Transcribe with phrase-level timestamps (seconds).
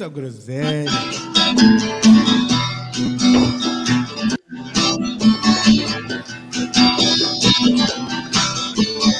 [0.00, 0.90] Muita groselha.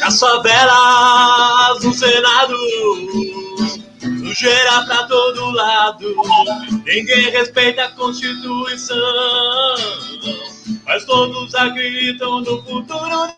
[0.03, 2.56] As favelas no Senado,
[4.01, 6.15] sujeira pra todo lado.
[6.87, 8.97] Ninguém respeita a Constituição,
[10.87, 13.28] mas todos acreditam no futuro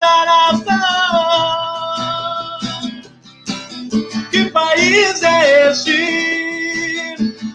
[0.00, 0.70] da nação.
[4.30, 6.59] Que país é este?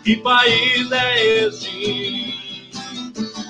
[0.05, 2.31] Que país é este?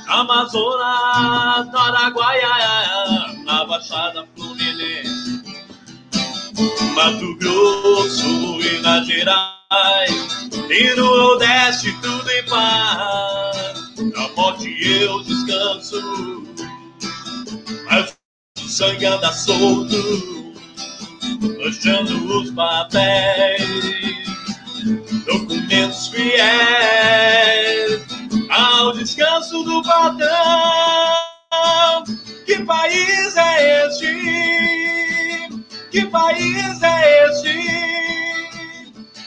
[0.07, 5.43] Amazonas, Araguaia, na Baixada Fluminense,
[6.95, 13.93] Mato Grosso, Minas Gerais, e no Nordeste tudo em paz.
[14.15, 16.47] Na morte eu descanso,
[17.91, 18.15] mas
[18.63, 20.53] o sangue anda solto,
[21.59, 24.05] manchando os papéis,
[25.75, 28.05] documentos fiéis
[28.49, 31.13] ao descanso do patrão.
[32.45, 35.49] Que país é este?
[35.91, 37.59] Que país é este?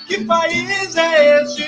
[0.06, 1.66] Que país é este?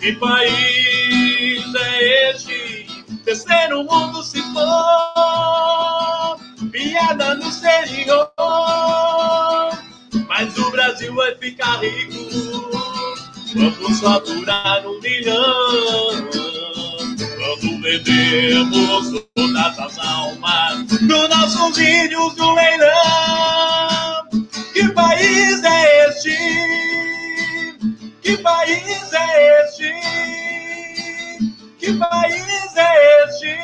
[0.00, 2.86] Que país é este?
[3.24, 6.38] Terceiro mundo se for,
[6.70, 8.30] piada no exterior.
[10.28, 12.93] Mas o Brasil vai ficar rico
[13.54, 16.28] Vamos faturar um milhão
[17.36, 24.28] quando vendemos todas as almas dos nossos índios do leilão.
[24.72, 26.36] Que país é este?
[28.22, 29.92] Que país é este?
[31.78, 33.56] Que país é este?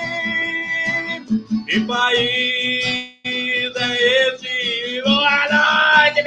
[1.67, 5.03] Que país é este?
[5.03, 6.23] Boa noite,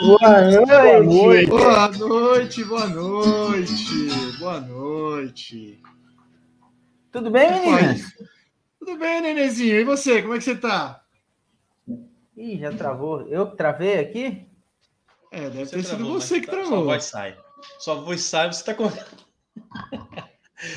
[0.00, 1.46] Boa noite.
[1.46, 3.84] Boa noite, boa noite,
[4.38, 5.80] boa noite.
[7.12, 8.02] Tudo bem, meninas?
[8.78, 9.76] Tudo bem, Nenezinho.
[9.80, 11.02] E você, como é que você tá?
[12.36, 13.26] Ih, já travou.
[13.28, 14.46] Eu que travei aqui?
[15.30, 16.84] É, deve Você ter sido travou, você que tá- Sua travou.
[16.84, 17.36] voz sai.
[17.78, 18.90] Sua voz sai, você tá com.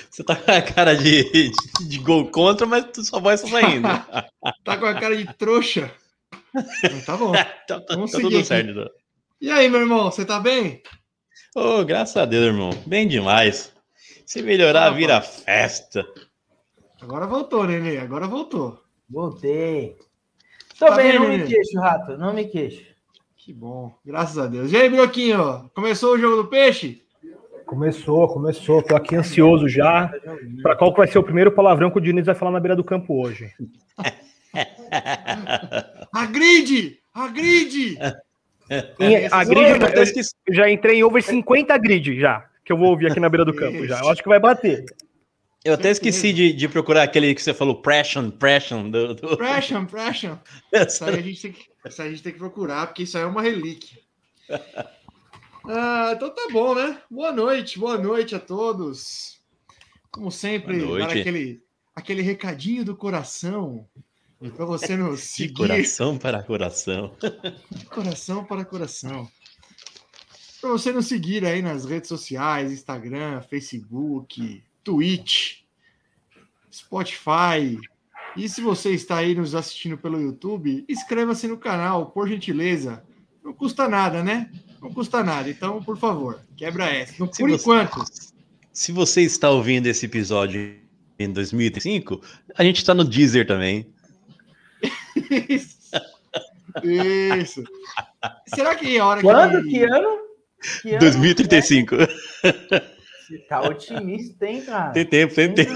[0.09, 1.51] Você tá com a cara de, de,
[1.89, 3.85] de gol contra, mas tu- sua voz tá saindo.
[4.63, 5.91] Tá com a cara de trouxa.
[6.53, 7.33] Mas tá bom.
[7.33, 8.45] tá tá- tá tudo aqui.
[8.45, 8.89] certo.
[9.43, 10.81] E aí, meu irmão, você tá bem?
[11.53, 12.69] Ô, graças a Deus, irmão.
[12.87, 13.73] Bem demais.
[14.25, 16.05] Se melhorar, Ah, vira festa.
[17.01, 17.97] Agora voltou, Nenê.
[17.97, 18.79] Agora voltou.
[19.09, 19.97] Voltei.
[20.79, 22.17] Tô Tá bem, bem, não me queixo, rato.
[22.17, 22.85] Não me queixo.
[23.35, 23.93] Que bom.
[24.05, 24.71] Graças a Deus.
[24.71, 25.69] E aí, Broquinho?
[25.75, 27.01] Começou o jogo do peixe?
[27.65, 28.81] Começou, começou.
[28.81, 30.09] Tô aqui ansioso já.
[30.61, 32.83] Para qual vai ser o primeiro palavrão que o Diniz vai falar na beira do
[32.85, 33.51] campo hoje?
[36.13, 36.99] Agride!
[37.13, 37.97] Agride!
[38.99, 40.33] Em- esses a grid, Eu até eu, esqueci.
[40.47, 43.45] eu já entrei em over 50 grid já, que eu vou ouvir aqui na beira
[43.45, 43.99] do campo já.
[43.99, 44.85] Eu acho que vai bater.
[45.63, 48.89] Eu até esqueci de, de procurar aquele que você falou, Pression, Pression.
[48.89, 49.37] Do, do...
[49.37, 50.37] Pressure, pressure.
[50.73, 53.17] Isso aí, a gente tem que, isso aí a gente tem que procurar, porque isso
[53.17, 53.97] aí é uma relíquia.
[55.65, 56.97] Ah, então tá bom, né?
[57.09, 59.39] Boa noite, boa noite a todos.
[60.11, 61.61] Como sempre, dar aquele,
[61.95, 63.87] aquele recadinho do coração
[64.51, 65.53] para você De seguir.
[65.53, 67.15] coração para coração.
[67.89, 69.27] Coração para coração.
[70.61, 75.57] Para você nos seguir aí nas redes sociais, Instagram, Facebook, Twitch,
[76.71, 77.77] Spotify.
[78.35, 83.03] E se você está aí nos assistindo pelo YouTube, inscreva-se no canal, por gentileza.
[83.43, 84.49] Não custa nada, né?
[84.81, 85.49] Não custa nada.
[85.49, 87.13] Então, por favor, quebra essa.
[87.19, 88.03] Não- Se Por você- enquanto.
[88.71, 90.75] Se você está ouvindo esse episódio
[91.19, 92.21] em 2005,
[92.57, 93.85] a gente está no Deezer também.
[95.49, 95.77] Isso.
[96.83, 97.63] Isso.
[98.47, 99.63] Será que é a hora Quando?
[99.63, 99.69] que.
[99.69, 100.19] Que ano?
[100.81, 100.99] Que ano?
[100.99, 101.95] 2035.
[103.27, 104.91] Você tá otimista, hein, cara?
[104.91, 105.71] Tem tempo, tem tempo.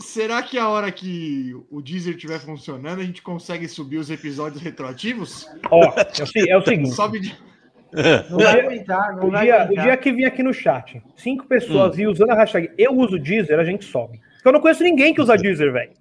[0.00, 4.62] Será que a hora que o Deezer estiver funcionando, a gente consegue subir os episódios
[4.62, 5.46] retroativos?
[5.70, 6.90] Ó, é o, é o seguinte.
[6.90, 7.36] Sobe de.
[8.30, 11.46] Não vai aguentar, não O vai dia, o dia que vir aqui no chat, cinco
[11.46, 14.20] pessoas e usando a hashtag eu uso Deezer, a gente sobe.
[14.34, 15.92] Porque eu não conheço ninguém que usa Deezer, velho.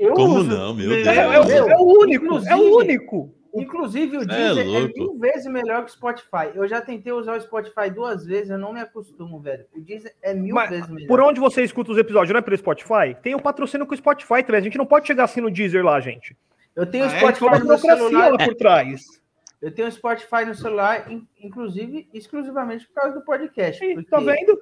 [0.00, 0.48] Eu Como uso.
[0.48, 1.06] não, meu É, Deus?
[1.08, 3.34] é o- Meu, é o único, inclusive- é o único.
[3.52, 4.94] Inclusive, o É Deezer é, louco.
[4.98, 6.52] mil vezes melhor que o Spotify.
[6.54, 9.64] Eu já tentei usar o Spotify duas vezes, eu não me acostumo, velho.
[9.76, 11.08] O Deezer é mil Mas vezes melhor.
[11.08, 12.32] Por onde você escuta os episódios?
[12.32, 13.14] Não é pelo Spotify?
[13.22, 14.60] Tem o patrocínio com o Spotify também.
[14.60, 16.36] A gente não pode chegar assim no Deezer lá, gente.
[16.76, 17.18] Eu tenho o Ah, é?
[17.18, 18.30] Spotify uma no celular.
[18.32, 19.00] lá por trás.
[19.60, 23.84] Eu tenho o Spotify no celular, in- inclusive, exclusivamente por causa do podcast.
[23.94, 24.58] Porque- Tá vendo?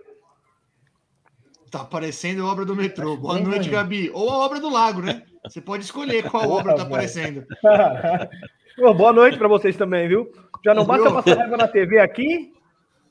[1.71, 3.17] Tá aparecendo obra do metrô.
[3.17, 3.69] Boa noite.
[3.69, 4.11] Gabi.
[4.15, 5.23] Ou a obra do lago, né?
[5.45, 7.45] Você pode escolher qual obra tá aparecendo.
[8.79, 10.31] Ô, boa noite pra vocês também, viu?
[10.65, 12.53] Já não basta passar raiva na TV aqui?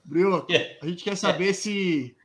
[0.04, 0.78] Brioco, É.
[0.82, 2.16] a gente quer saber se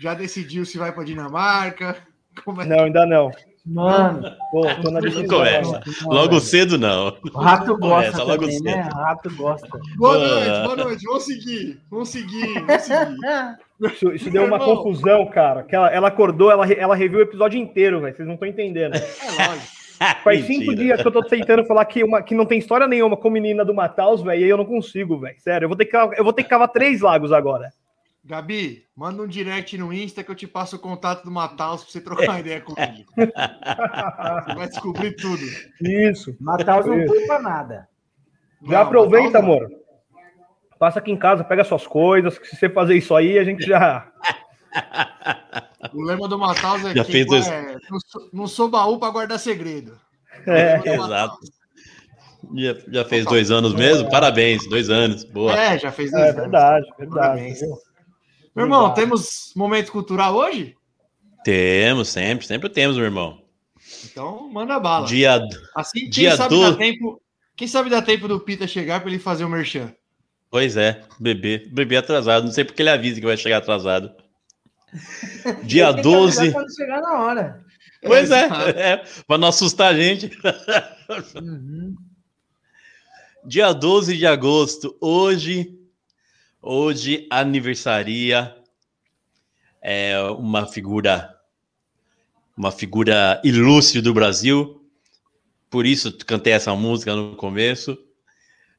[0.00, 1.96] já decidiu se vai pra Dinamarca.
[2.44, 2.66] Como é?
[2.66, 3.30] Não, ainda não.
[3.64, 4.22] Mano,
[4.52, 5.26] Pô, tô na Não decisão.
[5.38, 5.80] começa.
[6.04, 7.18] Logo cedo, não.
[7.34, 8.84] o rato gosta Começa logo também, né?
[8.84, 8.94] cedo.
[8.94, 9.68] O rato gosta.
[9.68, 10.18] Boa Boa.
[10.28, 11.04] noite, boa noite.
[11.04, 11.80] Vamos seguir.
[11.90, 12.54] Vamos seguir.
[12.64, 13.16] Vamos seguir.
[13.80, 14.76] Isso, isso deu uma Irmão.
[14.76, 15.62] confusão, cara.
[15.62, 18.16] Que ela, ela acordou, ela, ela reviu o episódio inteiro, velho.
[18.16, 18.96] Vocês não estão entendendo.
[18.96, 19.76] É lógico.
[20.22, 20.60] Faz Mentira.
[20.60, 23.30] cinco dias que eu tô tentando falar que, uma, que não tem história nenhuma com
[23.30, 25.40] menina do Mataus, velho, e aí eu não consigo, velho.
[25.40, 27.70] Sério, eu vou, ter que, eu vou ter que cavar três lagos agora.
[28.22, 31.92] Gabi, manda um direct no Insta que eu te passo o contato do Mataus pra
[31.92, 33.10] você trocar uma ideia comigo.
[33.16, 35.42] Você vai descobrir tudo.
[35.80, 36.36] Isso.
[36.40, 37.88] Mataus não foi pra nada.
[38.64, 39.70] Já Não, aproveita, Mataus amor.
[40.78, 42.38] Passa aqui em casa, pega suas coisas.
[42.38, 44.06] que Se você fazer isso aí, a gente já.
[45.94, 48.98] O lema do Mataus é Já que fez dois- é, não, sou, não sou baú
[48.98, 49.98] pra guardar segredo.
[50.46, 50.76] É.
[50.84, 51.38] Exato.
[52.54, 54.10] Já, já fez dois anos mesmo?
[54.10, 55.24] Parabéns, dois anos.
[55.24, 55.52] Boa.
[55.58, 56.40] É, já fez dois É anos.
[56.42, 57.14] verdade, verdade.
[57.20, 57.60] Parabéns.
[57.60, 57.70] viu?
[58.54, 58.96] Meu irmão, Obrigado.
[58.96, 60.74] temos momento cultural hoje?
[61.44, 63.40] Temos, sempre, sempre temos, meu irmão.
[64.04, 65.06] Então, manda bala.
[65.06, 65.40] Dia.
[65.74, 67.20] Assim, quem dia sabe do- dá tempo.
[67.56, 69.92] Quem sabe dá tempo do Pita chegar pra ele fazer o merchan.
[70.56, 71.68] Pois é, bebê.
[71.70, 72.46] Bebê atrasado.
[72.46, 74.10] Não sei porque ele avisa que vai chegar atrasado.
[75.64, 76.52] Dia Tem que avisar 12.
[76.52, 77.64] Quando chegar na hora.
[78.02, 80.30] Pois é, é, pra não assustar a gente.
[81.38, 81.94] Uhum.
[83.44, 85.78] Dia 12 de agosto, hoje,
[86.62, 88.56] hoje aniversaria
[89.82, 91.38] é, uma figura,
[92.56, 94.82] uma figura ilustre do Brasil.
[95.68, 97.98] Por isso cantei essa música no começo.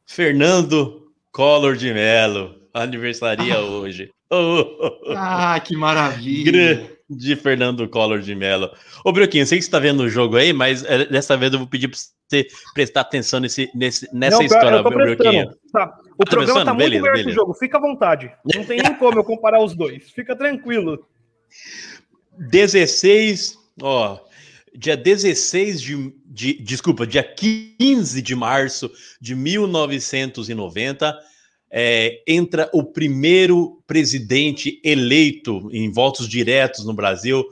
[0.08, 1.07] Fernando
[1.38, 4.10] Collor de Mello, aniversaria hoje.
[4.28, 4.36] Oh,
[4.82, 5.14] oh, oh.
[5.16, 6.52] Ah, que maravilha.
[6.52, 8.72] Grande Fernando Collor de Mello.
[9.06, 11.60] Ô, Brioquinho, sei que você tá vendo o jogo aí, mas é, dessa vez eu
[11.60, 11.98] vou pedir pra
[12.28, 15.46] você prestar atenção nesse, nesse, nessa Não, pior, história, eu tô meu Brioquinho.
[15.72, 15.96] Tá.
[16.20, 16.76] O Tá programa tá prestando?
[16.76, 17.32] muito Beleza, beleza.
[17.32, 17.54] jogo.
[17.54, 18.32] Fica à vontade.
[18.56, 20.10] Não tem nem como eu comparar os dois.
[20.10, 21.06] Fica tranquilo.
[22.50, 24.18] 16, ó,
[24.78, 31.18] dia 16 de, de, desculpa, dia 15 de março de 1990,
[31.70, 37.44] é, entra o primeiro presidente eleito em votos diretos no Brasil,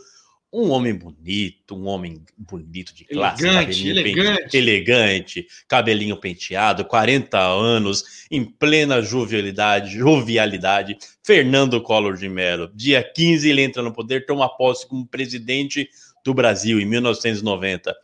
[0.54, 4.58] um homem bonito, um homem bonito de classe, Elegante, cabelinho pente- elegante.
[4.58, 12.72] elegante, cabelinho penteado, 40 anos, em plena jovialidade, jovialidade, Fernando Collor de Mello.
[12.74, 15.90] Dia 15 ele entra no poder, toma posse como presidente
[16.26, 17.96] do Brasil em 1990.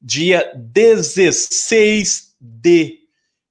[0.00, 3.00] Dia 16 de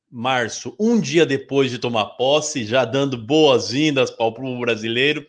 [0.10, 5.26] março, um dia depois de tomar posse, já dando boas-vindas para o povo brasileiro,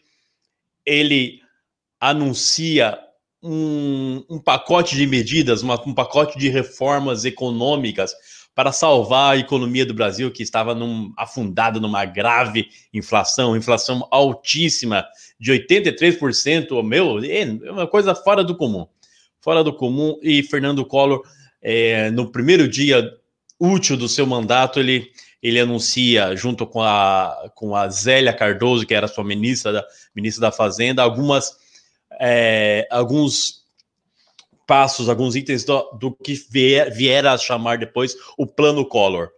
[0.86, 1.40] ele
[2.00, 2.98] anuncia
[3.42, 8.12] um, um pacote de medidas, uma- um pacote de reformas econômicas
[8.54, 15.04] para salvar a economia do Brasil, que estava num, afundada numa grave inflação, inflação altíssima,
[15.38, 18.86] de 83%, meu, é uma coisa fora do comum.
[19.40, 21.22] Fora do comum, e Fernando Collor,
[21.62, 23.12] é, no primeiro dia
[23.58, 25.10] útil do seu mandato, ele,
[25.42, 30.42] ele anuncia, junto com a, com a Zélia Cardoso, que era sua ministra da, ministra
[30.42, 31.56] da Fazenda, algumas,
[32.20, 33.64] é, alguns
[34.66, 39.30] passos, alguns itens do, do que vier, vier a chamar depois o Plano Collor.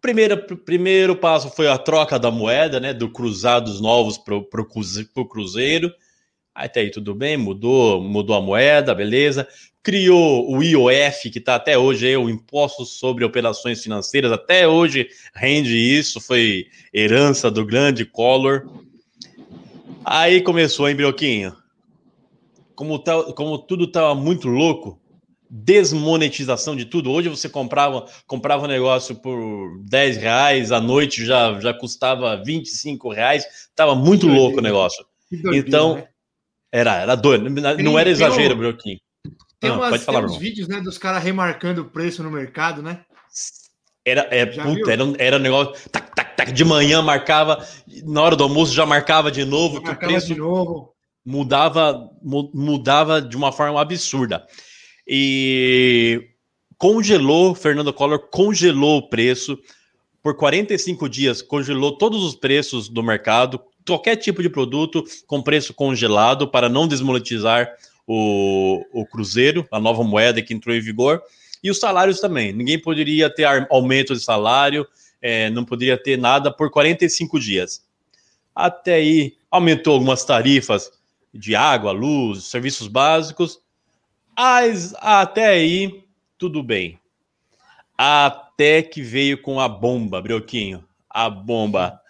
[0.00, 5.26] Primeiro, pr- primeiro passo foi a troca da moeda, né, do cruzados novos para o
[5.28, 5.92] Cruzeiro.
[6.54, 9.46] Até aí tudo bem, mudou, mudou a moeda, beleza.
[9.82, 15.08] Criou o IOF, que está até hoje aí, o Imposto sobre Operações Financeiras, até hoje
[15.34, 18.68] rende isso, foi herança do grande Collor.
[20.04, 21.56] Aí começou, hein, Brioquinho?
[22.74, 24.98] Como, tá, como tudo estava muito louco,
[25.50, 27.10] desmonetização de tudo.
[27.10, 33.12] Hoje você comprava, comprava um negócio por 10 reais, à noite já, já custava 25
[33.12, 35.04] reais, estava muito louco o negócio.
[35.30, 36.08] Doideira, Então, né?
[36.72, 37.50] Era, era doido,
[37.82, 38.98] não era exagero, Brioquinho.
[39.58, 42.30] Tem, Ah, umas, pode falar, tem uns vídeos né, dos caras remarcando o preço no
[42.30, 43.04] mercado, né?
[44.04, 44.90] Era, é, Já puta, viu?
[44.90, 45.90] era, um- era um negócio.
[45.90, 47.66] Tac, tac, tac, de manhã marcava,
[48.04, 50.94] na hora do almoço já marcava de novo, que o Marcava preço de novo.
[51.26, 54.46] mudava, mu- mudava de uma forma absurda.
[55.12, 56.28] E
[56.78, 59.58] congelou, Fernando Collor congelou o preço
[60.22, 65.74] por 45 dias, congelou todos os preços do mercado, qualquer tipo de produto com preço
[65.74, 67.68] congelado para não desmonetizar
[68.06, 71.20] o, o Cruzeiro, a nova moeda que entrou em vigor,
[71.60, 72.52] e os salários também.
[72.52, 74.86] Ninguém poderia ter aumento de salário,
[75.20, 77.82] é, não poderia ter nada por 45 dias.
[78.54, 80.92] Até aí aumentou algumas tarifas
[81.34, 83.58] de água, luz, serviços básicos,
[84.42, 86.02] mas até aí
[86.38, 86.98] tudo bem.
[87.94, 90.82] Até que veio com a bomba, Brioquinho.
[91.10, 92.00] A bomba.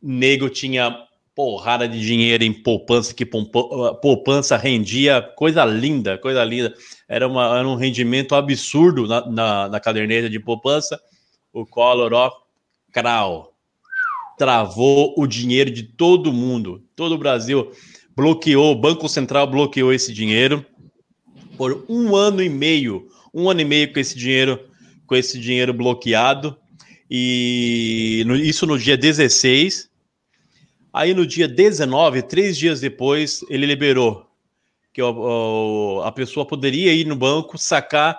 [0.00, 6.74] Nego tinha porrada de dinheiro em poupança, que poupança rendia coisa linda, coisa linda.
[7.06, 10.98] Era, uma, era um rendimento absurdo na, na, na caderneta de poupança.
[11.52, 12.32] O Collor, ó,
[12.90, 13.52] crau,
[14.38, 17.70] travou o dinheiro de todo mundo, todo o Brasil
[18.16, 20.64] bloqueou, o Banco Central bloqueou esse dinheiro
[21.56, 24.60] por um ano e meio, um ano e meio com esse dinheiro,
[25.06, 26.56] com esse dinheiro bloqueado,
[27.10, 29.90] e no, isso no dia 16.
[30.92, 34.26] Aí no dia 19, três dias depois, ele liberou
[34.92, 38.18] que o, a pessoa poderia ir no banco sacar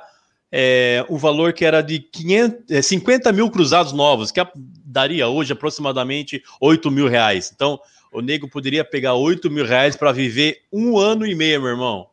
[0.51, 5.53] é, o valor que era de 500, 50 é, mil cruzados novos, que daria hoje
[5.53, 7.51] aproximadamente 8 mil reais.
[7.53, 7.79] Então,
[8.11, 12.07] o nego poderia pegar 8 mil reais para viver um ano e meio, meu irmão.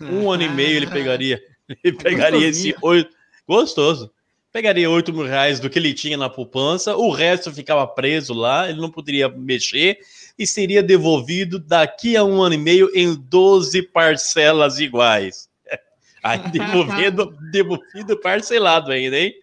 [0.00, 1.42] Um ano e meio ele pegaria.
[1.84, 3.10] Ele pegaria esse oito.
[3.46, 4.10] Gostoso.
[4.52, 8.68] Pegaria 8 mil reais do que ele tinha na poupança, o resto ficava preso lá,
[8.68, 9.98] ele não poderia mexer
[10.36, 15.48] e seria devolvido daqui a um ano e meio em 12 parcelas iguais.
[16.20, 19.34] Aí devolvido, devolvido parcelado ainda, hein?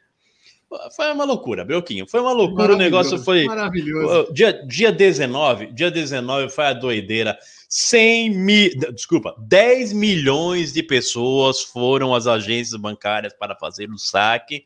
[0.95, 2.05] Foi uma loucura, Belquinho.
[2.07, 2.73] Foi uma loucura.
[2.73, 3.45] O negócio foi.
[3.45, 4.33] Maravilhoso.
[4.33, 7.37] Dia, dia 19, dia 19 foi a doideira.
[7.69, 8.71] 100 mil.
[8.93, 14.65] Desculpa, 10 milhões de pessoas foram às agências bancárias para fazer o saque.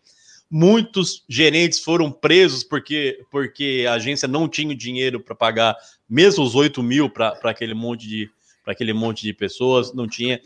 [0.50, 5.78] Muitos gerentes foram presos porque, porque a agência não tinha dinheiro para pagar
[6.10, 8.30] mesmo os 8 mil para aquele monte de,
[8.64, 10.40] para aquele monte de pessoas, não tinha.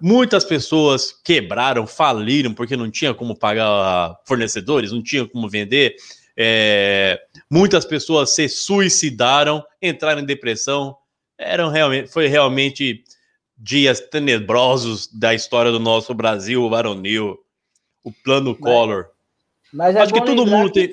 [0.00, 5.96] Muitas pessoas quebraram, faliram, porque não tinha como pagar fornecedores, não tinha como vender.
[6.36, 10.96] É, muitas pessoas se suicidaram, entraram em depressão.
[11.36, 13.02] Eram realmente, foi realmente
[13.56, 17.38] dias tenebrosos da história do nosso Brasil varonil.
[18.04, 19.06] O plano mas, Collor.
[19.72, 20.92] Mas é Acho que todo mundo tem.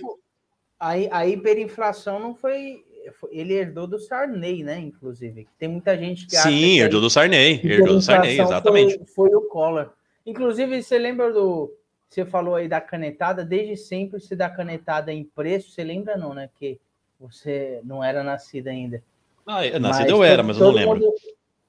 [0.80, 2.85] A, a hiperinflação não foi
[3.30, 4.80] ele herdou do Sarney, né?
[4.80, 5.48] Inclusive.
[5.58, 7.60] Tem muita gente que Sim, herdou do Sarney.
[7.64, 8.98] Herdou do Sarney, exatamente.
[8.98, 9.92] Foi, foi, o Collor.
[10.26, 11.74] Inclusive, você lembra do.
[12.10, 16.34] Você falou aí da canetada, desde sempre se dá canetada em preço, você lembra não,
[16.34, 16.50] né?
[16.58, 16.80] Que
[17.20, 19.04] você não era nascido ainda.
[19.46, 20.94] Ah, nascido eu era, mas eu não lembro.
[20.96, 21.14] Mundo,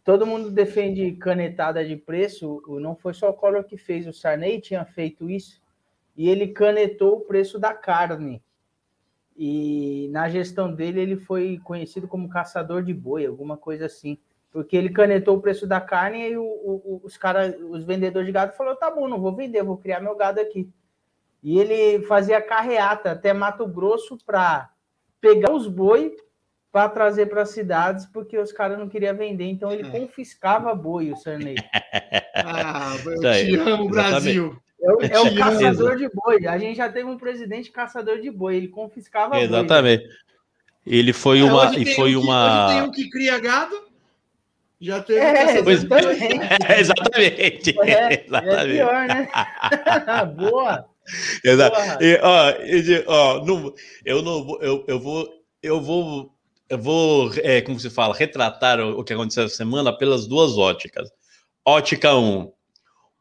[0.05, 4.61] todo mundo defende canetada de preço, não foi só o Collor que fez, o Sarney
[4.61, 5.61] tinha feito isso,
[6.17, 8.41] e ele canetou o preço da carne.
[9.39, 14.19] E na gestão dele, ele foi conhecido como caçador de boi, alguma coisa assim.
[14.51, 18.33] Porque ele canetou o preço da carne e o, o, os cara, os vendedores de
[18.33, 20.71] gado falaram: tá bom, não vou vender, vou criar meu gado aqui.
[21.43, 24.71] E ele fazia carreata até Mato Grosso para
[25.21, 26.17] pegar os boi
[26.73, 29.91] para trazer para as cidades, porque os caras não queriam vender, então ele é.
[29.91, 31.55] confiscava boi, o Sarney.
[32.37, 34.59] ah, eu te amo, Brasil.
[34.81, 36.47] É o, é o caçador de boi.
[36.47, 38.57] A gente já teve um presidente caçador de boi.
[38.57, 40.05] Ele confiscava Exatamente.
[40.05, 40.17] Boi,
[40.87, 41.77] ele foi é, uma.
[41.77, 42.67] e foi um uma...
[42.67, 43.87] Que, tem um que cria gado.
[44.81, 45.21] Já teve.
[45.21, 46.37] É, exatamente.
[46.69, 47.77] É, exatamente.
[47.81, 48.61] É, exatamente.
[48.61, 49.29] é pior, né?
[50.37, 50.87] Boa.
[51.43, 52.03] Exato.
[52.03, 54.63] E, ó, e, ó, não, eu não vou.
[54.63, 55.29] Eu, eu vou.
[55.63, 56.33] Eu vou.
[56.69, 60.59] Eu vou, é, como se fala, retratar o, o que aconteceu essa semana pelas duas
[60.59, 61.09] óticas.
[61.65, 62.53] Ótica 1,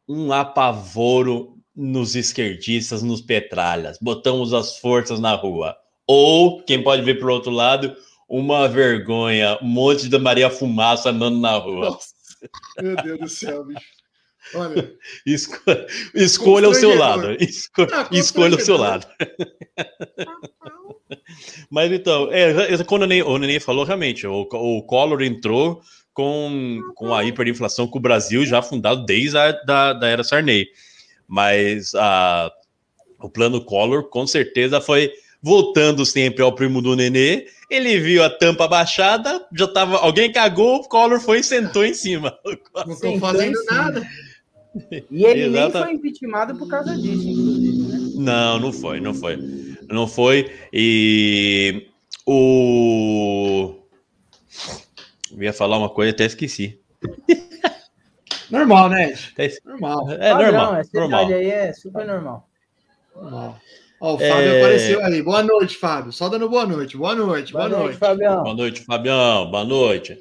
[0.08, 3.98] um, apavoro nos esquerdistas, nos petralhas.
[4.02, 5.76] Botamos as forças na rua.
[6.08, 7.96] Ou, quem pode ver por outro lado,
[8.30, 11.90] uma vergonha, um monte de Maria Fumaça andando na rua.
[11.90, 12.16] Nossa.
[12.82, 13.86] Meu Deus do céu, bicho.
[14.54, 14.94] Olha.
[15.26, 15.60] Esco...
[16.14, 17.32] Escolha o seu lado.
[17.40, 17.82] Esco...
[17.92, 19.08] Ah, escolha o seu lado.
[21.70, 25.82] Mas então, é, quando o Nenê, o Nenê falou, realmente, o, o Collor entrou
[26.16, 30.70] com, com a hiperinflação com o Brasil já fundado desde a da, da era Sarney.
[31.28, 32.50] Mas a,
[33.20, 37.48] o plano Collor, com certeza, foi voltando sempre ao primo do Nenê.
[37.70, 39.98] Ele viu a tampa baixada, já tava.
[39.98, 42.36] Alguém cagou, o Collor foi e sentou em cima.
[42.74, 44.08] Não estou fazendo nada.
[45.12, 48.00] E ele nem foi impeachmentado por causa disso, inclusive, né?
[48.16, 49.38] Não, não foi, não foi.
[49.90, 50.50] Não foi.
[50.72, 51.88] E
[52.26, 53.74] o.
[55.36, 56.80] Eu ia falar uma coisa até esqueci.
[58.50, 59.14] Normal, né?
[59.38, 59.50] É.
[59.66, 60.12] Normal.
[60.12, 61.26] É Padrão, normal, Essa normal.
[61.28, 62.48] aí é super normal.
[63.16, 63.60] normal.
[64.00, 64.60] Ó, o Fábio É.
[64.62, 65.22] apareceu aí.
[65.22, 66.12] Boa noite, Fábio.
[66.12, 66.96] Só dando boa noite.
[66.98, 67.98] Boa noite, boa, noite.
[67.98, 68.44] Fabião.
[68.44, 69.50] Boa noite, Fabião.
[69.50, 70.20] Boa noite.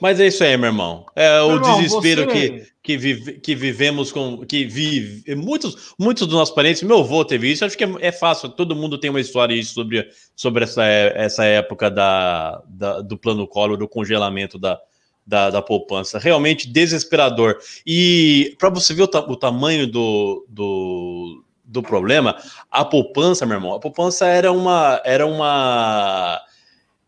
[0.00, 1.04] Mas é isso aí, meu irmão.
[1.14, 4.38] É o Meu irmão, desespero você- que, que, vive- que vivemos com.
[4.46, 5.34] que vive.
[5.34, 7.64] Muitos, muitos dos nossos parentes, meu avô teve isso.
[7.64, 11.90] Acho que é, é fácil, todo mundo tem uma história sobre, sobre essa, essa época
[11.90, 14.80] da, da- do plano Collor, do congelamento da,
[15.26, 16.18] da, da poupança.
[16.18, 17.58] Realmente desesperador.
[17.86, 22.36] E para você ver o, ta- o tamanho do, do, do problema,
[22.70, 25.00] a poupança, meu irmão, a poupança era uma.
[25.04, 26.40] Era uma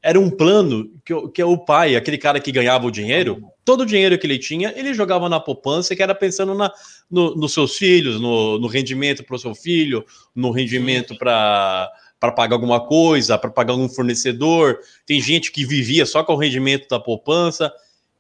[0.03, 3.83] era um plano que, o- que o pai, aquele cara que ganhava o dinheiro, todo
[3.83, 6.73] o dinheiro que ele tinha, ele jogava na poupança, que era pensando na,
[7.11, 10.05] no, nos seus filhos, no, no rendimento para o seu filho,
[10.35, 14.79] no rendimento para para pagar alguma coisa, para pagar algum fornecedor.
[15.05, 17.73] Tem gente que vivia só com o rendimento da poupança.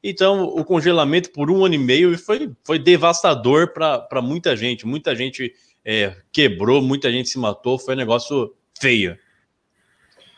[0.03, 4.85] Então, o congelamento por um ano e meio foi, foi devastador para muita gente.
[4.85, 7.79] Muita gente é, quebrou, muita gente se matou.
[7.79, 9.17] Foi um negócio feio.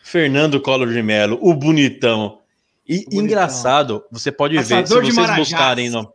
[0.04, 2.40] Fernando Collor de Mello, o bonitão.
[2.86, 3.20] E bonitão.
[3.22, 6.12] engraçado, você pode ver, se Caçador vocês buscarem no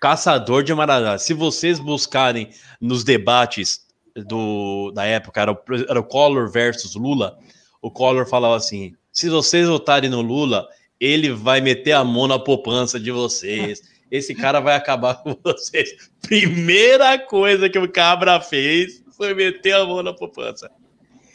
[0.00, 2.50] Caçador de Marajás, se vocês buscarem
[2.80, 3.86] nos debates
[4.26, 7.38] do, da época, era o, era o Collor versus Lula,
[7.80, 10.66] o Collor falava assim: se vocês votarem no Lula,
[10.98, 13.82] ele vai meter a mão na poupança de vocês.
[14.10, 16.10] Esse cara vai acabar com vocês.
[16.20, 20.68] Primeira coisa que o Cabra fez foi meter a mão na poupança.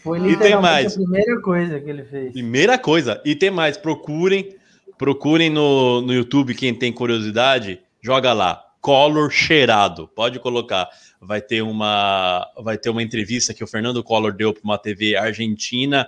[0.04, 0.94] Foi E tem mais.
[0.94, 2.32] a primeira coisa que ele fez.
[2.34, 3.22] Primeira coisa.
[3.26, 4.56] E tem mais, procurem,
[4.98, 10.08] procurem no, no YouTube, quem tem curiosidade, joga lá, Collor cheirado.
[10.08, 10.88] Pode colocar.
[11.20, 15.16] Vai ter uma, vai ter uma entrevista que o Fernando Collor deu para uma TV
[15.16, 16.08] argentina,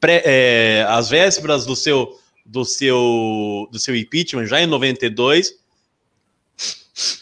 [0.00, 5.58] pré- é, às vésperas do seu, do seu, do seu impeachment, já em 92,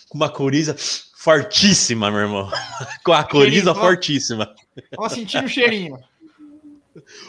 [0.08, 0.76] com uma coriza
[1.22, 2.50] fortíssima, meu irmão.
[3.04, 4.54] Com a coriza fortíssima.
[4.96, 5.98] Ó, sentindo o cheirinho.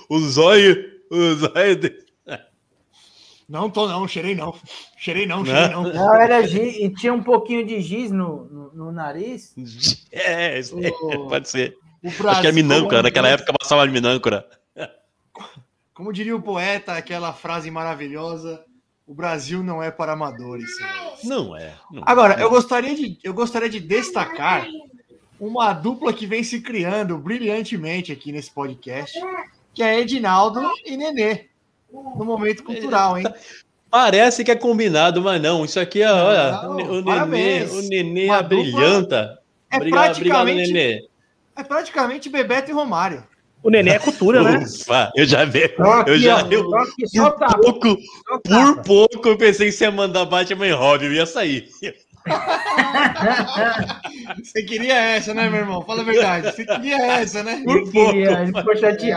[0.09, 0.75] O zóio,
[1.09, 1.97] o zóio de-
[3.47, 4.05] Não tô, não.
[4.05, 4.53] Cheirei não.
[4.97, 5.83] Cheirei não, cheirei não.
[5.83, 9.53] Não, era giz, e tinha um pouquinho de giz no, no, no nariz.
[10.11, 11.77] É, O- pode ser.
[12.03, 14.45] O Acho que é Brasil- minâncora, naquela época passava de minâncora.
[15.93, 18.65] Como diria o poeta, aquela frase maravilhosa:
[19.13, 20.75] o Brasil não é para amadores.
[20.75, 21.73] senhores." Não é.
[21.91, 22.03] não é.
[22.05, 24.65] Agora, eu gostaria, de, eu gostaria de destacar
[25.39, 29.19] uma dupla que vem se criando brilhantemente aqui nesse podcast,
[29.73, 31.45] que é Edinaldo e Nenê,
[31.91, 33.25] no momento cultural, hein?
[33.89, 35.63] Parece que é combinado, mas não.
[35.63, 39.39] Isso aqui é, olha, Não, o, Nenê, o Nenê Uma brilhanta.
[39.69, 41.07] É obrigado, obrigado, praticamente- Nenê.
[41.55, 43.23] É praticamente Bebeto e Romário.
[43.63, 44.57] O neném é cultura, né?
[44.59, 45.73] Ufa, eu já vi.
[46.05, 46.69] Eu já- ó, eu-
[47.07, 47.97] só Por tapa, pouco,
[48.27, 51.69] só por pouco, eu pensei que você ia mandar Batman e Robin, eu ia sair.
[54.43, 55.81] Você queria essa, né, meu irmão?
[55.83, 56.51] Fala a verdade.
[56.55, 57.61] Você queria essa, né?
[57.65, 58.13] Por pouco.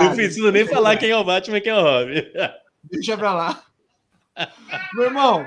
[0.04, 2.22] Não preciso nem falar quem é o Batman e quem é o Robin.
[2.90, 3.62] Deixa pra lá.
[4.94, 5.44] Meu irmão,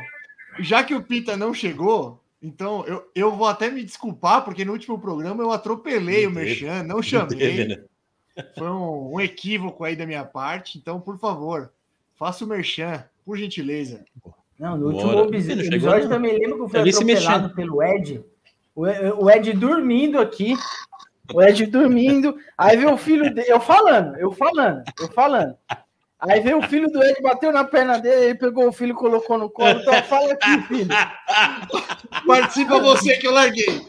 [0.59, 4.73] já que o Pita não chegou, então eu, eu vou até me desculpar, porque no
[4.73, 6.31] último programa eu atropelei o.
[6.31, 7.79] Merchan, não chamei.
[8.57, 10.77] Foi um, um equívoco aí da minha parte.
[10.77, 11.71] Então, por favor,
[12.15, 14.03] faça o Merchan, por gentileza.
[14.59, 15.27] Não, no último Bora.
[15.27, 16.09] episódio, chegou, episódio não.
[16.09, 18.25] também lembra que eu fui Eu atropelado pelo Ed.
[18.75, 18.83] O,
[19.23, 20.55] o Ed dormindo aqui.
[21.33, 22.35] O Ed dormindo.
[22.57, 23.49] Aí veio o filho dele.
[23.49, 25.55] Eu falando, eu falando, eu falando.
[26.19, 28.95] Aí veio o filho do Ed, bateu na perna dele, ele pegou o filho e
[28.95, 29.79] colocou no colo.
[29.79, 30.89] Então fala aqui, filho.
[32.27, 33.87] Participa você que eu larguei.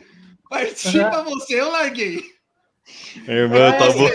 [0.49, 2.23] Participa você, eu larguei.
[3.27, 4.11] Irmão, eu tava,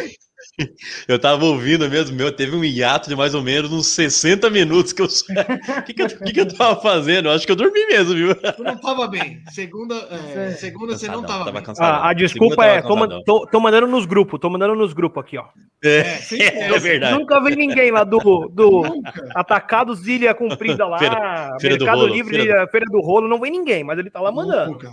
[1.08, 4.94] eu tava ouvindo mesmo, meu, teve um hiato de mais ou menos uns 60 minutos
[4.94, 5.06] que eu.
[5.06, 5.10] O
[5.84, 7.28] que, que, eu, que que eu tava fazendo?
[7.28, 8.36] Eu acho que eu dormi mesmo, viu?
[8.36, 9.42] Tu não tava bem.
[9.52, 11.64] Segunda, é, segunda você não Cansadão, tava, bem.
[11.80, 15.24] Ah, a desculpa tava é, tô, tô- tô mandando nos grupos, tô mandando nos grupos
[15.24, 15.46] aqui, ó.
[15.84, 16.80] É, sim, é, é.
[16.80, 17.18] verdade.
[17.18, 18.18] Nunca vi ninguém lá do,
[18.50, 19.30] do Nunca.
[19.36, 23.28] Atacados Ilha Comprida lá, Feira- Feira do Mercado Rolo, Livre, Feira Ilha- Feira do Rolo,
[23.28, 24.72] não vem ninguém, mas ele tá lá mandando.
[24.72, 24.92] Nunca.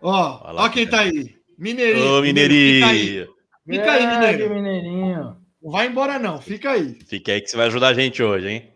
[0.00, 1.34] Ó, lá, ó quem tá aí.
[1.58, 2.18] Mineirinho.
[2.18, 2.20] Ô.
[2.22, 3.35] Mineirinho.
[3.68, 4.54] Fica aí, Mineiro.
[4.54, 5.36] Mineirinho.
[5.62, 6.40] Não vai embora, não.
[6.40, 6.96] Fica aí.
[7.06, 8.70] Fica aí que você vai ajudar a gente hoje, hein?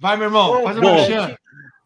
[0.00, 0.62] Vai, meu irmão.
[0.62, 0.94] Faz o bom.
[0.94, 1.36] merchan.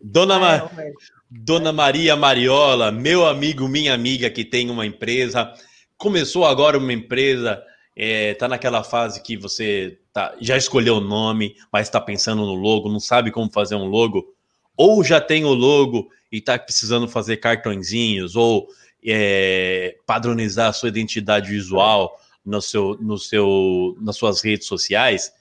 [0.01, 0.93] Dona, Ma- É.
[1.31, 5.53] Dona Maria Mariola, meu amigo, minha amiga que tem uma empresa,
[5.97, 7.63] começou agora uma empresa,
[7.95, 12.55] é, tá naquela fase que você tá, já escolheu o nome, mas está pensando no
[12.55, 14.35] logo, não sabe como fazer um logo,
[14.77, 18.67] ou já tem o logo e está precisando fazer cartõezinhos, ou
[19.05, 25.33] é, padronizar a sua identidade visual no seu, no seu, nas suas redes sociais,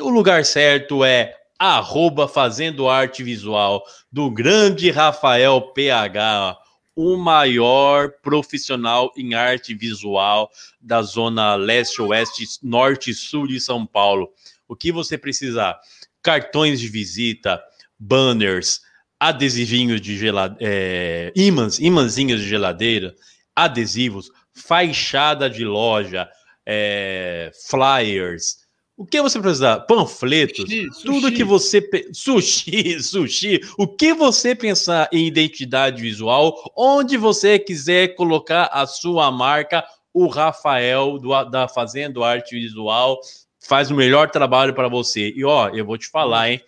[0.00, 6.56] o lugar certo é arroba Fazendo Arte Visual, do grande Rafael PH,
[6.96, 13.86] o maior profissional em arte visual da zona leste, oeste, norte e sul de São
[13.86, 14.32] Paulo.
[14.66, 15.78] O que você precisar?
[16.22, 17.62] Cartões de visita,
[17.98, 18.80] banners,
[19.20, 23.14] adesivinhos de geladeira, é, imãs, imãzinhos de geladeira,
[23.54, 26.28] adesivos, fachada de loja,
[26.66, 28.60] é, flyers,
[29.00, 29.80] o que você precisa?
[29.80, 31.34] Panfletos, Sushi, tudo sushi.
[31.34, 38.68] que você sushi, sushi, o que você pensar em identidade visual, onde você quiser colocar
[38.70, 43.18] a sua marca, o Rafael do, da Fazendo Arte Visual
[43.58, 45.32] faz o melhor trabalho para você.
[45.34, 46.60] E ó, eu vou te falar, hein?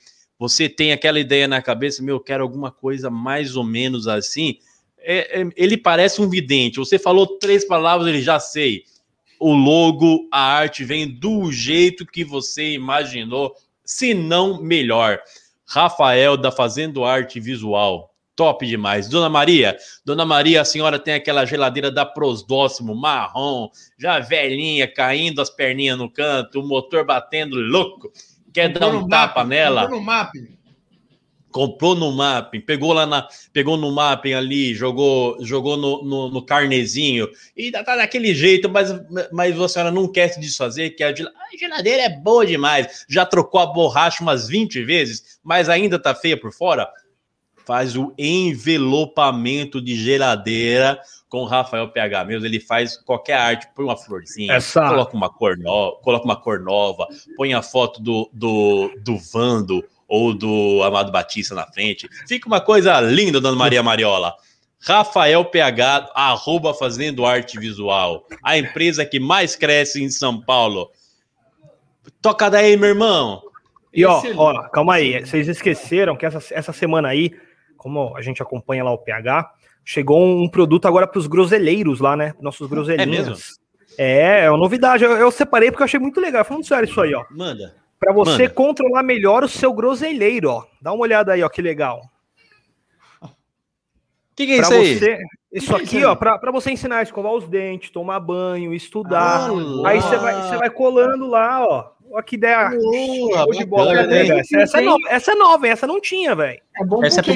[0.43, 4.59] Você tem aquela ideia na cabeça, meu, eu quero alguma coisa mais ou menos assim.
[4.99, 6.81] É- é- ele parece um vidente.
[6.81, 8.83] Você falou três palavras, ele já sei
[9.39, 15.21] o logo, a arte vem do jeito que você imaginou, se não melhor.
[15.65, 18.13] Rafael da Fazendo Arte Visual.
[18.35, 19.09] Top demais.
[19.09, 25.41] Dona Maria, Dona Maria, a senhora tem aquela geladeira da Prosdóximo, marrom, já velhinha, caindo
[25.41, 28.11] as perninhas no canto, o motor batendo louco.
[28.53, 29.81] Quer dar Comprou um no tapa mapping, nela?
[29.83, 30.59] comprou no mapping.
[31.51, 36.43] comprou no mapping, pegou lá na, pegou no mapping ali, jogou, jogou no, no, no
[36.45, 38.89] carnezinho e tá tá daquele jeito, mas,
[39.31, 43.61] mas a senhora não quer se desfazer, que a geladeira é boa demais, já trocou
[43.61, 46.89] a borracha umas 20 vezes, mas ainda tá feia por fora.
[47.65, 50.99] Faz o envelopamento de geladeira
[51.33, 55.31] com o Rafael PH mesmo, ele faz qualquer arte, põe uma florzinha, Essa- coloca uma
[55.31, 60.83] cor nova, coloca uma cor nova, põe a foto do, do, do Vando ou do
[60.83, 62.07] Amado Batista na frente.
[62.29, 64.35] Fica uma coisa linda, Dona Maria Mariola.
[64.79, 70.91] Rafael PH, arroba Fazendo Arte Visual, a empresa que mais cresce em São Paulo.
[72.21, 73.43] Toca daí, meu irmão.
[73.91, 75.19] E ó, ó, calma aí.
[75.25, 77.31] Vocês esqueceram que essa, essa semana aí,
[77.79, 79.51] como a gente acompanha lá o PH,
[79.85, 82.35] chegou um produto agora para os groseleiros lá, né?
[82.41, 83.29] Nossos groselinhos.
[83.29, 83.37] mesmo?
[83.99, 85.05] É, é uma novidade.
[85.05, 86.45] Eu, eu separei porque eu achei muito legal.
[86.45, 87.25] Falando sério isso aí, ó.
[87.31, 87.75] Manda.
[88.01, 88.51] Para você Manda.
[88.55, 90.65] controlar melhor o seu groselheiro, ó.
[90.81, 92.01] Dá uma olhada aí, ó, que legal.
[93.23, 93.29] O
[94.35, 94.99] que, que é Pra isso aí?
[94.99, 95.19] você,
[95.53, 98.19] isso Que que é aqui, isso ó, pra você ensinar a escovar os dentes, tomar
[98.19, 99.51] banho, estudar.
[99.51, 101.91] Ah, aí você vai, você vai colando lá, ó.
[102.13, 102.69] Ó, que ideia.
[102.71, 105.67] Boa, show de bola, bacana, né, essa, essa é nova, essa é nova?
[105.69, 106.61] Essa não tinha, velho.
[106.79, 107.33] É bom Essa é pro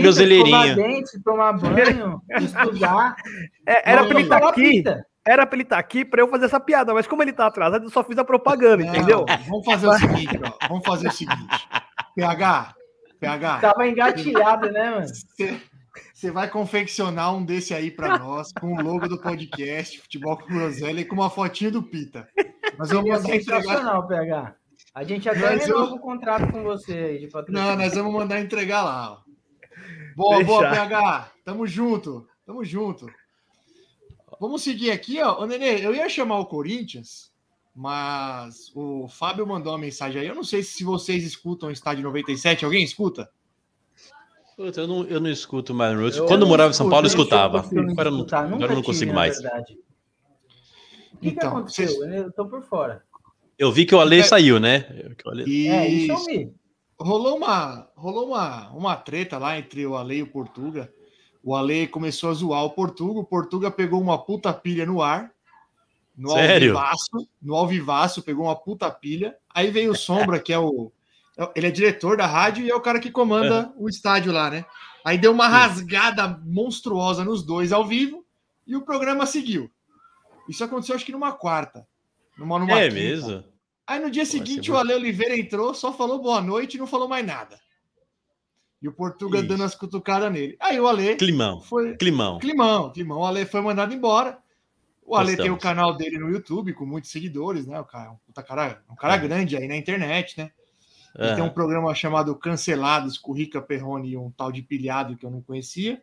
[0.75, 3.17] dente, tomar banho, estudar.
[3.67, 4.85] É, era pra ele estar Falar aqui,
[5.27, 7.85] era pra ele estar aqui pra eu fazer essa piada, mas como ele tá atrasado,
[7.85, 9.25] eu só fiz a propaganda, Não, entendeu?
[9.49, 10.69] Vamos fazer o seguinte, ó.
[10.69, 11.69] Vamos fazer o seguinte.
[12.15, 12.75] PH,
[13.19, 15.07] PH, Tava engatilhado, né, mano?
[15.09, 15.57] você-
[16.13, 20.47] você vai confeccionar um desse aí pra nós, com o logo do podcast, Futebol com
[20.47, 22.29] Groselha, e com uma fotinha do Pita.
[22.79, 23.63] Vamos Ia mandar entregar.
[23.63, 24.55] sensacional, PH.
[24.97, 27.69] A gente até Mas eu- renova o contrato com você aí de patrocínio.
[27.69, 29.13] Não, nós vamos mandar entregar lá.
[29.13, 29.19] Ó.
[30.17, 30.75] Boa, boa, Deixa.
[30.75, 31.33] PH.
[31.45, 32.27] Tamo junto.
[32.47, 33.07] Tamo junto.
[34.41, 35.43] Vamos seguir aqui, ó.
[35.43, 37.31] Ô, Nenê, eu ia chamar o Corinthians,
[37.75, 40.27] mas o Fábio mandou uma mensagem aí.
[40.29, 42.65] Eu não sei se vocês escutam o Estádio 97.
[42.65, 43.31] Alguém escuta?
[44.57, 45.93] Puta, eu, não, eu não escuto mais.
[46.17, 47.59] Eu- Eu Quando eu morava em São Paulo, eu escutava.
[47.71, 49.39] eu Agora eu não, agora eu não tive, consigo mais.
[49.39, 49.51] O que,
[51.21, 51.87] que Então, aconteceu?
[51.89, 53.05] vocês- Eu tô por fora.
[53.59, 54.23] Eu vi que o Ale É.
[54.23, 54.81] saiu, né?
[55.17, 56.53] Que o Ale- E É, isso eu vi.
[56.99, 60.93] rolou uma, rolou uma, uma treta lá entre o Ale e o Portuga.
[61.43, 65.31] O Ale começou a zoar o Portuga, o Portuga pegou uma puta pilha no ar.
[66.17, 66.77] No Sério?
[66.77, 69.37] alvivaço, no alvivaço, pegou uma puta pilha.
[69.55, 69.97] Aí veio o
[70.35, 70.91] Sombra, que é o.
[71.55, 74.65] Ele é diretor da rádio e é o cara que comanda o estádio lá, né?
[75.05, 78.25] Aí deu uma rasgada monstruosa nos dois ao vivo
[78.67, 79.71] e o programa seguiu.
[80.49, 81.87] Isso aconteceu, acho que numa quarta.
[82.37, 82.95] Numa, numa É quinta.
[83.01, 83.45] mesmo?
[83.87, 86.87] Aí no dia seguinte ser o Ale Oliveira entrou, só falou boa noite e não
[86.87, 87.59] falou mais nada.
[88.83, 89.47] E o Portuga Ixi.
[89.49, 90.57] dando as cutucadas nele.
[90.61, 91.61] Aí o Ale Climão.
[91.63, 91.97] foi.
[91.97, 92.39] Climão.
[92.39, 93.21] Climão, Climão.
[93.21, 94.39] O Ale foi mandado embora.
[95.05, 95.63] O Ale tem o Gostamos.
[95.63, 97.79] canal dele no YouTube com muitos seguidores, né?
[97.81, 99.19] O cara é um puta cara, um cara É.
[99.19, 100.51] grande aí na internet, né?
[101.19, 105.17] Ele tem um programa chamado Cancelados com o Rica Perrone e um tal de pilhado
[105.17, 106.03] que eu não conhecia.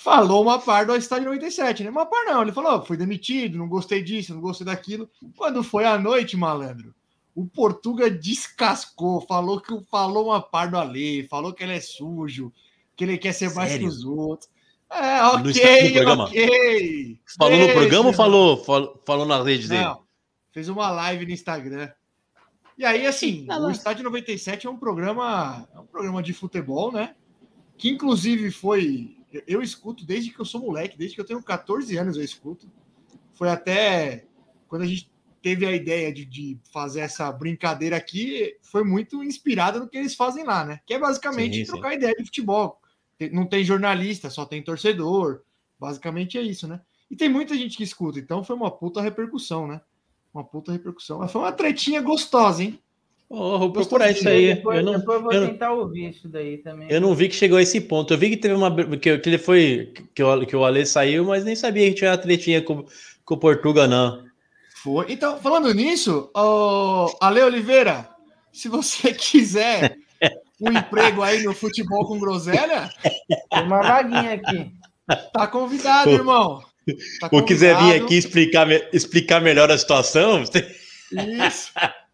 [0.00, 1.90] Falou uma par do Estádio 97, né?
[1.90, 5.10] Uma par não, ele falou: "Ó, fui demitido, não gostei disso, não gostei daquilo.
[5.36, 6.94] Quando foi à noite, malandro,
[7.34, 12.52] o Portuga descascou, falou que falou uma par do Ale, falou que ele é sujo,
[12.94, 13.88] que ele quer ser mais que Sério?
[13.88, 14.48] os outros.
[14.88, 16.24] É, No ok, Estádio- no programa?
[16.26, 17.20] ok.
[17.36, 19.82] Falou no programa ou falou, falou, falou nas redes dele?
[19.82, 20.02] Não,
[20.52, 21.90] fez uma live no Instagram.
[22.78, 23.68] E aí, assim, Ah, o.
[23.72, 27.16] Estádio 97 é um programa, é um programa de futebol, né?
[27.76, 29.17] Que inclusive foi.
[29.32, 32.24] Eu- Eu escuto desde que eu sou moleque, desde que eu tenho 14 anos eu
[32.24, 32.70] escuto.
[33.34, 34.24] Foi até
[34.68, 35.10] quando a gente
[35.40, 40.14] teve a ideia de, de fazer essa brincadeira aqui foi muito inspirada no que eles
[40.14, 40.80] fazem lá, né?
[40.84, 41.70] Que é basicamente Sim, sim.
[41.72, 42.80] trocar ideia de futebol.
[43.32, 45.42] Não tem jornalista, só tem torcedor.
[45.78, 46.80] Basicamente é isso, né?
[47.10, 49.80] E tem muita gente que escuta, então foi uma puta repercussão, né?
[50.34, 51.18] Uma puta repercussão.
[51.20, 52.78] Mas foi uma tretinha gostosa, hein?
[53.30, 54.54] Oh, vou procurar isso aí.
[54.54, 56.88] Depois, Eu não, depois eu vou eu não- tentar ouvir isso daí também.
[56.90, 58.14] eu não vi que chegou a esse ponto.
[58.14, 58.74] Eu vi que teve uma.
[58.96, 59.92] Que, que ele foi.
[60.14, 62.86] Que o, que o Ale saiu, mas nem sabia que tinha uma tretinha com,
[63.24, 64.24] com o Portuga, não.
[64.82, 65.06] Foi.
[65.10, 68.08] Então, falando nisso, ô, Ale Oliveira,
[68.52, 69.96] se você quiser
[70.60, 72.88] um emprego aí no futebol com groselha,
[73.50, 74.72] Tem uma vaguinha aqui.
[75.34, 76.62] tá convidado, irmão.
[77.20, 80.42] Tá Ou quiser vir aqui explicar, explicar melhor a situação,
[81.44, 81.70] Isso.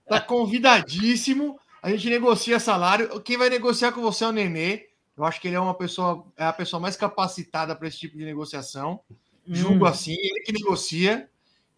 [0.09, 1.59] Tá convidadíssimo.
[1.83, 3.21] A gente negocia salário.
[3.21, 4.87] Quem vai negociar com você é o Nenê.
[5.17, 8.17] Eu acho que ele é uma pessoa, é a pessoa mais capacitada para esse tipo
[8.19, 9.01] de negociação.
[9.47, 9.89] Julgo Hum.
[9.89, 11.29] assim, ele que negocia.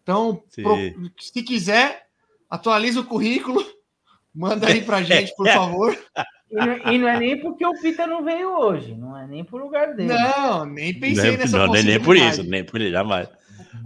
[0.01, 0.77] Então, pro-
[1.19, 2.07] se quiser,
[2.49, 3.63] atualiza o currículo,
[4.33, 5.97] manda aí pra gente, por favor.
[6.49, 9.43] E não, e não é nem porque o Pita não veio hoje, não é nem
[9.43, 10.13] pro lugar dele.
[10.13, 12.41] Não, nem pensei não, nessa não, nem, nem por possibilidade.
[12.41, 13.29] isso, nem por isso, jamais.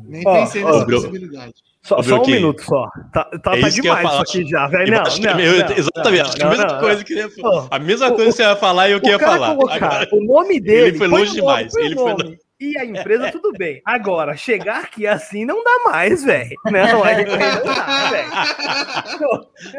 [0.03, 1.53] Nem Ó, pensei ó, nessa Bru- possibilidade.
[1.83, 2.87] Só, só um minuto só.
[3.11, 4.23] Tá, tá, É tá demais falar.
[4.23, 4.91] isso aqui já, velho.
[4.91, 7.67] Não, é não, não, exatamente, não, acho que a mesma não, coisa que ele falar.
[7.71, 9.55] A mesma o- coisa que você ia falar e eu que ia falar.
[9.55, 13.31] colocar Agora, o nome dele, Ele foi longe demais, ele foi nome E a empresa,
[13.31, 13.81] tudo bem.
[13.83, 16.51] Agora, chegar aqui assim não dá mais, velho.
[16.65, 18.29] Não, aí não dá, velho.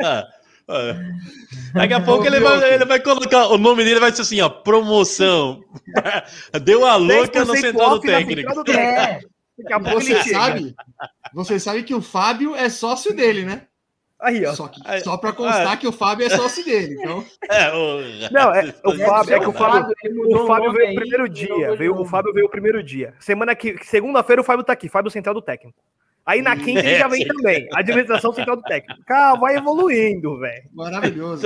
[0.04, 0.24] ah,
[0.68, 0.94] ah.
[1.74, 4.48] Daqui a pouco ele vai, ele vai colocar o nome dele, vai ser assim, ó,
[4.48, 5.60] promoção.
[6.64, 8.40] Deu a louca no 10% central do técnico.
[8.40, 8.90] central do técnico.
[8.90, 9.20] É,
[9.58, 10.38] Daqui a pouco ele chega.
[10.40, 10.74] sabe,
[11.34, 13.66] você sabe que o Fábio é sócio dele, né?
[14.20, 14.54] Aí, ó.
[14.54, 15.76] Só, que, Aí- só para constar ah.
[15.76, 16.94] que o Fábio é sócio dele.
[17.00, 19.94] Então, É, o- Não, é- o Fábio- é que o Fábio-
[20.42, 21.74] O Fábio veio o aí, primeiro dia.
[21.76, 22.04] Veio, o.
[22.04, 23.14] Fábio veio o primeiro dia.
[23.18, 25.76] Semana que segunda-feira o Fábio tá aqui, Fábio Central do Técnico.
[26.24, 27.68] Aí na quinta ele já vem É, também.
[27.74, 29.02] Administração Central do Técnico.
[29.04, 30.68] Cara, vai evoluindo, velho.
[30.72, 31.42] maravilhoso.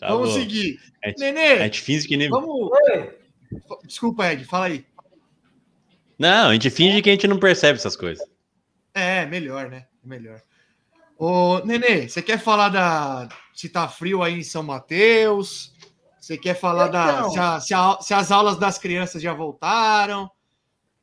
[0.00, 0.34] Tá vamos bom.
[0.34, 0.78] seguir.
[1.04, 2.28] A gente, Nenê, gente finge que nem.
[2.28, 2.70] vamos.
[2.72, 3.10] Oi,
[3.84, 4.84] Desculpa, Ed, fala aí.
[6.18, 8.26] Não, a gente finge que a gente não percebe essas coisas.
[8.94, 9.86] É, melhor, né?
[10.02, 10.40] Melhor.
[11.16, 13.28] Ô, Nenê, você quer falar da.
[13.54, 15.72] Se tá frio aí em São Mateus?
[16.20, 17.12] Você quer falar da.
[17.20, 17.30] Então.
[17.30, 20.24] Se, a- se a- se as aulas das crianças já voltaram?
[20.24, 20.30] O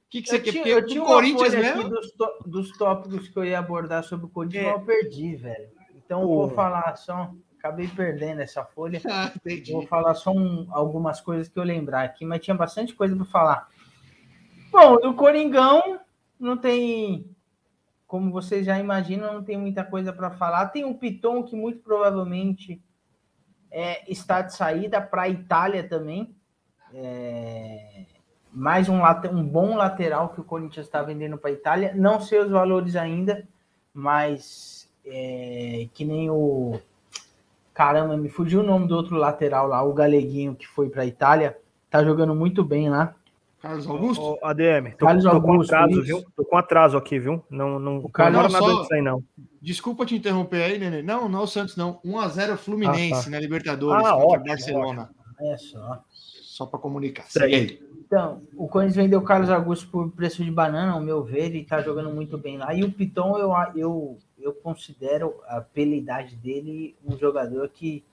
[0.09, 0.51] que, que você eu quer?
[0.51, 1.89] tinha, Porque eu tinha o Corinthians mesmo.
[1.89, 2.13] dos,
[2.45, 4.71] dos tópicos que eu ia abordar sobre o Corinthians, É.
[4.71, 5.67] eu perdi, velho.
[5.95, 7.31] Então eu vou falar só.
[7.59, 9.01] Acabei perdendo essa folha.
[9.09, 9.31] Ah.
[9.71, 13.25] Vou falar só um- algumas coisas que eu lembrar aqui, mas tinha bastante coisa para
[13.25, 13.67] falar.
[14.77, 16.01] Bom, do Coringão
[16.37, 17.33] não tem,
[18.05, 20.67] como vocês já imaginam, não tem muita coisa para falar.
[20.67, 22.83] Tem um Piton que muito provavelmente
[23.71, 26.35] é, está de saída para a Itália também.
[26.93, 28.03] É,
[28.51, 28.99] mais um,
[29.31, 31.93] um bom lateral que o Corinthians está vendendo para a Itália.
[31.95, 33.47] Não sei os valores ainda,
[33.93, 36.81] mas é, que nem o
[37.73, 41.05] Caramba, me fugiu o nome do outro lateral lá, o Galeguinho que foi para a
[41.05, 41.57] Itália.
[41.89, 43.15] Tá jogando muito bem lá.
[43.65, 44.23] Carlos Augusto?
[44.23, 46.03] Ô, ADM, tô, Carlos tô com Augusto, atraso, isso.
[46.03, 46.23] viu?
[46.35, 47.43] Tô com atraso aqui, viu?
[47.49, 49.23] Não, não, não Carlos nada só- disso aí, não.
[49.59, 51.01] Desculpa te interromper aí, Nenê.
[51.01, 51.99] Não, não é o Santos, não.
[52.05, 53.29] 1x0 Fluminense Ah, tá.
[53.31, 55.09] na Libertadores Ah, contra o ótimo, Barcelona.
[55.41, 56.03] É só.
[56.11, 57.25] Só para comunicar.
[57.27, 57.79] Segue aí.
[58.05, 61.65] Então, o Corinthians vendeu o Carlos Augusto por preço de banana, ao meu ver, e
[61.65, 62.71] tá jogando muito bem lá.
[62.73, 68.03] E o Piton, eu, eu, eu considero, a pela idade dele, um jogador que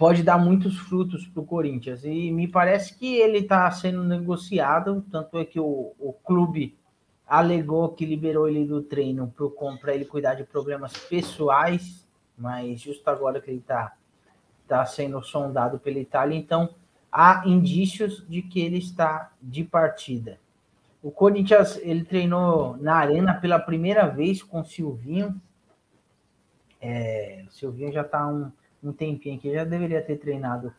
[0.00, 2.06] pode dar muitos frutos para o Corinthians.
[2.06, 6.74] E me parece que ele está sendo negociado, tanto é que o, o clube
[7.26, 9.30] alegou que liberou ele do treino
[9.78, 13.92] para ele cuidar de problemas pessoais, mas justo agora que ele está
[14.66, 16.70] tá sendo sondado pela Itália, então
[17.12, 20.40] há indícios de que ele está de partida.
[21.02, 25.38] O Corinthians ele treinou na arena pela primeira vez com o Silvinho.
[26.80, 28.50] É, o Silvinho já está um,
[28.82, 30.72] um tempinho aqui, já deveria ter treinado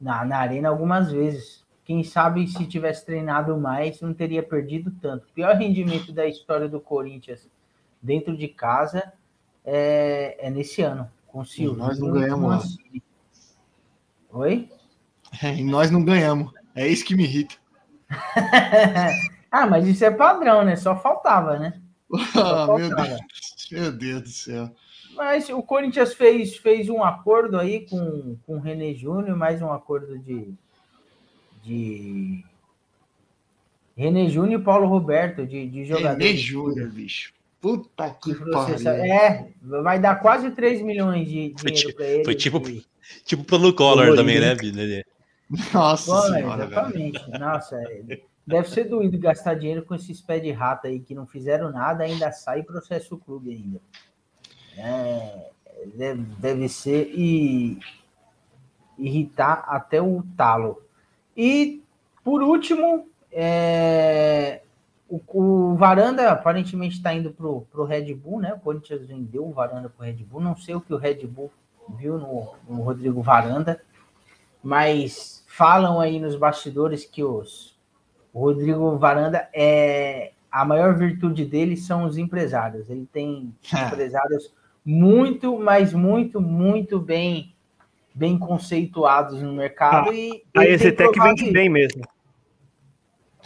[0.00, 1.64] na, na arena algumas vezes.
[1.84, 5.28] Quem sabe se tivesse treinado mais, não teria perdido tanto.
[5.34, 7.48] Pior rendimento da história do Corinthians
[8.02, 9.12] dentro de casa
[9.64, 11.78] é, é nesse ano, com o Silvinho.
[11.78, 12.48] nós não ganhamos.
[12.48, 13.02] Mancini.
[14.32, 14.68] Oi?
[15.42, 16.52] É, e nós não ganhamos.
[16.74, 17.54] É isso que me irrita.
[19.50, 20.76] ah, mas isso é padrão, né?
[20.76, 21.80] Só faltava, né?
[22.36, 23.08] Ah, meu faltava.
[23.08, 23.68] Deus.
[23.72, 24.70] Meu Deus do céu.
[25.16, 29.70] Mas o Corinthians fez, fez um acordo aí com, com o René Júnior, mais um
[29.72, 30.52] acordo de.
[31.62, 32.44] de
[33.96, 36.24] René Júnior e Paulo Roberto, de, de jogadores.
[36.24, 37.32] René Júnior, bicho.
[37.60, 38.88] Puta que pariu.
[38.90, 39.48] É,
[39.82, 42.24] vai dar quase 3 milhões de Foi dinheiro para ele.
[42.24, 42.84] foi tipo- E-
[43.24, 44.54] Tipo pelo Collor também, né?
[44.54, 45.04] Nenê?
[45.72, 46.72] Nossa Bom, senhora, velho.
[46.72, 47.30] exatamente.
[47.38, 51.26] Nossa, é- Deve ser doído gastar dinheiro com esses pés de rato aí que não
[51.26, 53.80] fizeram nada, ainda sai e processa o clube ainda.
[54.76, 55.50] É,
[55.94, 57.78] deve, deve ser e
[58.98, 60.82] irritar até o talo.
[61.36, 61.82] E
[62.24, 64.62] por último, é,
[65.08, 68.52] o, o, Varanda aparentemente está indo para o Red Bull, né?
[68.54, 70.40] O Corinthians vendeu o Varanda para o Red Bull.
[70.40, 71.52] Não sei o que o Red Bull
[71.96, 73.80] viu no, no Rodrigo Varanda,
[74.62, 77.78] mas falam aí nos bastidores que os,
[78.32, 82.88] o Rodrigo Varanda é a maior virtude dele são os empresários.
[82.88, 83.54] Ele tem
[83.86, 84.52] empresários
[84.86, 87.52] muito, mas muito, muito bem
[88.14, 90.08] bem conceituados no mercado.
[90.08, 92.02] Ah, e a Exetec vende bem mesmo.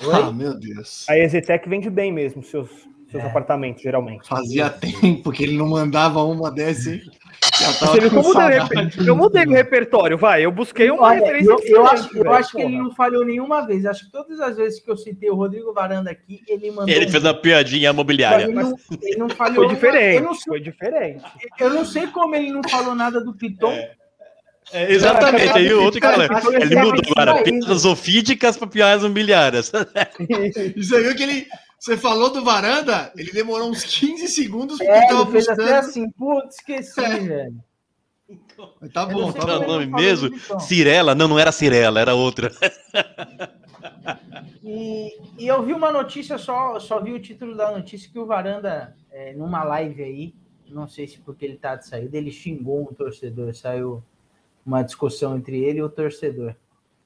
[0.00, 0.14] Oi?
[0.14, 1.08] Ah, meu Deus.
[1.08, 2.70] A Exetec vende bem mesmo seus,
[3.10, 3.26] seus é.
[3.26, 4.26] apartamentos, geralmente.
[4.26, 7.02] Fazia tempo que ele não mandava uma dessa, hein?
[8.02, 10.44] Eu mudei, eu mudei o repertório, vai.
[10.44, 11.50] Eu busquei uma Olha, referência.
[11.50, 13.84] Eu, eu acho, eu acho que ele não falhou nenhuma vez.
[13.84, 16.88] Acho que todas as vezes que eu citei o Rodrigo Varanda aqui, ele mandou.
[16.88, 18.44] Ele fez uma piadinha imobiliária.
[18.44, 19.64] Ele não, ele não falhou.
[19.64, 20.22] Foi diferente.
[20.22, 21.24] Não, foi diferente.
[21.58, 23.72] Eu não sei como ele não falou nada do Piton.
[23.72, 23.92] É.
[24.72, 26.28] É, exatamente, aí o outro cara,
[26.60, 29.72] ele mudou agora, piadas ofídicas para piadas imobiliárias.
[30.76, 31.46] Você viu que ele,
[31.80, 35.66] você falou do varanda, ele demorou uns 15 segundos porque é, tava ele fez buscando.
[35.66, 37.18] até assim, putz, esqueci, é.
[37.18, 37.64] velho.
[38.92, 39.66] Tá bom, tá bom.
[39.66, 40.30] nome mesmo?
[40.60, 41.14] Cirela?
[41.14, 42.52] Não, não era Cirela, era outra.
[44.62, 48.26] E, e, eu vi uma notícia, só, só vi o título da notícia que o
[48.26, 50.34] Varanda, é, numa live aí,
[50.68, 54.04] não sei se porque ele tá de saída, ele xingou um torcedor, saiu
[54.64, 56.54] uma discussão entre ele e o torcedor.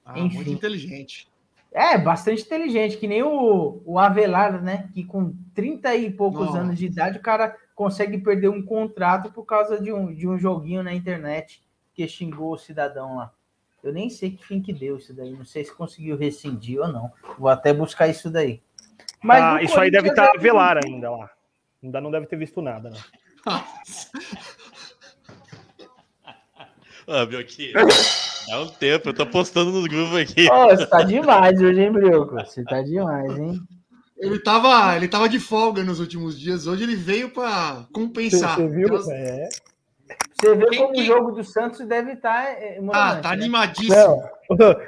[0.05, 0.37] Ah, Enfim.
[0.37, 1.29] Muito inteligente.
[1.75, 4.89] É, bastante inteligente, que nem o, o Avelar, né?
[4.95, 6.59] Que com 30 e poucos Nossa.
[6.59, 10.39] anos de idade, o cara consegue perder um contrato por causa de um, de um
[10.39, 11.61] joguinho na internet
[11.93, 13.33] que xingou o cidadão lá.
[13.83, 16.87] Eu nem sei que fim que deu isso daí, não sei se conseguiu rescindir ou
[16.87, 17.13] não.
[17.37, 18.63] Vou até buscar isso daí.
[19.21, 21.29] Mas ah, isso aí deve estar tá Avelar ainda lá.
[21.83, 22.99] Ainda não deve ter visto nada, né?
[27.07, 27.71] Ah, meu aqui.
[28.49, 30.47] Dá um tempo, eu tô postando nos grupos aqui.
[30.51, 32.35] Oh, você tá demais hoje, hein, Brioco?
[32.35, 33.61] Você tá demais, hein?
[34.17, 36.67] Ele tava, ele tava de folga nos últimos dias.
[36.67, 38.57] Hoje ele veio para compensar.
[38.57, 38.89] Você, viu?
[39.11, 39.49] É.
[40.33, 42.45] Você vê como o jogo do Santos deve estar.
[42.45, 43.35] Tá, é, ah, tá né?
[43.35, 44.23] animadíssimo.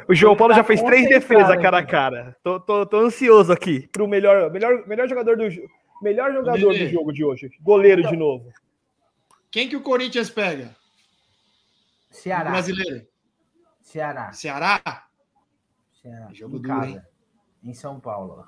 [0.08, 2.36] O João Paulo tá já fez três defesas cara a cara.
[2.42, 5.48] Tô, tô, tô ansioso aqui pro melhor, melhor, melhor jogador do
[6.02, 7.50] melhor jogador do jogo de hoje.
[7.62, 8.52] Goleiro então, de novo.
[9.50, 10.76] Quem que o Corinthians pega?
[12.10, 12.50] Ceará.
[12.50, 13.06] Brasileiro.
[13.86, 14.32] Ceará.
[14.32, 14.82] Ceará?
[16.02, 16.28] Ceará.
[16.32, 16.90] Jogo em duro, casa.
[16.90, 17.00] Hein?
[17.62, 18.44] Em São Paulo.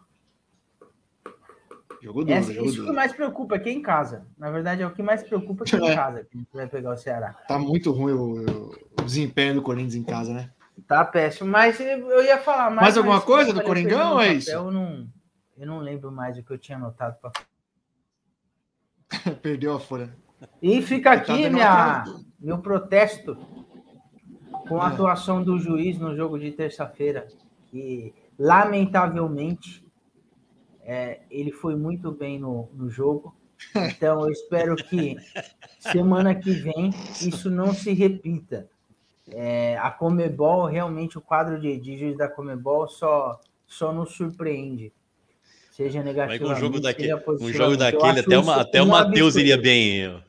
[2.03, 2.88] Jogo duro, Essa, jogo isso duro.
[2.88, 4.27] que mais preocupa aqui em casa.
[4.37, 5.79] Na verdade, é o que mais preocupa aqui é.
[5.79, 7.35] em casa, que a gente vai pegar o Ceará.
[7.46, 10.51] Tá muito ruim o, o desempenho do Corinthians em casa, né?
[10.88, 12.83] Tá péssimo, mas eu ia falar mais.
[12.83, 14.51] Mais alguma coisa do Coringão ou é isso?
[14.51, 15.09] Eu não,
[15.57, 17.31] eu não lembro mais o que eu tinha anotado para.
[19.40, 20.12] Perdeu a folha.
[20.61, 22.05] E fica aqui tá minha,
[22.40, 23.58] meu protesto
[24.68, 27.26] com a atuação do juiz no jogo de terça-feira,
[27.70, 29.85] que lamentavelmente
[30.83, 33.35] é, ele foi muito bem no, no jogo.
[33.74, 35.16] Então eu espero que
[35.81, 38.68] semana que vem isso não se repita.
[39.31, 44.92] É, a Comebol, realmente o quadro de, de juiz da Comebol só, só nos surpreende.
[45.72, 46.48] Seja negativo.
[46.48, 50.20] um jogo, daquele, um jogo daquele, até, uma, até o Matheus iria bem.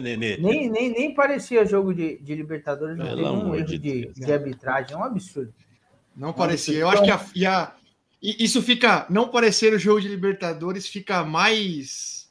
[0.00, 0.36] Nenê.
[0.36, 4.32] Nem, nem, nem parecia jogo de, de Libertadores, não teve um erro de, de, de,
[4.32, 5.52] arbitragem, é um absurdo.
[6.16, 6.84] Não um parecia.
[6.86, 7.06] Absurdo.
[7.06, 7.72] Eu acho que a, a,
[8.22, 12.30] isso fica, não parecer o jogo de Libertadores fica mais,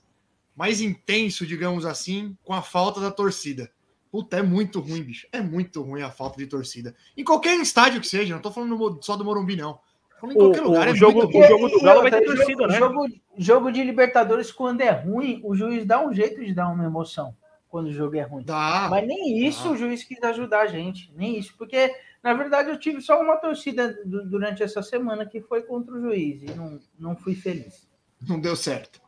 [0.55, 3.71] mais intenso, digamos assim, com a falta da torcida.
[4.11, 5.27] Puta, é muito ruim, bicho.
[5.31, 6.95] É muito ruim a falta de torcida.
[7.17, 9.79] Em qualquer estádio que seja, não tô falando só do Morumbi, não.
[10.23, 12.79] Em qualquer o, lugar, o, é jogo, o jogo do Galo vai ter torcida, né?
[12.79, 16.85] Jogo, jogo de Libertadores, quando é ruim, o juiz dá um jeito de dar uma
[16.85, 17.35] emoção
[17.75, 18.45] quando o jogo é ruim.
[18.45, 19.71] Dá, Mas nem isso dá.
[19.71, 23.35] o juiz quis ajudar a gente, nem isso, porque na verdade eu tive só uma
[23.35, 27.85] torcida durante essa semana que foi contra o juiz e não, não fui feliz.
[28.25, 29.01] Não deu certo.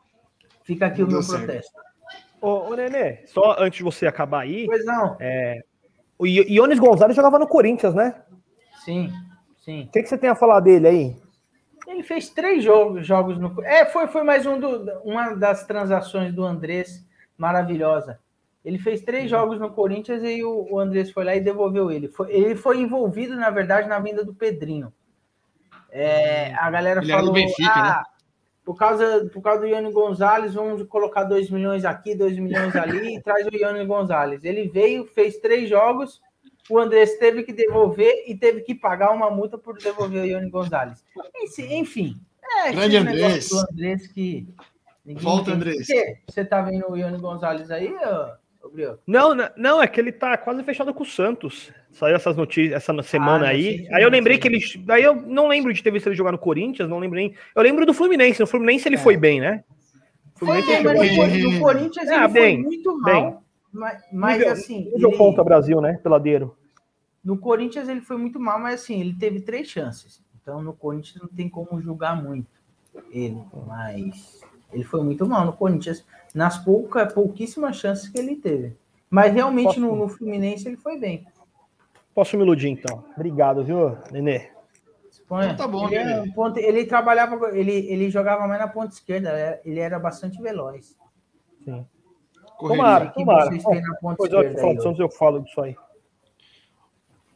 [0.65, 1.79] Fica aqui não o meu protesto.
[2.41, 4.65] Ô, ô, Nenê, só antes de você acabar aí.
[4.65, 5.15] Pois não.
[5.17, 5.63] É,
[6.19, 8.21] o Iones Gonzalez jogava no Corinthians, né?
[8.83, 9.13] Sim,
[9.63, 9.83] sim.
[9.83, 11.15] O que, que você tem a falar dele aí?
[11.87, 13.63] Ele fez três jogos, jogos no.
[13.63, 18.19] É, foi, foi mais um do, uma das transações do Andrés maravilhosa.
[18.68, 19.30] Ele fez três uhum.
[19.30, 22.09] jogos no Corinthians e o, o Andrés foi lá e devolveu ele.
[22.09, 24.91] Foi, ele foi envolvido, na verdade, na vinda do Pedrinho.
[25.89, 27.32] É, a galera ele falou.
[27.32, 28.03] Benfica, ah, né?
[28.65, 33.15] por, causa, por causa do Ione Gonzalez, vamos colocar 2 milhões aqui, 2 milhões ali
[33.15, 34.43] e traz o Ione Gonzalez.
[34.43, 36.20] Ele veio, fez três jogos,
[36.70, 40.49] o Andrés teve que devolver e teve que pagar uma multa por devolver o Ione
[40.49, 41.05] Gonzalez.
[41.57, 42.20] Enfim,
[42.65, 43.49] É, Grande Andrés.
[43.53, 44.45] Andrés que.
[45.05, 45.53] Volta.
[45.53, 45.88] Andrés.
[46.28, 47.95] Você tá vendo o Ione Gonzalez aí,
[48.70, 48.99] Brioco?
[49.07, 51.72] Não, não, é que ele tá quase fechado com o Santos.
[51.91, 53.78] Saiu essas notícias essa semana não aí.
[53.86, 54.59] sei Aí eu não, lembrei que ele.
[54.86, 57.34] Daí eu não lembro de ter visto ele jogar no Corinthians, não lembro nem.
[57.55, 58.39] Eu lembro do Fluminense.
[58.39, 58.99] No Fluminense ele É.
[58.99, 59.63] foi bem, né?
[60.36, 63.13] O Foi Fluminense bem, mas no, Corinthians Ah, ele bem, foi muito bem.
[63.24, 63.43] mal.
[63.74, 64.86] Mas, mas Nível- assim.
[64.91, 65.99] nível ele- ponta Brasil, né?
[66.01, 66.55] Peladeiro.
[67.24, 70.24] No Corinthians ele foi muito mal, mas assim, ele teve três chances.
[70.41, 72.47] Então no Corinthians não tem como julgar muito
[73.11, 73.38] ele.
[73.68, 74.41] Mas
[74.72, 76.05] ele foi muito mal no Corinthians,
[76.38, 78.77] nas pouca, pouquíssimas chances que ele teve.
[79.09, 81.25] Mas realmente Posso- no, no Fluminense ele foi bem.
[82.13, 83.03] Posso me iludir, então.
[83.15, 84.51] Obrigado, viu, Nenê?
[85.25, 88.67] Então tá bom, ele, né, era um ponta- ele trabalhava, ele, ele jogava mais na
[88.67, 90.95] ponta esquerda, é, ele era bastante veloz.
[91.65, 91.85] Sim.
[92.57, 92.83] Correria.
[92.83, 93.45] Tomara, tomara.
[93.49, 95.75] vocês têm na ponta Depois eu esquerda falo aí, do Santos, eu falo disso aí.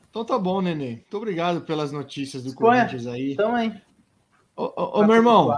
[0.10, 0.92] Então tá bom, Nenê.
[0.92, 2.86] Muito obrigado pelas notícias do Espanha.
[2.86, 3.34] Corinthians aí.
[3.34, 3.82] Então, hein?
[4.56, 5.58] Ô, ô, ô, meu irmão,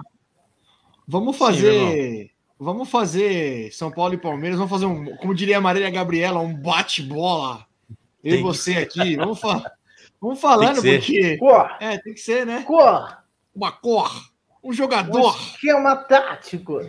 [1.08, 2.33] vamos Sim, fazer.
[2.64, 4.58] Vamos fazer São Paulo e Palmeiras.
[4.58, 7.66] Vamos fazer um, como diria a Marília Gabriela, um bate-bola.
[8.24, 9.16] Eu e você aqui.
[9.18, 9.72] Vamos, fa
[10.22, 11.38] vamos falando, Tem que porque.
[11.38, 12.64] Pô, É, tem que ser, né?
[12.66, 12.80] pô,
[13.56, 14.12] Uma cor.
[14.64, 15.36] Um um jogador.
[15.36, 16.80] esquema tático.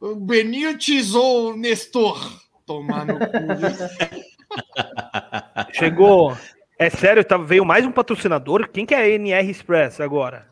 [0.00, 2.18] O Benítez ou o Nestor?
[2.64, 3.26] Tomar no cu.
[5.72, 6.36] Chegou.
[6.78, 8.68] É sério, tá, veio mais um patrocinador?
[8.68, 10.46] Quem que é a NR Express agora?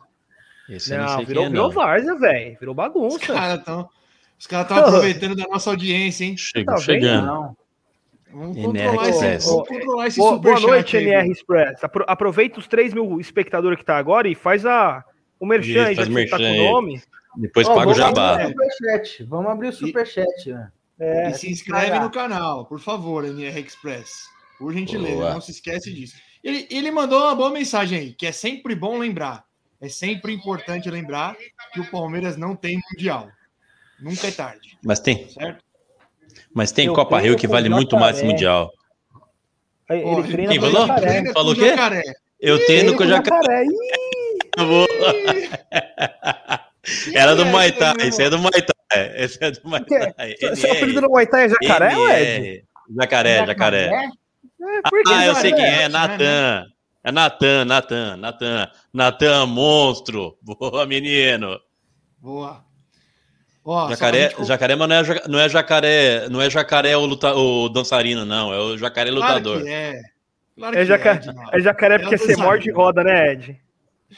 [0.69, 1.73] Esse não, Não, sei virou, é, virou não.
[1.73, 2.57] várzea, velho.
[2.59, 3.33] Virou Os bagunça.
[3.33, 3.89] caras estão.
[4.39, 6.35] Os caras estão aproveitando da nossa audiência, hein?
[6.37, 7.25] Chegou Tá chegando.
[7.25, 7.57] Não.
[8.29, 9.35] Vamos controlar, Express.
[9.43, 11.83] esse, vamos controlar esse Boa, noite, aí, NR Express.
[11.83, 15.03] Apro- aproveita os 3 mil espectadores que tá agora e faz a,
[15.39, 17.01] o merchan Isso, aí, já que tá com o nome.
[17.37, 18.37] Depois Ó, paga o jabá.
[19.27, 20.27] Vamos abrir o superchat.
[20.51, 20.71] né?
[20.99, 24.27] É, E se inscreve no canal, por favor, NR Express.
[24.59, 25.33] Por gentileza, Boa.
[25.33, 26.15] não se esquece disso.
[26.43, 29.45] Ele, ele mandou uma boa mensagem aí, que é sempre bom lembrar.
[29.79, 31.35] É sempre importante lembrar
[31.71, 33.29] que o Palmeiras não tem Mundial.
[33.99, 35.63] Nunca é tarde, Mas tem, certo?
[36.53, 38.25] mas tem Eu Copa Rio que vale muito mais que.
[38.25, 38.71] Mundial.
[39.89, 40.87] Ele treina quem falou?
[40.87, 41.33] jacaré.
[41.33, 41.69] Falou o quê?
[41.69, 42.03] jacaré.
[42.39, 43.65] Eu tenho Treina no com o Jacaré.
[47.13, 49.11] Era do é Muay esse, Thai, meu esse é do Muay Thai.
[49.15, 50.35] Esse é do Thai.
[50.55, 52.21] Seu apelido no Muay Thai é jacaré.
[52.21, 52.63] Ed?
[52.95, 53.85] Jacaré, jacaré.
[53.87, 54.09] É,
[55.07, 56.65] Ah, eu sei quem é, Natan.
[57.03, 58.69] É Natan, Natan, Natan.
[58.93, 60.37] Natan, monstro.
[60.41, 61.59] Boa, menino.
[62.19, 62.63] Boa.
[63.89, 67.67] Jacaré, gente- jacaré, mas não é, não é jacaré, não é jacaré o, luta, o
[67.69, 68.53] dançarino, não.
[68.53, 69.61] É o jacaré Claro lutador.
[69.63, 70.01] que é.
[70.57, 71.11] Claro É, que jaca...
[71.15, 71.49] Edinaldo.
[71.53, 73.59] é jacaré É porque você morde e roda, né, Ed?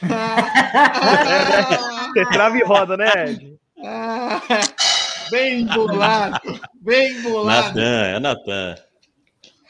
[2.12, 3.54] Você trava e roda, né, Ed?
[5.30, 6.40] Bem bolado,
[6.80, 7.68] bem bolado.
[7.68, 8.74] Natan, é Natan.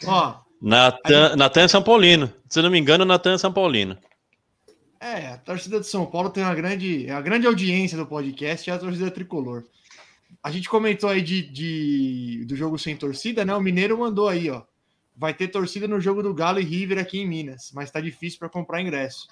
[0.07, 2.33] Ó, Natan, Natan é São Paulino.
[2.49, 3.95] Se eu não me engano, Natan é São Paulino.
[5.01, 8.73] É, a torcida de São Paulo tem uma grande, a grande audiência do podcast é
[8.73, 9.65] a torcida tricolor.
[10.43, 13.55] A gente comentou aí de, de- do jogo sem torcida, né?
[13.55, 14.63] O Mineiro mandou aí, ó.
[15.17, 18.39] Vai ter torcida no jogo do Galo e River aqui em Minas, mas tá difícil
[18.39, 19.27] para comprar ingresso.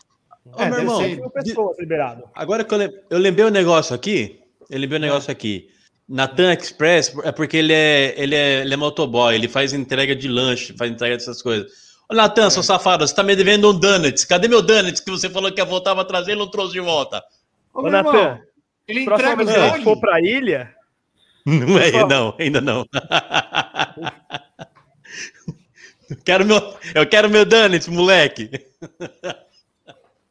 [0.45, 2.25] Ô, É, meu irmão, ser- pessoas liberado.
[2.35, 5.71] Agora que eu, lem- eu lembrei um negócio aqui, eu lembrei um negócio aqui.
[6.09, 10.27] Natan Express é porque ele é, ele, é, ele é motoboy, ele faz entrega de
[10.29, 11.71] lanche, faz entrega dessas coisas.
[12.11, 14.25] Natan, seu safado, você tá me devendo um donuts.
[14.25, 16.81] Cadê meu donuts que você falou que ia voltar pra trazer e não trouxe de
[16.81, 17.23] volta?
[17.75, 18.41] Ô, Ô, Natan,
[18.87, 20.75] ele entrega vez que for pra ilha,
[21.45, 22.87] Não é, não, ainda não.
[26.25, 28.51] quero meu, eu quero meu donuts, moleque.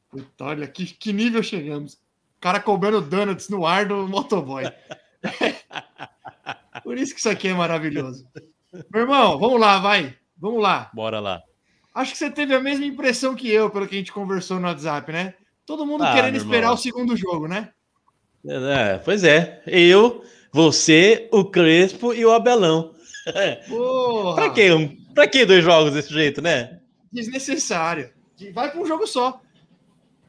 [0.09, 1.93] Puta, olha, que, que nível chegamos.
[1.93, 4.63] O cara cobrando donuts no ar do motoboy.
[6.83, 8.27] Por isso que isso aqui é maravilhoso.
[8.91, 10.15] Meu irmão, vamos lá, vai.
[10.37, 10.89] Vamos lá.
[10.93, 11.41] Bora lá.
[11.97, 14.67] Acho que você teve a mesma impressão que eu, pelo que a gente conversou no
[14.67, 15.33] WhatsApp, né?
[15.65, 17.71] Todo mundo Ah, querendo esperar o segundo jogo, né?
[18.45, 22.93] É, pois é, eu, você, o Crespo e o Abelão.
[23.67, 24.35] Porra!
[24.35, 26.79] Pra que, um, pra que dois jogos desse jeito, né?
[27.11, 28.13] Desnecessário.
[28.53, 29.41] Vai para um jogo só.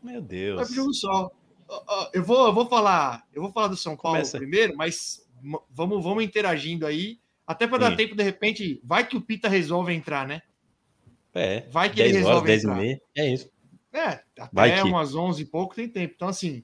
[0.03, 0.67] Meu Vai Deus.
[0.69, 1.31] pro jogo só.
[2.15, 4.39] Eu vou, eu vou falar, eu vou falar do São Paulo Começa.
[4.39, 5.21] primeiro, mas
[5.71, 9.93] vamos, vamos interagindo aí, até para dar tempo de repente, vai que o Pita resolve
[9.93, 10.41] entrar, né?
[11.35, 12.77] É, Vai que ele 10 horas, resolve 10 e entrar.
[12.81, 13.01] meia.
[13.17, 13.51] É isso.
[13.93, 14.07] É,
[14.39, 14.89] até Vai que.
[14.89, 16.13] umas 11 e pouco tem tempo.
[16.17, 16.63] Então assim,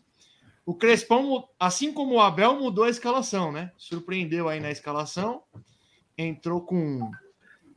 [0.66, 3.70] o Crespão, assim como o Abel mudou a escalação, né?
[3.76, 5.42] Surpreendeu aí na escalação.
[6.16, 7.10] Entrou com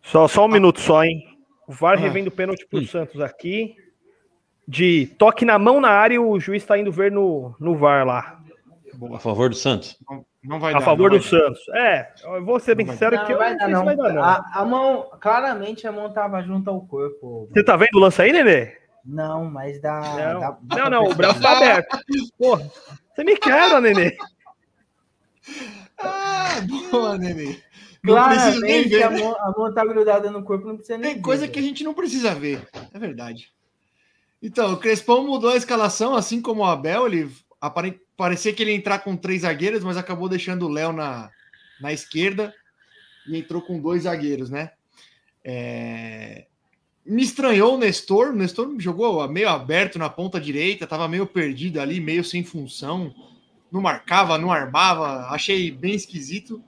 [0.01, 1.37] Só, só um minuto só, hein?
[1.67, 2.01] O VAR Ah.
[2.01, 2.85] revendo o pênalti pro Hum.
[2.87, 3.75] Santos aqui.
[4.67, 8.36] De toque na mão na área, o juiz tá indo ver no, no VAR lá.
[9.13, 9.97] A favor do Santos.
[10.09, 11.29] não, não vai A dar, favor não do dar.
[11.29, 11.59] Santos.
[11.75, 13.85] É, eu vou ser bem Não sincero que vai não dar, não.
[13.85, 14.23] vai dar, não.
[14.23, 17.47] A, a mão, claramente a mão tava junto ao corpo.
[17.51, 18.75] Você tá vendo o lance aí, Nenê?
[19.05, 20.01] Não, mas dá.
[20.33, 21.97] Não, dá- dá não, não, o braço tá aberto.
[22.37, 22.69] Porra,
[23.15, 24.17] você me quebra, Nenê.
[25.99, 26.59] Ah,
[26.91, 27.59] boa, Nenê.
[28.03, 29.19] Não precisa nem Claramente a ver.
[29.19, 31.61] mão, a mão tá grudada no corpo, não precisa nem Tem coisa ver, que a
[31.61, 32.67] gente não precisa ver.
[32.93, 33.51] É verdade.
[34.41, 37.07] Então, o Crespão mudou a escalação, assim como o Abel.
[37.07, 37.29] Ele
[38.15, 41.29] parecia que ele ia entrar com três zagueiros, mas acabou deixando o Léo na,
[41.79, 42.53] na esquerda
[43.27, 44.71] e entrou com dois zagueiros, né?
[45.43, 46.47] É,
[47.05, 48.29] Me estranhou o Nestor.
[48.29, 53.13] O Nestor jogou meio aberto na ponta direita, estava meio perdido ali, meio sem função.
[53.71, 55.27] Não marcava, não armava.
[55.29, 56.63] Achei bem esquisito.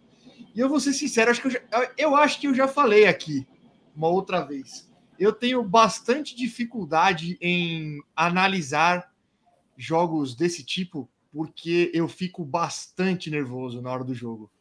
[0.55, 1.61] E eu vou ser sincero, acho que eu, já,
[1.97, 3.47] eu acho que eu já falei aqui
[3.95, 4.89] uma outra vez.
[5.17, 9.09] Eu tenho bastante dificuldade em analisar
[9.79, 14.51] jogos desse tipo, porque eu fico bastante nervoso na hora do jogo.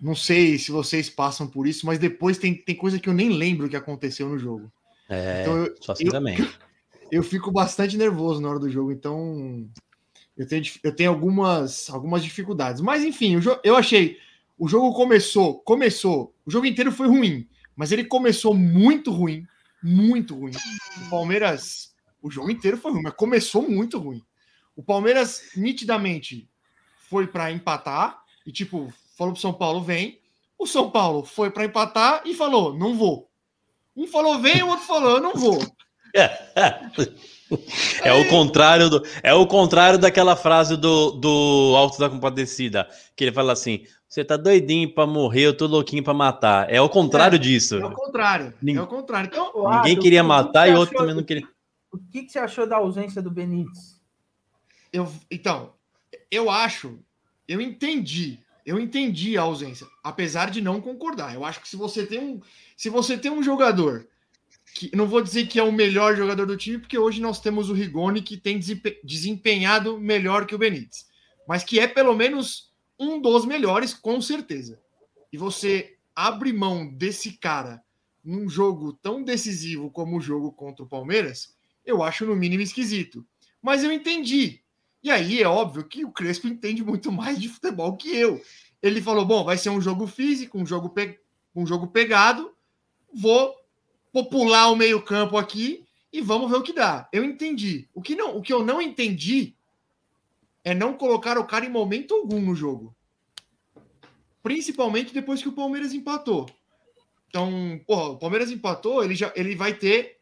[0.00, 3.30] Não sei se vocês passam por isso, mas depois tem, tem coisa que eu nem
[3.30, 4.70] lembro que aconteceu no jogo.
[5.08, 6.36] É, Então eu- só assim eu- também.
[7.10, 9.66] Eu fico bastante nervoso na hora do jogo, então
[10.36, 12.82] eu tenho, eu tenho algumas, algumas dificuldades.
[12.82, 14.18] Mas enfim, jo- eu achei.
[14.58, 16.34] O jogo começou, começou.
[16.44, 19.46] O jogo inteiro foi ruim, mas ele começou muito ruim,
[19.82, 20.52] muito ruim.
[21.06, 21.87] O Palmeiras,
[22.22, 24.22] o jogo inteiro foi ruim, mas começou muito ruim.
[24.76, 26.48] O Palmeiras nitidamente
[27.08, 30.20] foi para empatar e tipo falou pro São Paulo vem.
[30.58, 33.28] O São Paulo foi para empatar e falou não vou.
[33.96, 35.58] Um falou vem, o outro falou eu não vou.
[38.04, 43.24] É o contrário do, é o contrário daquela frase do, do Alto da Compadecida, que
[43.24, 46.70] ele fala assim: "Você tá doidinho pra morrer, eu tô louquinho pra matar".
[46.70, 47.76] É o contrário É, disso.
[47.76, 48.52] É o contrário.
[48.60, 49.28] Nin- É o contrário.
[49.32, 51.48] Então, Ninguém Arthur, queria matar que e outro também não queria.
[51.90, 53.98] O que, que você achou da ausência do Benítez?
[54.92, 55.74] eu, então,
[56.30, 56.98] eu acho,
[57.46, 61.34] eu entendi, eu entendi a ausência, apesar de não concordar.
[61.34, 62.40] Eu acho que se você tem um,
[62.76, 64.08] se você tem um jogador
[64.74, 67.70] que não vou dizer que é o melhor jogador do time, porque hoje nós temos
[67.70, 71.06] o Rigoni que tem desempe- desempenhado melhor que o Benítez,
[71.46, 74.80] mas que é pelo menos um dos melhores, com certeza.
[75.32, 77.82] E você abre mão desse cara
[78.24, 81.56] num jogo tão decisivo como o jogo contra o Palmeiras,
[81.88, 83.26] eu acho no mínimo esquisito.
[83.62, 84.60] Mas eu entendi.
[85.02, 88.40] E aí é óbvio que o Crespo entende muito mais de futebol que eu.
[88.82, 91.18] Ele falou: bom, vai ser um jogo físico, um jogo, pe...
[91.56, 92.52] um jogo pegado,
[93.12, 93.54] vou
[94.12, 97.08] popular o meio-campo aqui e vamos ver o que dá.
[97.12, 97.88] Eu entendi.
[97.94, 99.54] O que, não, o que eu não entendi
[100.62, 102.94] é não colocar o cara em momento algum no jogo.
[104.42, 106.48] Principalmente depois que o Palmeiras empatou.
[107.28, 110.17] Então, porra, o Palmeiras empatou, ele já ele vai ter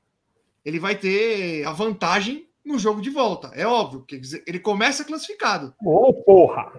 [0.67, 3.53] ele vai ter a vantagem no jogo de volta.
[3.55, 5.73] É óbvio, porque ele começa classificado.
[5.81, 6.73] Ô, porra.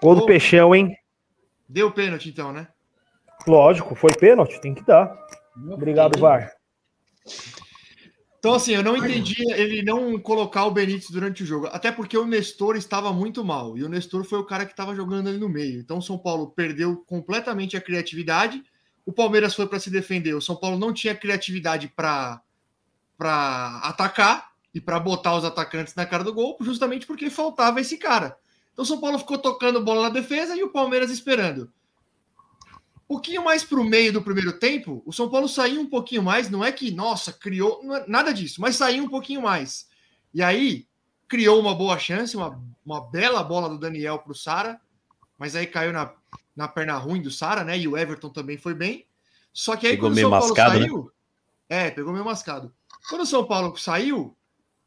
[0.00, 0.26] Gol do Ô.
[0.26, 0.96] Peixão, hein?
[1.68, 2.68] Deu pênalti então, né?
[3.48, 5.12] Lógico, foi pênalti, tem que dar.
[5.72, 6.52] Obrigado, VAR.
[8.38, 11.66] Então, assim, eu não entendi ele não colocar o Benítez durante o jogo.
[11.72, 13.76] Até porque o Nestor estava muito mal.
[13.76, 15.80] E o Nestor foi o cara que estava jogando ali no meio.
[15.80, 18.62] Então, o São Paulo perdeu completamente a criatividade.
[19.06, 20.34] O Palmeiras foi para se defender.
[20.34, 22.42] O São Paulo não tinha criatividade para
[23.84, 28.36] atacar e para botar os atacantes na cara do gol, justamente porque faltava esse cara.
[28.72, 31.72] Então, o São Paulo ficou tocando bola na defesa e o Palmeiras esperando.
[32.96, 36.22] Um pouquinho mais para o meio do primeiro tempo, o São Paulo saiu um pouquinho
[36.22, 36.50] mais.
[36.50, 39.88] Não é que, nossa, criou, é nada disso, mas saiu um pouquinho mais.
[40.34, 40.86] E aí
[41.28, 44.80] criou uma boa chance, uma, uma bela bola do Daniel para o Sara,
[45.38, 46.12] mas aí caiu na,
[46.56, 47.78] na perna ruim do Sara, né?
[47.78, 49.06] E o Everton também foi bem.
[49.52, 50.80] Só que aí Pegou quando o São Paulo mascado, né?
[50.80, 51.12] saiu,
[51.68, 52.72] é, pegou meio mascado.
[53.08, 54.36] Quando o São Paulo saiu,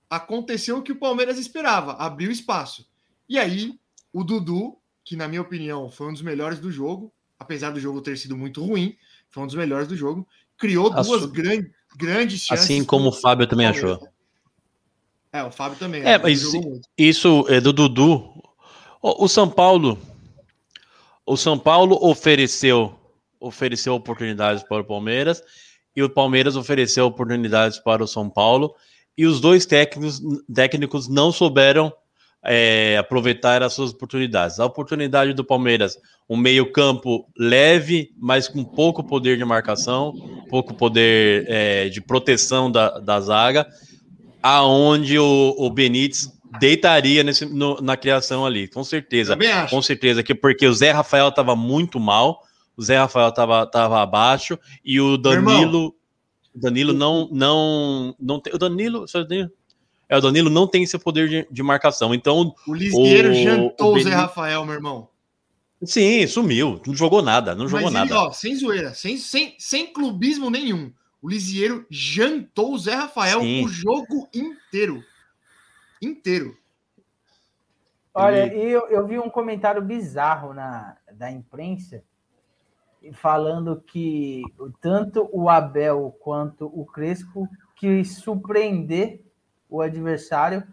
[0.10, 2.88] aconteceu o que o Palmeiras esperava, abriu espaço.
[3.28, 3.80] E aí
[4.12, 8.02] o Dudu, que na minha opinião foi um dos melhores do jogo, apesar do jogo
[8.02, 8.98] ter sido muito ruim,
[9.30, 11.66] foi um dos melhores do jogo, criou Assu- duas gran-
[11.96, 12.66] grandes chances.
[12.66, 14.08] Assim como o Fábio também achou.
[15.32, 16.02] É, o Fábio também.
[16.04, 16.44] É, mas.
[16.98, 18.34] Isso é do Dudu.
[19.02, 19.98] O São Paulo,
[21.30, 22.96] o São Paulo ofereceu
[23.40, 25.44] ofereceu oportunidades para o Palmeiras
[25.96, 28.74] e o Palmeiras ofereceu oportunidades para o São Paulo
[29.16, 30.20] e os dois técnicos,
[30.54, 31.94] técnicos não souberam
[32.44, 34.60] é, aproveitar as suas oportunidades.
[34.60, 40.14] A oportunidade do Palmeiras, um meio campo leve, mas com pouco poder de marcação,
[40.50, 43.68] pouco poder é, de proteção da, da zaga,
[44.42, 49.38] aonde o, o Benítez deitaria nesse, no- na criação ali, com certeza.
[49.70, 52.44] Com certeza, que porque o Zé Rafael estava muito mal,
[52.76, 55.96] o Zé Rafael estava tava abaixo e o Danilo,
[56.56, 59.06] o Danilo não não não tem, o Danilo,
[60.08, 62.14] é o Danilo não tem esse poder de, de marcação.
[62.14, 65.08] Então, O Lisieiro jantou o o Zé Rafael, meu irmão.
[65.84, 68.28] sim, sumiu, não jogou nada, não jogou Mas ele, nada.
[68.28, 70.92] ó, sem zoeira, sem, sem, sem clubismo nenhum.
[71.22, 73.66] O Lisieiro jantou o Zé Rafael Sim.
[73.66, 75.04] o jogo inteiro.
[76.02, 76.58] Inteiro.
[78.14, 82.04] Olha, e eu, eu vi um comentário bizarro na, da imprensa
[83.14, 84.42] falando que
[84.82, 89.24] tanto o Abel quanto o Crespo quis surpreender
[89.70, 90.68] o adversário,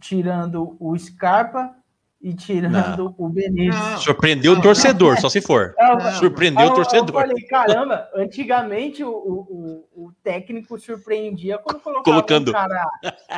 [0.00, 1.77] tirando o Scarpa
[2.20, 3.74] e tirando o Benítez.
[3.74, 3.98] Não.
[3.98, 5.74] Surpreendeu o Não, torcedor, só se for.
[5.78, 7.08] Eu- Surpreendeu eu- o torcedor.
[7.22, 12.48] Eu falei, caramba, antigamente o, o, o- técnico surpreendia quando colocava Colocando.
[12.48, 12.90] um cara,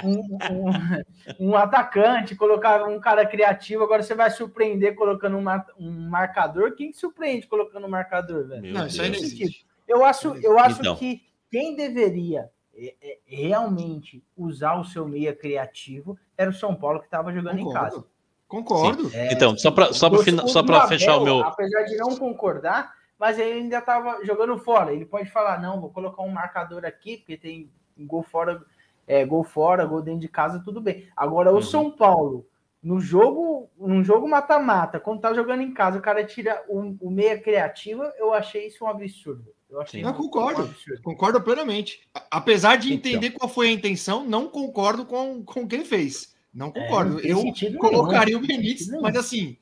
[0.02, 5.44] um, um- um atacante, colocava um cara criativo, agora você vai surpreender colocando um,
[5.78, 6.74] um marcador.
[6.74, 8.62] Quem que surpreende colocando um marcador, velho?
[8.62, 9.66] Meu Não, isso aí não existe.
[9.86, 10.96] Eu acho, eu acho Então.
[10.96, 16.98] que quem deveria é, é, realmente usar o seu meia criativo era o São Paulo
[17.00, 18.02] que estava jogando em casa.
[18.50, 19.04] Concordo.
[19.04, 19.16] Concordo.
[19.16, 21.40] É, Então, só para só pra, só Abel, fechar o meu.
[21.40, 24.92] Apesar de não concordar, mas ele ainda estava jogando fora.
[24.92, 28.60] Ele pode falar: não, vou colocar um marcador aqui, porque tem gol fora,
[29.06, 31.06] é, gol fora, gol dentro de casa, tudo bem.
[31.16, 31.62] Agora, o Uhum.
[31.62, 32.44] São Paulo,
[32.82, 37.10] no jogo, num jogo mata-mata, quando tá jogando em casa, o cara tira o, o
[37.10, 39.52] meia criativa, eu achei isso um absurdo.
[39.70, 40.08] Eu achei Sim.
[40.08, 40.62] Um- concordo.
[40.62, 41.02] um absurdo.
[41.02, 42.00] Concordo plenamente.
[42.28, 43.10] Apesar de Então.
[43.12, 46.34] entender qual foi a intenção, não concordo com, com o que ele fez.
[46.52, 47.14] Não É, concordo.
[47.14, 49.56] não tem Eu sentido nenhum, colocaria o não Benítez, mas assim,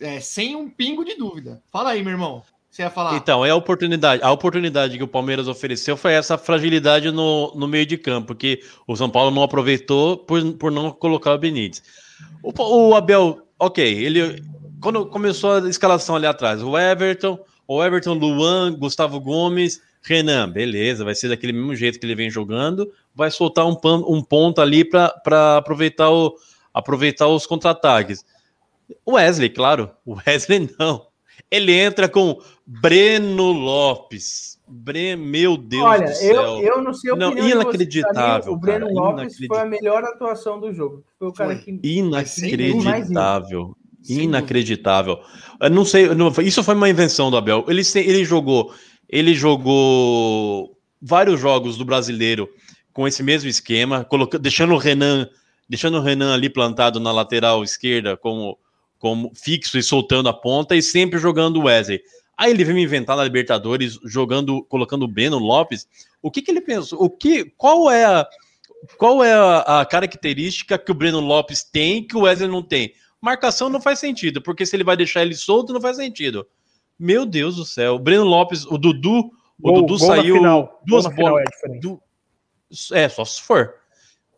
[0.00, 1.62] é, sem um pingo de dúvida.
[1.70, 2.42] Fala aí, meu irmão.
[2.70, 3.16] Você ia falar.
[3.16, 4.22] Então, é a oportunidade.
[4.22, 8.60] A oportunidade que o Palmeiras ofereceu foi essa fragilidade no, no meio de campo, que
[8.86, 11.82] o São Paulo não aproveitou por, por não colocar o Benítez.
[12.42, 12.52] O,
[12.90, 14.42] o Abel, ok, ele.
[14.80, 21.04] Quando começou a escalação ali atrás, o Everton, o Everton, Luan, Gustavo Gomes, Renan, beleza,
[21.04, 24.60] vai ser daquele mesmo jeito que ele vem jogando, vai soltar um, pan- um ponto
[24.60, 26.34] ali para aproveitar, o,
[26.72, 28.24] aproveitar os contra-ataques.
[29.04, 31.06] O Wesley, claro, o Wesley não.
[31.50, 34.58] Ele entra com Breno Lopes.
[34.68, 35.16] Bre...
[35.16, 36.32] Meu Deus Olha, do céu.
[36.42, 37.46] eu, eu não sei Não, vocês.
[37.52, 41.02] inacreditável, Pra mim, O Breno cara, Lopes foi a melhor atuação do jogo.
[41.18, 41.62] Foi o cara Foi.
[41.80, 43.74] que Inacreditável.
[44.08, 45.18] Inacreditável.
[45.60, 47.64] Eu não sei, não, isso foi uma invenção do Abel.
[47.68, 48.72] Ele, ele jogou,
[49.08, 52.48] ele jogou vários jogos do brasileiro
[52.92, 55.28] com esse mesmo esquema, coloca, deixando o Renan,
[55.68, 58.58] deixando o Renan ali plantado na lateral esquerda como,
[58.98, 62.00] como fixo e soltando a ponta e sempre jogando o Wesley.
[62.36, 65.86] Aí ele veio me inventar na Libertadores jogando, colocando o Breno Lopes.
[66.22, 66.98] O que que ele pensou?
[67.02, 68.26] O que, qual é a
[68.96, 72.94] qual é a, a característica que o Breno Lopes tem que o Wesley não tem?
[73.20, 76.46] Marcação não faz sentido, porque se ele vai deixar ele solto, não faz sentido.
[76.98, 77.96] Meu Deus do céu.
[77.96, 79.30] O Breno Lopes, o Dudu, o
[79.60, 80.80] Gol- Dudu gol saiu final.
[80.86, 81.46] duas na final bolas.
[81.62, 81.68] é
[82.92, 83.74] É, só se for.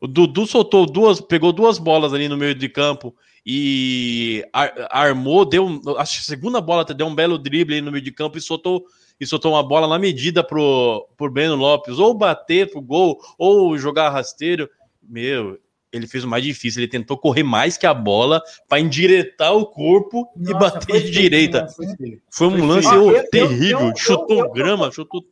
[0.01, 3.15] O Dudu soltou duas, pegou duas bolas ali no meio de campo
[3.47, 7.93] e ar- armou, deu, acho que a segunda bola até deu um belo drible no
[7.93, 8.85] meio de campo e soltou,
[9.21, 13.77] e soltou uma bola na medida pro, pro Breno Lopes, ou bater pro gol, ou
[13.79, 14.69] jogar rasteiro.
[15.03, 15.59] Meu,
[15.93, 19.67] ele fez o mais difícil, ele tentou correr mais que a bola para endireitar o
[19.67, 21.63] corpo e Nossa, bater foi de direita.
[21.63, 22.19] nossa, foi.
[22.31, 25.25] Foi um lance Ah, eu- terrível, eu- eu- chutou grama, chutou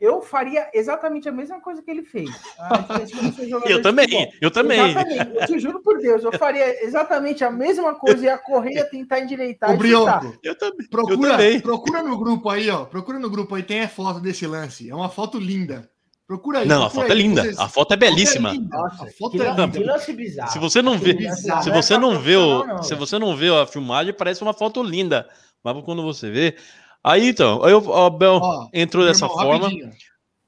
[0.00, 2.28] Eu faria exatamente a mesma coisa que ele fez.
[2.58, 4.90] A diferença é que eu Eu de também, eu também.
[4.90, 5.36] Exatamente.
[5.40, 9.20] Eu te juro por Deus, eu faria exatamente a mesma coisa, ia correr, ia tentar
[9.20, 10.20] endireitar e chutar.
[10.20, 10.86] Brioco, Eu também.
[10.88, 11.60] procura, também.
[11.60, 12.84] procura no grupo aí, ó.
[12.84, 14.90] Procura no grupo aí, tem a foto desse lance.
[14.90, 15.88] É uma foto linda.
[16.26, 16.66] Procura aí.
[16.68, 17.42] Não, a procura foto é aí, linda.
[17.42, 18.50] vocês- A foto é belíssima.
[18.52, 18.76] linda.
[18.76, 19.78] Nossa, A foto que, é lance, linda.
[19.78, 20.50] que lance bizarro.
[20.52, 21.62] Se você não vê, bizarro.
[21.62, 22.98] se é você não vê o, se velho.
[23.00, 25.28] você não vê a filmagem, parece uma foto linda.
[25.62, 26.56] Mas quando você vê,
[27.04, 29.64] aí então, aí o Abel Ó, entrou dessa irmão, forma.
[29.66, 29.90] rapidinho.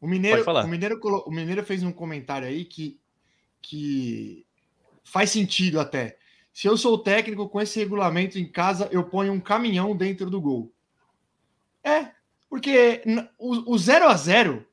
[0.00, 2.98] O Mineiro, o Mineiro, o Mineiro fez um comentário aí que,
[3.62, 4.46] que
[5.04, 6.18] faz sentido até.
[6.52, 10.30] Se eu sou o técnico com esse regulamento em casa, eu ponho um caminhão dentro
[10.30, 10.72] do gol.
[11.82, 12.10] É,
[12.48, 13.02] porque
[13.38, 14.66] o, o 0 a 0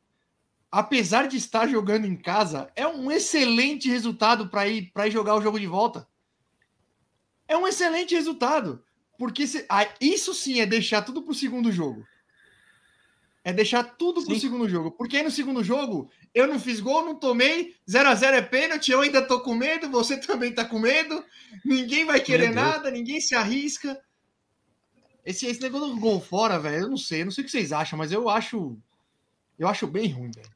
[0.74, 5.36] apesar de estar jogando em casa, é um excelente resultado para ir para ir jogar
[5.36, 6.08] o jogo de volta.
[7.48, 8.84] É um excelente resultado,
[9.18, 12.06] porque se- ah, isso sim é deixar tudo para o segundo jogo.
[13.46, 14.40] É deixar tudo pro Sim.
[14.40, 14.92] segundo jogo.
[14.92, 18.42] Porque aí no segundo jogo, eu não fiz gol, não tomei, 0 a 0 é
[18.42, 20.16] pênalti, eu ainda tô com medo, você
[20.48, 21.22] também tá com medo,
[21.66, 24.02] ninguém vai querer nada, ninguém se arrisca.
[25.26, 27.52] Esse, esse negócio do gol fora, velho, eu não sei, eu não sei o que
[27.52, 28.78] vocês acham, mas eu acho.
[29.60, 30.53] Eu acho bem ruim, velho.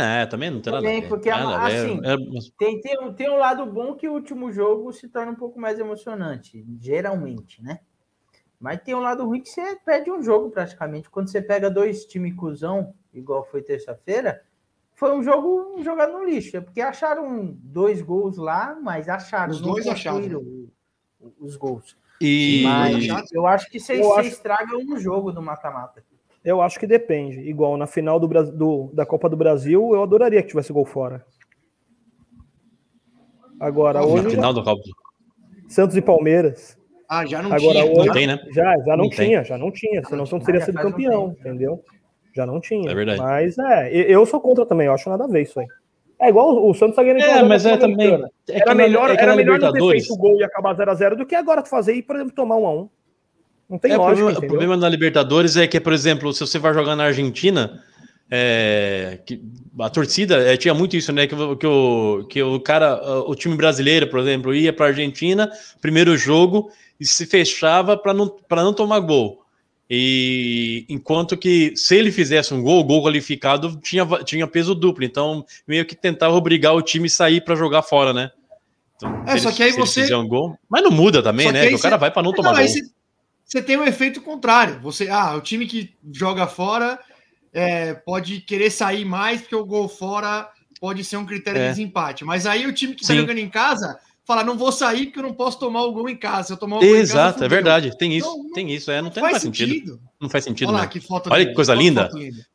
[0.00, 1.76] É, também não tem nada Também, porque, Nada a ver.
[1.76, 5.32] assim, É- Tem, tem, um- tem um lado bom que o último jogo se torna
[5.32, 7.80] um pouco mais emocionante, geralmente, né?
[8.60, 11.10] Mas tem um lado ruim que você perde um jogo praticamente.
[11.10, 14.42] Quando você pega dois times cuzão, igual foi terça-feira,
[14.94, 16.56] foi um jogo jogado no lixo.
[16.56, 19.52] É porque acharam dois gols lá, mas acharam.
[19.52, 20.38] Os dois acharam.
[20.40, 20.68] o-
[21.40, 21.96] Os gols.
[22.20, 26.04] E, Mas eu acho que você, Eu você acho- estraga um jogo do mata-mata.
[26.48, 27.40] Eu acho que depende.
[27.40, 31.22] Igual na final do, do- da Copa do Brasil, eu adoraria que tivesse gol fora.
[33.60, 34.82] Agora, Na Na hoje, final do Copa.
[35.68, 36.78] Santos e Palmeiras.
[37.06, 37.84] Ah, já não Agora tinha.
[37.84, 38.38] hoje- Não tem, né?
[38.50, 39.26] Já, já não, Não tem.
[39.28, 40.02] tinha, já não tinha.
[40.04, 41.40] Senão o Santos teria Já sido um campeão, tempo.
[41.40, 41.82] entendeu?
[42.34, 42.90] Já não tinha.
[42.90, 43.20] É verdade.
[43.20, 45.66] Mas é, eu sou contra também, eu acho nada a ver isso aí.
[46.20, 48.14] É igual o- Santos tá ganhando É, mas é também.
[48.48, 51.14] É Era melhor, é que era melhor não ter feito o gol e acabar 0x0
[51.16, 52.88] do que agora fazer e, por exemplo, tomar 1x1.
[53.68, 56.40] Não tem É, o, lógica, problema, o problema da Libertadores é que, por exemplo, se
[56.40, 57.82] você vai jogar na Argentina,
[58.30, 59.40] é, que
[59.80, 61.26] a torcida é, tinha muito isso, né?
[61.26, 62.94] Que, o- que, o, que o cara,
[63.26, 65.50] o time brasileiro, por exemplo, ia para a Argentina,
[65.80, 69.42] primeiro jogo, e se fechava para não, pra não tomar gol.
[69.90, 75.02] E enquanto que se ele fizesse um gol, gol qualificado tinha, tinha peso duplo.
[75.04, 78.30] Então, meio que tentava obrigar o time a sair para jogar fora, né?
[78.96, 80.58] Então, É, se só ele- que aí você- um gol.
[80.68, 81.68] Mas não muda também, Só né?
[81.68, 82.66] o cara você- vai para não tomar Não, gol.
[83.48, 84.78] Você, tem um efeito contrário.
[84.82, 86.98] Você, ah, o time que joga fora
[87.52, 90.48] é, pode querer sair mais porque o gol fora
[90.80, 91.64] pode ser um critério É.
[91.64, 92.24] de desempate.
[92.24, 95.22] Mas aí o time que está jogando em casa fala, não vou sair porque eu
[95.22, 96.48] não posso tomar o gol em casa.
[96.48, 97.96] Se eu tomar o gol em casa, Exato, é verdade.
[97.96, 98.90] Tem isso, Não, não- tem isso.
[98.90, 99.72] É, não, tem, não faz sentido.
[99.72, 100.00] sentido.
[100.20, 100.88] Não faz sentido, Olha lá não.
[100.90, 102.10] que foto Olha que coisa linda.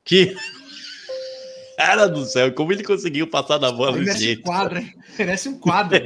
[0.05, 0.35] Que.
[1.75, 4.93] Cara do céu, como ele conseguiu passar da bola desse Parece um quadro, hein?
[5.17, 5.97] Parece um quadro.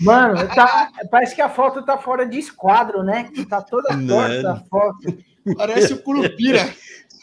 [0.00, 3.30] Mano, tá- parece que a foto tá fora de esquadro, né?
[3.48, 5.18] Tá toda torta a foto.
[5.56, 6.74] Parece o Curupira.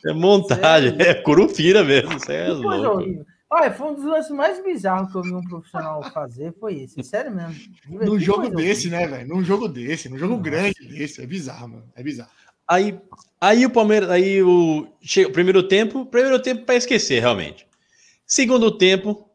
[0.05, 2.17] É montagem, é curupira mesmo.
[2.17, 3.25] Isso é louco.
[3.49, 7.03] Olha, foi um dos lances mais bizarros que eu vi um profissional fazer, foi esse.
[7.03, 7.55] Sério mesmo.
[7.87, 9.11] Num jogo desse, horrível.
[9.11, 9.29] né, velho?
[9.29, 11.21] Num jogo desse, num jogo grande desse.
[11.21, 11.83] É bizarro, mano.
[11.95, 12.31] É bizarro.
[12.67, 12.99] Aí,
[13.39, 17.67] aí o Palmeiras, aí o, chega, o primeiro tempo, primeiro tempo para esquecer, realmente.
[18.25, 19.29] Segundo tempo,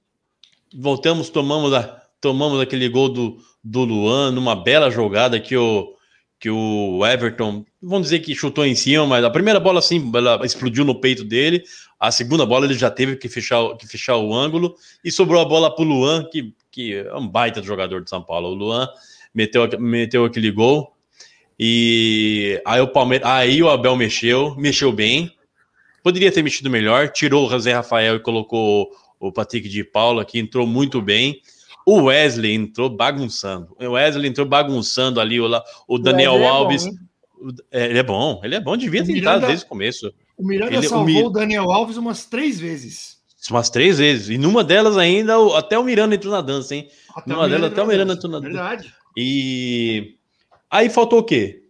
[0.74, 5.94] voltamos, tomamos, a, tomamos aquele gol do, do Luan, numa bela jogada que o,
[6.38, 10.44] que o Everton, vamos dizer que chutou em cima, mas a primeira bola assim, ela
[10.44, 11.62] explodiu no peito dele,
[11.98, 15.44] a segunda bola ele já teve que fechar, que fechar o ângulo, e sobrou a
[15.44, 18.48] bola para o Luan, que, que é um baita jogador de São Paulo.
[18.50, 18.88] O Luan
[19.34, 20.94] meteu, meteu aquele gol,
[21.58, 25.34] e aí o Palmeiras, aí o Abel mexeu, mexeu bem.
[26.04, 28.88] Poderia ter mexido melhor, tirou o Zé Rafael e colocou
[29.18, 31.42] o Patrick de Paula, que entrou muito bem.
[31.90, 33.74] O Wesley entrou bagunçando.
[33.80, 35.48] O Wesley entrou bagunçando ali, o,
[35.86, 36.84] o Daniel é bom, Alves.
[36.84, 36.90] o-
[37.70, 40.12] é, ele é bom, ele é bom, devia O ter Miranda- desde o começo.
[40.36, 43.16] O Miranda Ele- o salvou Mi- o Daniel Alves umas três vezes.
[43.50, 44.28] Umas três vezes.
[44.28, 46.88] E numa delas ainda, o- até o Miranda entrou na dança, hein?
[47.16, 48.92] Até Numa delas, até o Miranda entrou na- Verdade.
[49.16, 50.16] E
[50.70, 51.62] aí faltou o quê?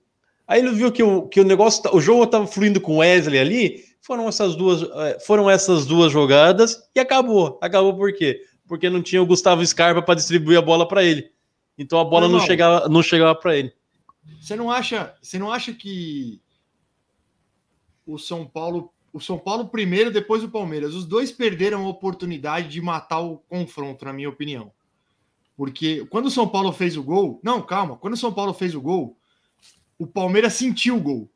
[0.47, 2.99] Aí ele viu que o, que o negócio, tá- o jogo estava fluindo com o
[2.99, 3.85] Wesley ali.
[4.01, 7.59] Foram essas duas, eh, foram essas duas jogadas e acabou.
[7.63, 8.41] Acabou por quê?
[8.69, 11.33] Porque não tinha o Gustavo Scarpa para distribuir a bola para ele.
[11.77, 12.47] Então a bola não Irmão.
[12.47, 13.73] chegava, não chegava para ele.
[14.41, 16.41] Você não acha, você não acha que
[18.07, 22.69] o São Paulo, o São Paulo primeiro, depois o Palmeiras, os dois perderam a oportunidade
[22.69, 24.71] de matar o confronto, na minha opinião.
[25.57, 28.75] Porque quando o São Paulo fez o gol, não, calma, quando o São Paulo fez
[28.75, 29.17] o gol,
[29.99, 31.31] o Palmeiras sentiu o gol.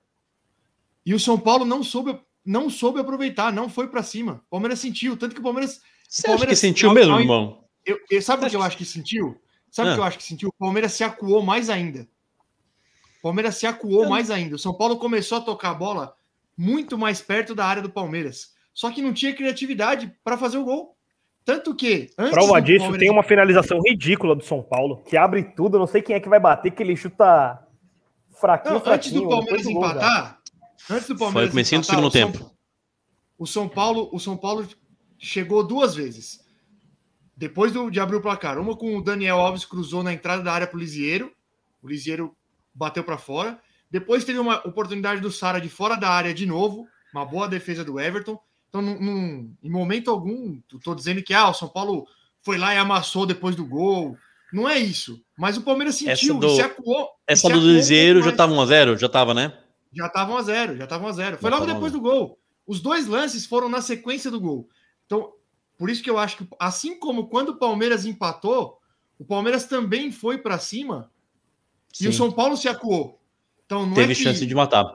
[1.04, 4.42] E o São Paulo não soube, não soube aproveitar, não foi para cima.
[4.46, 5.80] O Palmeiras sentiu, tanto que o Palmeiras
[6.12, 7.64] Você acha que Palmeiras- sentiu ao- mesmo, ao- irmão?
[7.86, 9.40] eu, eu- sabe o que eu acho que sentiu?
[9.70, 9.94] Sabe o Ah.
[9.94, 10.50] que eu acho que sentiu?
[10.50, 12.06] O Palmeiras se acuou mais ainda.
[13.18, 14.56] O Palmeiras se acuou Eu- mais ainda.
[14.56, 16.14] O São Paulo começou a tocar a bola
[16.56, 18.52] muito mais perto da área do Palmeiras.
[18.74, 20.94] Só que não tinha criatividade para fazer o gol.
[21.44, 22.10] Tanto que.
[22.18, 25.80] Antes Prova disso, Palmeiras- tem uma finalização ridícula do São Paulo, que abre tudo, eu
[25.80, 27.66] não sei quem é que vai bater, que ele chuta
[28.38, 28.94] fraquinho, Não, fraquinho.
[28.94, 29.88] antes do Palmeiras do gol, já.
[29.90, 30.40] empatar.
[30.90, 32.50] Antes do Foi Palmeiras o comecinho do segundo o São- tempo.
[33.38, 34.66] O São Paulo, o São Paulo
[35.22, 36.40] chegou duas vezes.
[37.36, 38.58] Depois do, de abrir o placar.
[38.58, 41.32] Uma com o Daniel Alves cruzou na entrada da área para o Lisieiro.
[41.82, 42.36] O Lisieiro
[42.74, 43.58] bateu para fora.
[43.90, 46.86] Depois teve uma oportunidade do Sara de fora da área de novo.
[47.14, 48.38] Uma boa defesa do Everton.
[48.68, 52.06] Então, num- num- em momento algum, estou dizendo que ah, o São Paulo
[52.42, 54.16] foi lá e amassou depois do gol.
[54.52, 55.22] Não é isso.
[55.36, 57.08] Mas o Palmeiras sentiu do- e se acuou.
[57.26, 58.96] Essa se do um Liseiro pouco já estava 1x0?
[58.98, 59.58] Já estava, né?
[59.92, 61.36] Já estavam a zero, já estavam a zero.
[61.38, 62.38] Foi Já logo depois do gol.
[62.66, 64.68] Os dois lances foram na sequência do gol.
[65.12, 65.34] Então,
[65.76, 68.78] por isso que eu acho que, assim como quando o Palmeiras empatou,
[69.18, 71.10] o Palmeiras também foi para cima
[72.00, 72.16] e o Sim.
[72.16, 73.20] São Paulo se acuou.
[73.66, 74.22] Então, não Teve é que...
[74.22, 74.86] chance de matar.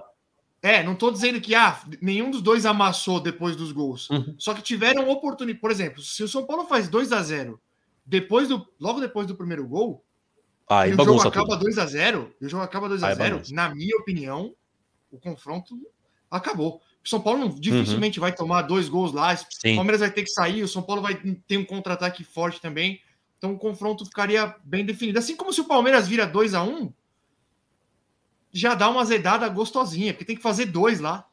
[0.59, 4.09] É, não tô dizendo que ah, nenhum dos dois amassou depois dos gols.
[4.09, 4.36] Uhum.
[4.39, 5.61] Só que tiveram oportunidade.
[5.61, 7.61] Por exemplo, se o São Paulo faz 2 a 0
[8.03, 10.03] depois do, logo depois do primeiro gol,
[10.68, 11.59] Aí e o jogo acaba tudo.
[11.59, 13.53] 2 a 0 e o jogo acaba 2 a Aí 0 bagunça.
[13.53, 14.55] na minha opinião,
[15.11, 15.78] o confronto
[16.30, 16.82] acabou.
[17.03, 19.75] O São Paulo não- dificilmente vai tomar dois gols lá, o Uhum.
[19.75, 21.15] Palmeiras vai ter que sair, o São Paulo vai
[21.47, 23.01] ter um contra-ataque forte também.
[23.37, 25.19] Então o confronto ficaria bem definido.
[25.19, 26.91] Assim como se o Palmeiras vira 2 a 1
[28.51, 31.27] já dá uma azedada gostosinha, porque tem que fazer dois lá.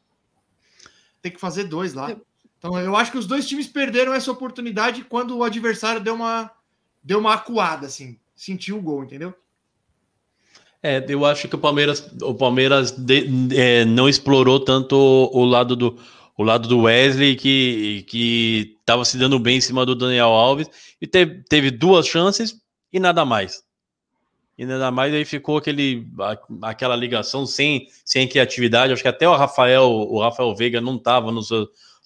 [1.21, 2.15] Tem que fazer dois lá.
[2.57, 6.51] Então eu acho que os dois times perderam essa oportunidade quando o adversário deu uma,
[7.03, 9.33] deu uma acuada, assim, sentiu o gol, entendeu?
[10.87, 15.43] É, eu acho que o Palmeiras, o Palmeiras de, é, não explorou tanto o, o,
[15.43, 15.97] lado do
[16.37, 20.69] o lado do Wesley que que estava se dando bem em cima do Daniel Alves
[21.01, 22.55] e teve, teve duas chances
[22.93, 23.63] e nada mais.
[24.55, 26.07] E nada mais aí ficou aquele
[26.61, 28.93] aquela ligação sem sem criatividade.
[28.93, 31.49] Acho que até o Rafael o Rafael Veiga não estava nos,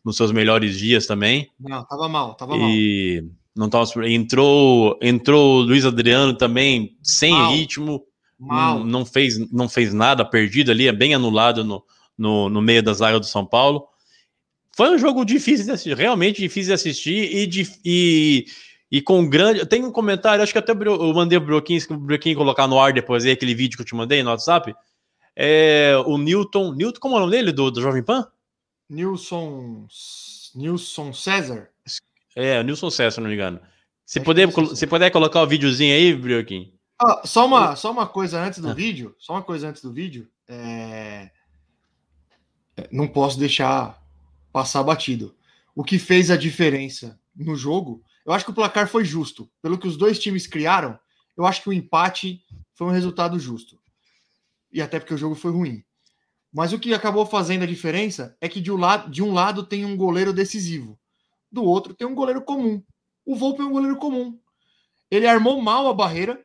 [0.06, 1.50] nos seus melhores dias também.
[1.60, 3.24] Não, tava mal, tava e...
[3.24, 7.52] mal não tava entrou entrou o Luiz Adriano também sem mal.
[7.52, 8.06] ritmo
[8.40, 11.84] não, não, fez, não fez nada, perdido ali, é bem anulado no,
[12.18, 13.88] no, no meio das áreas do São Paulo.
[14.76, 18.46] Foi um jogo difícil de assistir, realmente difícil de assistir e, de, e,
[18.90, 19.66] e com grande.
[19.66, 22.94] Tem um comentário, acho que até eu mandei o Broquinho, o Broquinho colocar no ar
[22.94, 24.74] depois aí, aquele vídeo que eu te mandei no WhatsApp.
[25.36, 26.74] É, o Newton.
[26.74, 27.52] Newton, como é o nome dele?
[27.52, 28.26] Do, do Jovem Pan?
[28.90, 29.86] Nilson.
[30.56, 31.70] Nilson César?
[32.36, 33.60] É, Nilson César, se não me engano.
[34.06, 36.72] Se puder, se puder colocar o videozinho aí, Brioquinho.
[37.02, 38.74] Ah, só, uma, só uma coisa antes do ah.
[38.74, 39.16] vídeo.
[39.18, 40.30] Só uma coisa antes do vídeo.
[40.48, 41.32] É...
[42.92, 44.02] Não posso deixar
[44.52, 45.36] passar batido.
[45.76, 49.50] O que fez a diferença no jogo, eu acho que o placar foi justo.
[49.62, 51.00] Pelo que os dois times criaram,
[51.38, 52.44] eu acho que o empate
[52.74, 53.80] foi um resultado justo.
[54.72, 55.84] E até porque o jogo foi ruim.
[56.52, 59.64] Mas o que acabou fazendo a diferença é que de um lado, de um lado
[59.64, 61.00] tem um goleiro decisivo,
[61.52, 62.84] do outro tem um goleiro comum.
[63.26, 64.38] O Volpe é um goleiro comum.
[65.12, 66.44] Ele armou mal a barreira,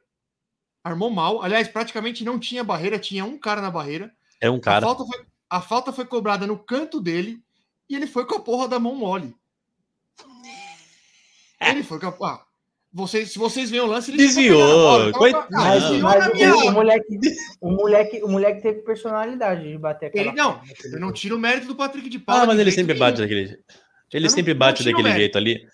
[0.85, 1.43] armou mal.
[1.43, 4.13] Aliás, praticamente não tinha barreira, tinha um cara na barreira.
[4.41, 4.85] É um cara.
[4.85, 7.43] A falta foi, a falta foi cobrada no canto dele
[7.89, 9.35] e ele foi com a porra da mão mole.
[11.61, 12.35] Ele foi com a.
[12.35, 12.45] Ah,
[12.93, 15.11] vocês, se vocês veem o lance, ele desviou.
[15.13, 15.49] Coitado.
[15.51, 17.19] Mas, mas o, o, moleque,
[17.61, 20.29] o, moleque, o moleque teve personalidade de bater aquela.
[20.29, 20.61] Ele, não,
[20.93, 22.45] eu não tiro o mérito do Patrick de Paula.
[22.45, 23.59] Ah, mas ele sempre bate daquele.
[24.13, 25.67] Ele sempre bate daquele jeito ali.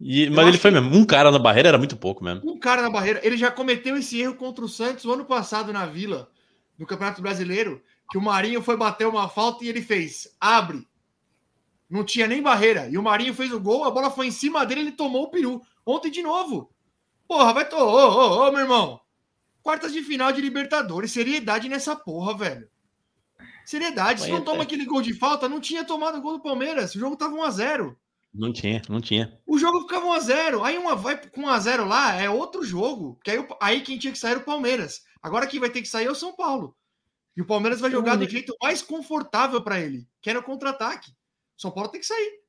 [0.00, 0.96] E, mas ele foi mesmo.
[0.96, 2.50] Um cara na barreira era muito pouco mesmo.
[2.50, 3.20] Um cara na barreira.
[3.22, 6.30] Ele já cometeu esse erro contra o Santos o ano passado na Vila,
[6.78, 10.88] no Campeonato Brasileiro, que o Marinho foi bater uma falta e ele fez abre.
[11.88, 12.88] Não tinha nem barreira.
[12.88, 15.30] E o Marinho fez o gol, a bola foi em cima dele, ele tomou o
[15.30, 15.60] peru.
[15.84, 16.70] Ontem de novo.
[17.28, 17.68] Porra, vai.
[17.70, 19.00] Ô, ô, ô, meu irmão.
[19.62, 21.12] Quartas de final de Libertadores.
[21.12, 22.68] Seriedade nessa porra, velho.
[23.66, 24.22] Seriedade.
[24.22, 26.94] Se não toma aquele gol de falta, não tinha tomado o gol do Palmeiras.
[26.94, 27.94] O jogo tava 1x0.
[28.32, 29.40] Não tinha, não tinha.
[29.44, 30.64] O jogo ficava 1x0.
[30.64, 33.18] Aí uma vai com 1x0 lá, é outro jogo.
[33.24, 35.02] Que aí, aí quem tinha que sair era o Palmeiras.
[35.20, 36.76] Agora quem vai ter que sair é o São Paulo.
[37.36, 41.10] E o Palmeiras vai jogar do jeito mais confortável para ele, que é no contra-ataque.
[41.56, 42.40] O São Paulo tem que sair.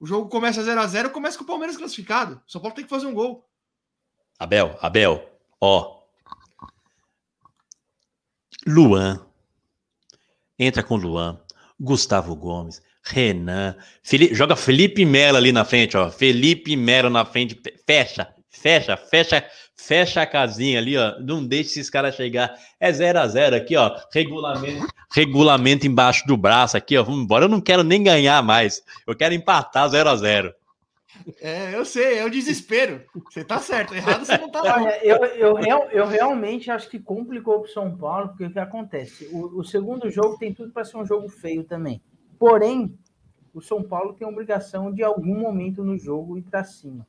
[0.00, 2.42] O jogo começa 0 a 0 começa com o Palmeiras classificado.
[2.46, 3.48] O São Paulo tem que fazer um gol.
[4.38, 6.02] Abel, Abel, ó.
[8.66, 9.24] Luan.
[10.58, 11.40] Entra com Luan.
[11.78, 12.82] Gustavo Gomes.
[13.06, 16.10] Renan, Felipe, joga Felipe Melo ali na frente, ó.
[16.10, 19.44] Felipe Melo na frente, fecha, fecha, fecha,
[19.76, 21.18] fecha a casinha ali, ó.
[21.20, 22.54] Não deixe esses caras chegar.
[22.80, 23.94] É 0 a 0 aqui, ó.
[24.10, 27.02] Regulamento, regulamento embaixo do braço aqui, ó.
[27.02, 27.44] Vamos embora.
[27.44, 28.82] Eu não quero nem ganhar mais.
[29.06, 30.54] Eu quero empatar 0 a 0
[31.40, 33.02] é, eu sei, é o desespero.
[33.30, 34.98] Você tá certo, errado você não tá.
[35.00, 39.28] eu, eu, eu, eu, realmente acho que complicou pro São Paulo, porque o que acontece?
[39.30, 42.02] O, o segundo jogo tem tudo para ser um jogo feio também.
[42.38, 42.98] Porém,
[43.52, 47.06] o São Paulo tem a obrigação de, em algum momento no jogo, ir para cima.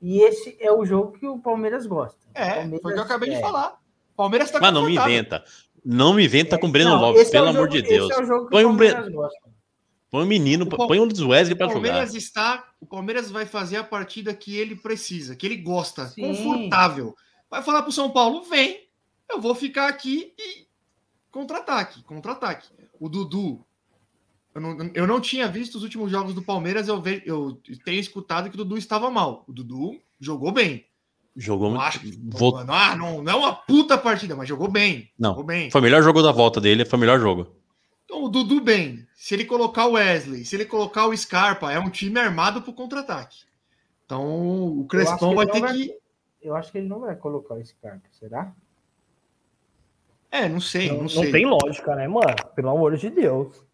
[0.00, 2.18] E esse é o jogo que o Palmeiras gosta.
[2.34, 3.34] É, Palmeiras, foi o que eu acabei é.
[3.36, 3.78] de falar.
[4.16, 5.44] Palmeiras tá Mas não me inventa.
[5.84, 8.10] Não me inventa é, com o Breno não, Lopes, pelo é amor de Deus.
[8.10, 9.28] É põe um Breno.
[10.10, 11.78] Põe um menino, o põe um Wesley para jogar.
[11.78, 16.06] O Palmeiras está, o Palmeiras vai fazer a partida que ele precisa, que ele gosta,
[16.08, 16.22] Sim.
[16.22, 17.16] confortável.
[17.50, 18.88] Vai falar para o São Paulo, vem,
[19.30, 20.66] eu vou ficar aqui e
[21.30, 22.68] contra-ataque, contra-ataque.
[23.00, 23.64] O Dudu
[24.54, 28.00] eu não, eu não tinha visto os últimos jogos do Palmeiras, eu, ve, eu tenho
[28.00, 29.44] escutado que o Dudu estava mal.
[29.48, 30.86] O Dudu jogou bem.
[31.34, 31.82] Jogou muito.
[31.82, 32.66] Acho Volt...
[32.68, 35.10] ah, não, não é uma puta partida, mas jogou bem.
[35.18, 35.30] Não.
[35.30, 35.70] Jogou bem.
[35.70, 37.56] Foi o melhor jogo da volta dele, foi o melhor jogo.
[38.04, 39.06] Então, o Dudu bem.
[39.14, 42.70] Se ele colocar o Wesley, se ele colocar o Scarpa, é um time armado para
[42.70, 43.38] o contra-ataque.
[44.04, 45.72] Então, o Crespão vai ter vai...
[45.72, 45.96] que.
[46.42, 48.52] Eu acho que ele não vai colocar o Scarpa, será?
[50.30, 51.24] É, não sei, não, não sei.
[51.24, 52.34] Não tem lógica, né, mano?
[52.54, 53.64] Pelo amor de Deus.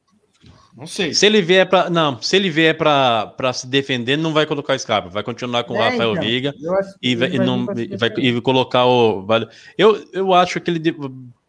[0.78, 1.12] Não sei.
[1.12, 4.78] Se ele vier para não, se ele vier para se defender, não vai colocar o
[4.78, 6.54] Scarpa, vai continuar com o é, Rafael então, Viga
[7.02, 9.26] e vai, vai, não, vai, e colocar o.
[9.76, 10.80] Eu, eu acho que ele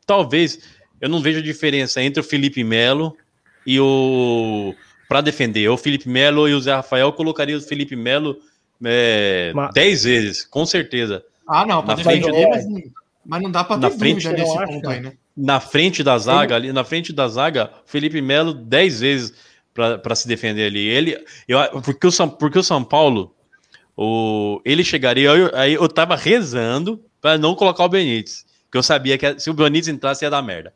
[0.04, 0.60] talvez
[1.00, 3.16] eu não vejo diferença entre o Felipe Melo
[3.68, 4.74] e o
[5.08, 5.70] para defender.
[5.70, 8.40] O Felipe Melo e o Zé Rafael colocaria o Felipe Melo
[8.84, 9.72] é, mas...
[9.76, 11.24] dez vezes, com certeza.
[11.48, 12.66] Ah, não, para defender, mas,
[13.24, 15.14] mas, não dá para ter frente, nesse ponto aí, né?
[15.40, 19.34] Na frente da zaga, ali na frente da zaga, Felipe Melo 10 vezes
[19.74, 20.86] para se defender ali.
[20.86, 21.18] Ele,
[21.48, 23.34] eu, porque, o São, porque o São Paulo,
[23.96, 28.84] o, ele chegaria, eu, aí eu tava rezando para não colocar o Benítez, que eu
[28.84, 30.74] sabia que se o Benítez entrasse ia dar merda.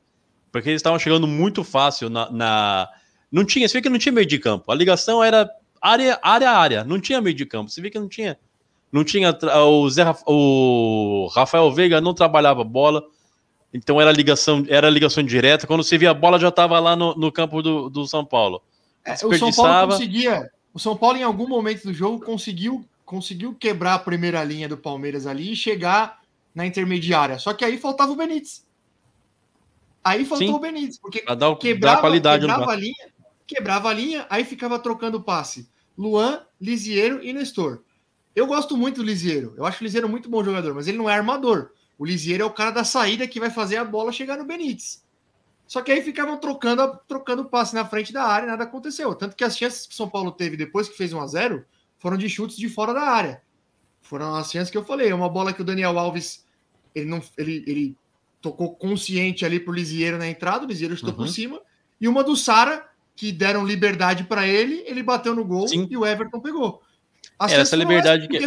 [0.49, 2.89] Porque eles estavam chegando muito fácil na, na,
[3.31, 4.71] Não tinha, você vê que não tinha meio de campo.
[4.71, 5.49] A ligação era
[5.81, 6.83] área, área, área.
[6.83, 7.71] Não tinha meio de campo.
[7.71, 8.37] Você vê que não tinha.
[8.91, 9.35] Não tinha.
[9.65, 13.03] O, Zé, o Rafael Veiga não trabalhava bola.
[13.73, 15.65] Então era ligação, era ligação direta.
[15.65, 18.61] Quando você via a bola, já estava lá no, no, campo do, do São Paulo.
[19.03, 20.51] É, o São Paulo conseguia.
[20.73, 24.77] O São Paulo, em algum momento do jogo, conseguiu, conseguiu quebrar a primeira linha do
[24.77, 26.21] Palmeiras ali e chegar
[26.53, 27.39] na intermediária.
[27.39, 28.65] Só que aí faltava o Benítez.
[30.03, 33.13] Aí faltou Sim, o Benítez, porque dar, quebrava, qualidade quebrava a linha,
[33.47, 35.69] quebrava a linha, aí ficava trocando passe.
[35.97, 37.83] Luan, Lisieiro e Nestor.
[38.35, 39.53] Eu gosto muito do Lisieiro.
[39.55, 41.71] Eu acho o Lisieiro muito bom jogador, mas ele não é armador.
[41.97, 45.03] O Lisieiro é o cara da saída que vai fazer a bola chegar no Benítez.
[45.67, 49.15] Só que aí ficavam trocando, trocando passe na frente da área e nada aconteceu.
[49.15, 51.65] Tanto que as chances que o São Paulo teve depois que fez 1 a 0
[51.97, 53.41] foram de chutes de fora da área.
[54.01, 55.11] Foram as chances que eu falei.
[55.13, 56.45] Uma bola que o Daniel Alves
[56.93, 57.97] ele não ele, ele
[58.41, 61.17] tocou consciente ali pro Lisieiro na entrada, o Lisieiro chutou uhum.
[61.21, 61.61] por cima.
[61.99, 65.87] E uma do Sara, que deram liberdade para ele, ele bateu no gol Sim.
[65.89, 66.82] e o Everton pegou.
[67.49, 68.39] Essa liberdade que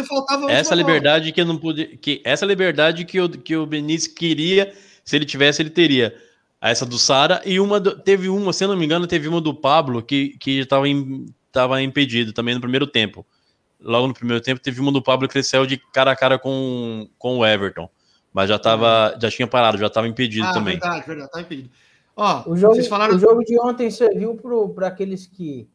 [0.49, 4.73] essa liberdade que eu não pude que essa liberdade que o que o Benício queria,
[5.03, 6.15] se ele tivesse ele teria.
[6.59, 9.39] Essa do Sara e uma do, teve uma, se eu não me engano, teve uma
[9.39, 13.25] do Pablo que que estava estava impedido também no primeiro tempo.
[13.79, 17.07] Logo no primeiro tempo teve uma do Pablo que cresceu de cara a cara com,
[17.17, 17.87] com o Everton,
[18.33, 20.79] mas já tava, já tinha parado, já estava impedido ah, também.
[20.79, 21.69] Verdade, verdade, tá impedido.
[22.15, 23.15] Ó, o jogo, falaram...
[23.15, 24.35] o jogo de ontem serviu
[24.73, 25.67] para aqueles que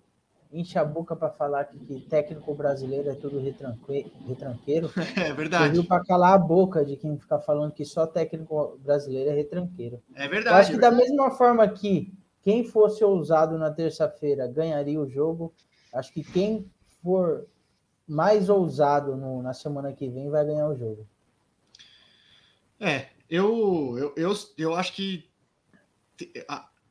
[0.52, 4.90] enche a boca para falar que, que, técnico brasileiro é tudo retranque, retranqueiro.
[5.16, 5.64] É verdade.
[5.64, 10.02] Serviu para calar a boca de quem fica falando que só técnico brasileiro é retranqueiro.
[10.14, 10.54] É verdade.
[10.54, 15.08] Eu acho que é da mesma forma que quem fosse ousado na terça-feira ganharia o
[15.08, 15.54] jogo,
[15.94, 16.70] acho que quem
[17.02, 17.46] for
[18.06, 21.06] mais ousado no, na semana que vem vai ganhar o jogo.
[22.78, 25.30] É, eu, eu, eu, eu acho que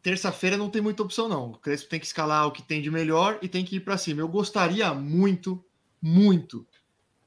[0.01, 1.51] terça-feira não tem muita opção, não.
[1.51, 3.97] O Crespo tem que escalar o que tem de melhor e tem que ir para
[3.97, 4.21] cima.
[4.21, 5.63] Eu gostaria muito,
[6.01, 6.65] muito,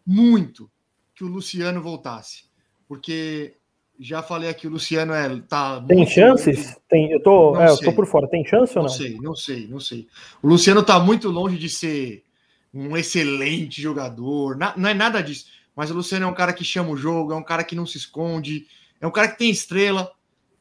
[0.07, 0.71] muito
[1.15, 2.45] que o Luciano voltasse.
[2.89, 3.55] Porque
[3.99, 5.81] já falei aqui, o Luciano é, tá.
[5.83, 6.77] Tem chances?
[6.89, 8.29] Tem, eu tô, é, eu tô por fora.
[8.29, 8.91] Tem chance ou não?
[8.91, 10.09] Não sei, não sei, não sei.
[10.43, 12.25] O Luciano tá muito longe de ser
[12.73, 14.57] um excelente jogador.
[14.57, 15.47] Na, não é nada disso.
[15.77, 17.87] Mas o Luciano é um cara que chama o jogo, é um cara que não
[17.87, 18.67] se esconde,
[19.01, 20.13] é um cara que tem estrela,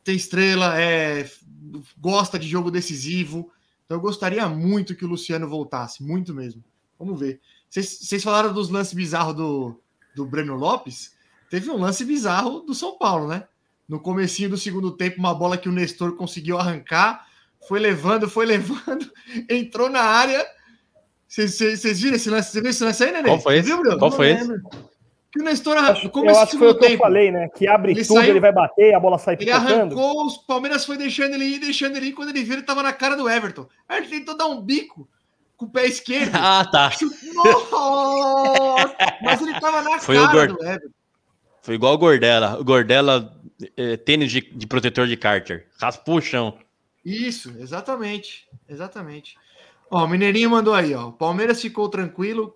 [0.04, 1.30] tem estrela, é
[1.98, 3.52] gosta de jogo decisivo.
[3.86, 6.64] Então eu gostaria muito que o Luciano voltasse, muito mesmo.
[7.00, 7.40] Vamos ver.
[7.70, 9.82] Vocês falaram dos lances bizarros do,
[10.16, 11.14] do Breno Lopes.
[11.50, 13.46] Teve um lance bizarro do São Paulo, né?
[13.88, 17.28] No comecinho do segundo tempo, uma bola que o Nestor conseguiu arrancar,
[17.68, 19.12] foi levando, foi levando,
[19.50, 20.46] entrou na área.
[21.28, 22.52] Vocês viram esse lance?
[22.52, 23.28] Você viu esse lance aí, Nenê?
[23.28, 23.68] Qual foi esse?
[23.68, 24.62] Viu, Qual foi esse?
[25.34, 27.50] Que o Nestor, acho, como eu acho que foi o que tempo, eu falei, né?
[27.50, 29.74] Que abre ele tudo, saiu, ele vai bater, a bola sai Ele picotando.
[29.74, 32.14] arrancou, o Palmeiras foi deixando ele ir, deixando ele ir.
[32.14, 33.68] Quando ele viu, ele tava na cara do Everton.
[33.90, 35.10] Aí ele tentou dar um bico
[35.58, 36.34] com o pé esquerdo.
[36.38, 36.92] Ah, tá.
[37.34, 38.96] Nossa!
[39.24, 40.54] Mas ele tava na foi cara Gord...
[40.54, 40.90] do Everton.
[41.64, 42.60] Foi igual o Gordela.
[42.60, 43.36] O Gordela,
[43.76, 45.66] é, tênis de, de, protetor de cárter.
[45.82, 46.60] Raspou o chão.
[47.04, 48.48] Isso, exatamente.
[48.70, 49.36] Exatamente.
[49.90, 51.08] Ó, o Mineirinho mandou aí, ó.
[51.08, 52.56] O Palmeiras ficou tranquilo,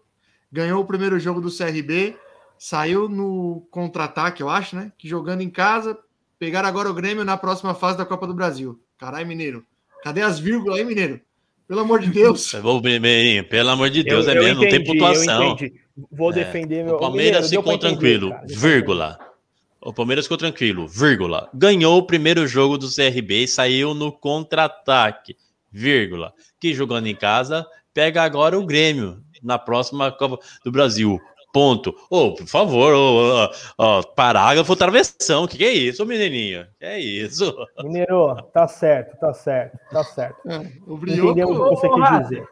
[0.51, 2.15] ganhou o primeiro jogo do CRB
[2.57, 4.91] saiu no contra-ataque, eu acho, né?
[4.97, 5.97] Que jogando em casa,
[6.39, 8.79] pegaram agora o Grêmio na próxima fase da Copa do Brasil.
[8.97, 9.65] Caralho, Mineiro.
[10.03, 11.21] Cadê as vírgulas aí, Mineiro?
[11.67, 12.51] Pelo amor de Deus.
[12.51, 15.57] Pelo amor de Deus, eu, é mesmo, entendi, não tem pontuação.
[16.11, 16.95] Vou é, defender meu.
[16.95, 19.19] O Palmeiras Mineiro, ficou tranquilo, entender, vírgula.
[19.81, 21.49] O Palmeiras ficou tranquilo, vírgula.
[21.53, 25.35] Ganhou o primeiro jogo do CRB e saiu no contra-ataque,
[25.71, 26.33] vírgula.
[26.59, 31.19] Que jogando em casa, pega agora o Grêmio na próxima Copa do Brasil.
[31.53, 31.95] Ponto.
[32.09, 35.43] Ô, oh, por favor, oh, oh, parágrafo travessão.
[35.43, 36.67] O que, que, é isso, menininho?
[36.77, 37.55] Que é isso?
[37.83, 40.49] Mineiro, tá certo, tá certo, tá certo.
[40.49, 41.31] É, o Brioco...
[41.31, 42.47] Entendemos o que você quis dizer.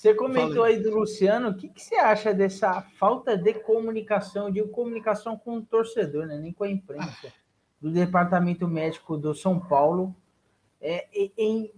[0.00, 4.62] Você comentou aí do Luciano, o que, que, você acha dessa falta de comunicação, de
[4.68, 6.38] comunicação com o torcedor, né?
[6.38, 7.30] nem com a imprensa,
[7.78, 10.16] do departamento médico do São Paulo,
[10.80, 11.70] é, em,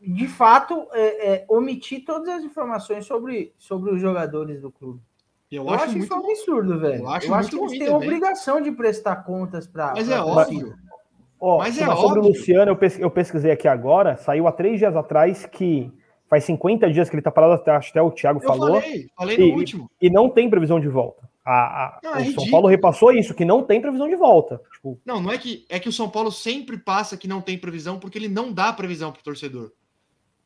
[0.00, 5.00] de fato, é, é, omitir todas as informações sobre, sobre os jogadores do clube?
[5.50, 6.04] Eu, eu acho, acho muito...
[6.04, 7.02] isso um absurdo, velho.
[7.02, 9.92] Eu acho, eu acho que eles têm a obrigação de prestar contas para.
[9.96, 10.74] Mas é óbvio.
[11.40, 12.22] Ó, Mas é sobre óbvio.
[12.22, 15.90] o Luciano, eu pesquisei aqui agora, saiu há três dias atrás que
[16.28, 18.80] faz 50 dias que ele tá parado, até, até o Thiago eu falou.
[18.80, 19.90] Falei, falei no e, último.
[20.00, 21.28] E não tem previsão de volta.
[21.44, 21.52] A,
[21.86, 22.50] a- Não, é o São ridículo.
[22.50, 24.60] Paulo repassou isso, que não tem previsão de volta.
[24.74, 27.56] Tipo, Não, não é que é que o São Paulo sempre passa que não tem
[27.58, 29.72] previsão porque ele não dá previsão pro torcedor.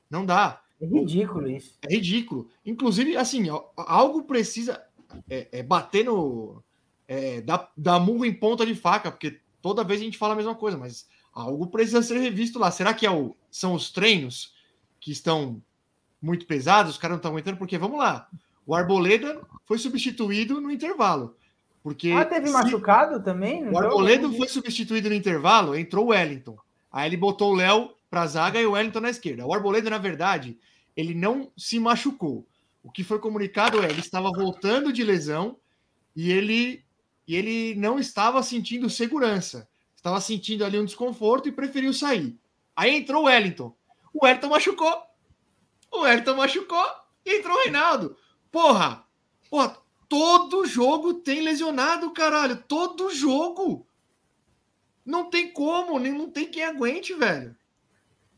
[0.09, 0.61] Não dá.
[0.81, 1.77] É ridículo isso.
[1.83, 2.49] É ridículo.
[2.65, 3.47] Inclusive, assim,
[3.77, 4.81] algo precisa
[5.29, 6.63] é, é bater no.
[7.07, 10.37] É, dar, dar murro em ponta de faca, porque toda vez a gente fala a
[10.37, 12.71] mesma coisa, mas algo precisa ser revisto lá.
[12.71, 14.55] Será que é o, são os treinos
[15.01, 15.61] que estão
[16.21, 16.93] muito pesados?
[16.93, 17.59] Os caras não estão aguentando?
[17.59, 18.27] Porque, vamos lá,
[18.67, 21.37] o Arboleda foi substituído no intervalo.
[21.83, 23.69] Porque Ah, teve se- machucado também?
[23.69, 23.77] o?
[23.79, 26.57] Arboleda foi substituído no intervalo, entrou o Wellington.
[26.91, 29.45] Aí ele botou o Léo pra zaga e o Wellington na esquerda.
[29.45, 30.59] O Arboleda, na verdade,
[30.97, 32.47] ele não se machucou.
[32.85, 35.59] O que foi comunicado é, ele estava voltando de lesão
[36.15, 36.85] e ele,
[37.27, 39.67] e ele não estava sentindo segurança.
[39.97, 42.39] Estava sentindo ali um desconforto e preferiu sair.
[42.77, 43.75] Aí entrou o Wellington.
[44.13, 45.03] O Wellington machucou.
[45.91, 46.87] O Wellington machucou
[47.25, 48.19] e entrou o Reinaldo.
[48.53, 49.03] Porra!
[49.49, 52.63] Porra, todo jogo tem lesionado, caralho.
[52.69, 53.87] Todo jogo.
[55.07, 57.57] Não tem como, não tem quem aguente, velho.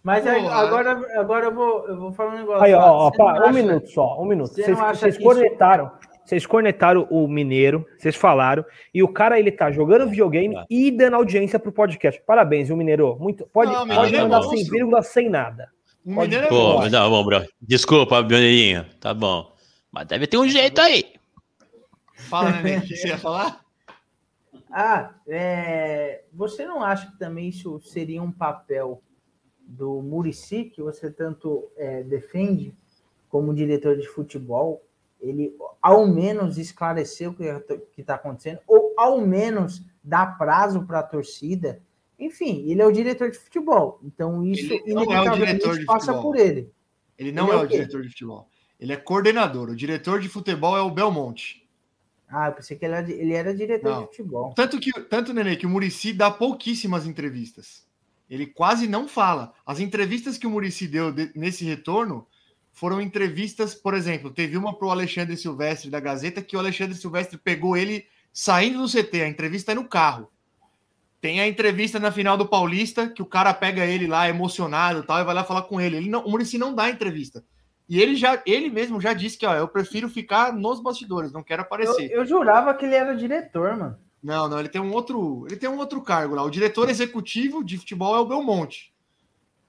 [0.06, 2.62] Mas aí, agora, agora eu, vou, eu vou falar um negócio.
[2.62, 4.48] Aí, ó, ó, não pá, um acha- minuto só, um minuto.
[4.52, 5.90] você Vocês, não vocês que isso- cornetaram,
[6.24, 10.64] vocês cornetaram o Mineiro, vocês falaram, e o cara ele tá jogando videogame Tá.
[10.70, 12.22] e dando audiência pro podcast.
[12.24, 13.16] Parabéns, viu, Mineiro?
[13.18, 14.56] Muito, pode, Não, pode Mineiro é mandar monstro.
[14.58, 15.70] sem vírgula, sem nada.
[16.04, 16.78] O Pode- Mineiro é Pô, bom.
[16.78, 17.44] mas tá bom, bro.
[17.60, 18.86] Desculpa, Mineirinho.
[19.00, 19.52] Tá bom.
[19.90, 21.04] Mas deve ter um jeito aí.
[22.28, 23.60] Fala, Nenê, o que você ia falar?
[24.78, 29.00] Ah, é, você não acha que também isso seria um papel
[29.66, 32.74] do Murici, que você tanto é, defende
[33.28, 34.82] como diretor de futebol,
[35.20, 41.02] ele ao menos esclarecer o que está acontecendo, ou ao menos dar prazo para a
[41.02, 41.82] torcida.
[42.18, 45.84] Enfim, ele é o diretor de futebol, então isso Ele não é o inevitavelmente de
[45.84, 46.22] passa futebol.
[46.22, 46.72] por ele.
[47.18, 48.48] Ele não Ele é é o diretor de futebol.
[48.78, 49.70] Ele é coordenador.
[49.70, 51.66] O diretor de futebol é o Belmonte.
[52.28, 54.00] Ah, eu pensei que ele era, ele era diretor Não.
[54.00, 54.52] de futebol.
[54.54, 57.85] Tanto que, tanto, Nenê, que o Murici dá pouquíssimas entrevistas.
[58.28, 59.52] Ele quase não fala.
[59.64, 62.26] As entrevistas que o Murici deu de- nesse retorno
[62.72, 66.94] foram entrevistas, por exemplo, teve uma para o Alexandre Silvestre da Gazeta, que o Alexandre
[66.94, 69.22] Silvestre pegou ele saindo do CT.
[69.22, 70.28] A entrevista é no carro.
[71.20, 75.18] Tem a entrevista na final do Paulista, que o cara pega ele lá emocionado tal,
[75.20, 75.96] e vai lá falar com ele.
[75.96, 77.42] ele não, o Murici não dá entrevista.
[77.88, 81.42] E ele já, ele mesmo já disse que ó, eu prefiro ficar nos bastidores, não
[81.42, 82.10] quero Eu, aparecer.
[82.10, 83.96] eu jurava que ele era diretor, mano.
[84.22, 86.42] Não, não, ele tem um outro, ele tem um outro cargo lá.
[86.42, 88.92] O diretor executivo de futebol é o Belmonte,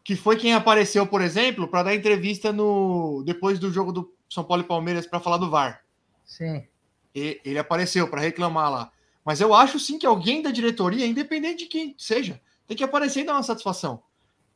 [0.03, 4.43] que foi quem apareceu, por exemplo, para dar entrevista no depois do jogo do São
[4.43, 5.83] Paulo e Palmeiras para falar do VAR.
[6.25, 6.65] Sim.
[7.13, 8.91] E- ele apareceu para reclamar lá.
[9.23, 13.21] Mas eu acho sim que alguém da diretoria, independente de quem seja, tem que aparecer
[13.21, 14.01] e dar uma satisfação.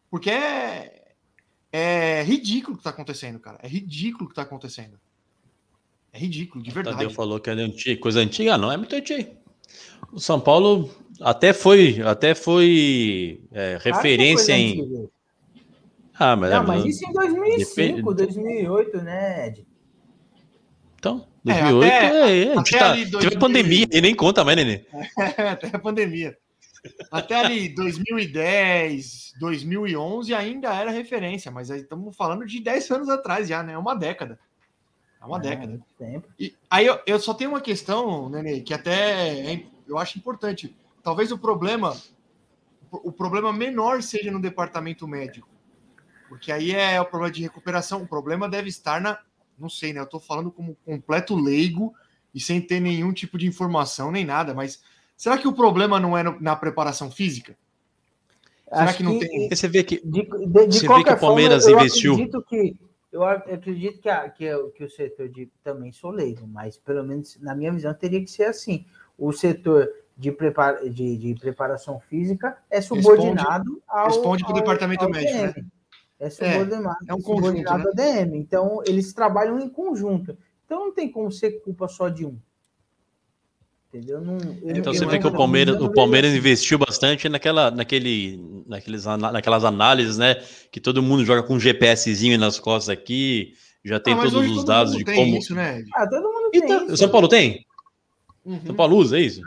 [0.09, 1.13] Porque é,
[1.71, 3.59] é ridículo o que tá acontecendo, cara.
[3.61, 4.99] É ridículo o que tá acontecendo.
[6.13, 7.13] É ridículo, de Tadeu verdade.
[7.15, 9.31] falou que era antiga, coisa antiga, não é muito antiga.
[10.13, 10.89] O São Paulo
[11.21, 14.81] até foi, até foi é, referência é em.
[14.81, 15.09] antiga.
[16.19, 19.65] Ah, mas, Não, mas isso em 2005, Depende- 2008, né, Ed?
[20.99, 24.43] Então, É, 2008, até- é, a gente até tá, teve 2000 pandemia e nem conta
[24.43, 24.85] mais, Nenê.
[25.49, 26.37] Até a pandemia.
[27.11, 33.47] Até ali 2010, 2011 ainda era referência, mas aí estamos falando de 10 anos atrás
[33.47, 33.73] já, né?
[33.73, 34.37] É uma década.
[35.21, 35.67] É uma É, década.
[35.69, 36.27] muito tempo.
[36.39, 40.75] E aí eu, eu só tenho uma questão, Nenê, que até é- eu acho importante.
[41.03, 41.95] Talvez o problema,
[42.91, 45.47] o problema menor seja no departamento médico.
[46.29, 48.01] Porque aí é o problema de recuperação.
[48.03, 49.19] O problema deve estar na.
[49.59, 49.99] Não sei, né?
[49.99, 51.93] Eu tô falando como completo leigo
[52.33, 54.81] e sem ter nenhum tipo de informação nem nada, mas
[55.17, 57.57] será que o problema não é no- na preparação física?
[58.69, 60.29] Será Acho que não tem- E você vê que De, de,
[60.67, 62.13] de Você vê qualquer que o Palmeiras forma, eu investiu.
[62.13, 62.75] Acredito que,
[63.11, 65.51] eu ac- acredito que, a- que, o- que o setor de.
[65.61, 68.85] Também sou leigo, mas pelo menos na minha visão teria que ser assim.
[69.23, 69.87] O setor
[70.17, 74.07] de, prepara, de, de preparação física é subordinado ao.
[74.07, 75.53] responde pro ao- departamento ao médico, né?
[76.19, 78.37] É subordinado, é um conjunto, subordinado ao DM.
[78.37, 80.35] Então, eles trabalham em conjunto.
[80.65, 82.35] Então, não tem como ser culpa só de um.
[83.93, 84.21] Entendeu?
[84.21, 88.63] Não, eu- Então eu você vê que o Palmeiras, o Palmeiras investiu bastante naquela, naquele,
[88.65, 90.35] naqueles, naquelas análises, né?
[90.71, 93.53] Que todo mundo joga com um GPSzinho nas costas aqui,
[93.83, 95.37] já tem Ah, todos os todo dados mundo de tem como.
[95.37, 95.83] isso, né?
[95.93, 96.61] Ah, todo mundo tem.
[96.63, 96.93] Então, isso.
[96.93, 97.65] o São Paulo tem?
[98.45, 98.59] Uhum.
[98.65, 99.41] São Paulo usa é isso?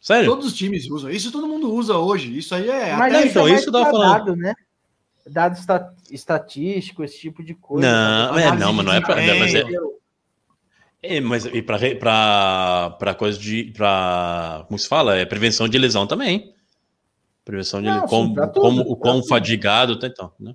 [0.00, 0.30] Sério?
[0.30, 1.10] Todos os times usam.
[1.10, 2.36] Isso todo mundo usa hoje.
[2.36, 2.96] Isso aí é.
[2.96, 4.18] Mas Até isso então, é isso dá pra falando.
[4.24, 4.54] dado, né?
[5.26, 7.86] Dado esta- estatístico, esse tipo de coisa.
[7.86, 9.14] Não, é, análise não, mas não é pra.
[9.20, 9.64] de não, mas é,
[11.02, 13.64] é, mas e pra coisa de.
[13.76, 15.16] Pra, como se fala?
[15.16, 16.54] É prevenção de lesão também.
[17.44, 20.54] Prevenção de Não, sim, como, tudo, como, o quão fadigado tá então, né?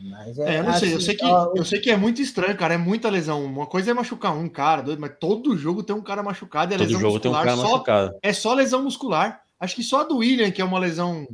[0.00, 2.22] Mas É, eu não sei, eu assim, sei, que, ó, eu sei que é muito
[2.22, 2.74] estranho, cara.
[2.74, 3.44] É muita lesão.
[3.44, 6.74] Uma coisa é machucar um cara, doido, mas todo jogo tem um cara machucado e
[6.74, 8.18] a Todo lesão jogo tem um muscular cara só, machucado.
[8.22, 9.42] é só lesão muscular.
[9.58, 11.26] Acho que só a do William, que é uma lesão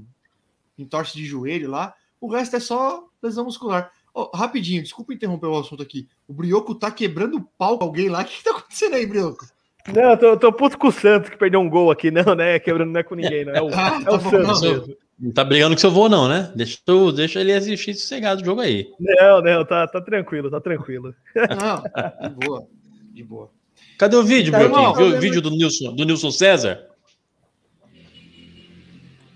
[0.78, 3.91] em torce de joelho lá, o resto é só lesão muscular.
[4.15, 6.09] Ó, rapidinho, desculpa interromper o assunto aqui.
[6.27, 8.23] O Brioco tá quebrando o pau com alguém lá.
[8.23, 9.45] O que, que tá acontecendo aí, Brioco?
[9.93, 12.11] Não, eu tô, eu tô puto com o Santos que perdeu um gol aqui.
[12.11, 12.59] Não, né?
[12.59, 13.53] Quebrando não é com ninguém, não.
[13.53, 14.70] É o, Ah, é tá o bom, Santos não.
[14.70, 14.97] mesmo.
[15.19, 16.53] Não tá brigando com seu avô, não, né?
[16.57, 18.91] Deixa, tu- deixa ele assistir sossegado o jogo aí.
[18.99, 21.15] Não, não, tá, tá tranquilo, tá tranquilo.
[21.36, 22.66] Não, de boa.
[23.12, 23.51] De boa.
[23.99, 24.82] Cadê o vídeo, Tá Brioquinho?
[24.89, 26.89] bom, Viu o vídeo do Nilson, do Nilson César?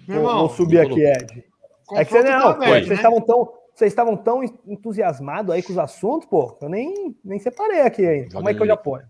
[0.06, 1.44] Meu Vou, irmão, vou subir aqui, Ed.
[1.92, 2.94] É que você não, tá vocês né?
[2.94, 6.58] estavam tão, vocês estavam tão entusiasmados aí com os assuntos, pô.
[6.60, 8.24] Eu nem, nem separei aqui ainda.
[8.24, 9.04] Joga Como é que eu já ponho?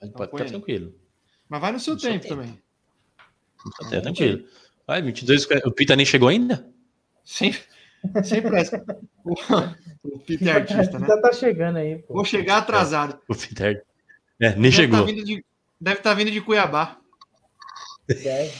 [0.00, 0.94] Pode põe ficar tranquilo.
[1.48, 2.34] Mas vai no seu No seu tempo tempo.
[2.36, 2.58] também.
[3.90, 4.44] Tá tranquilo.
[4.86, 5.46] Vai, 22.
[5.64, 6.66] O Pita nem chegou ainda?
[7.24, 7.54] Sem,
[8.22, 8.84] sem pressa.
[9.24, 9.34] O,
[10.14, 11.06] o Peter é artista, né?
[11.06, 12.14] Já tá chegando aí, pô.
[12.14, 13.18] Vou chegar atrasado.
[13.28, 13.84] O Peter.
[14.40, 15.06] É, nem Deve chegou.
[15.06, 15.44] Tá de,
[15.80, 16.98] deve estar vindo de Cuiabá.
[18.06, 18.52] Deve.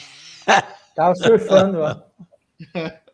[0.96, 2.02] Tava surfando, ó.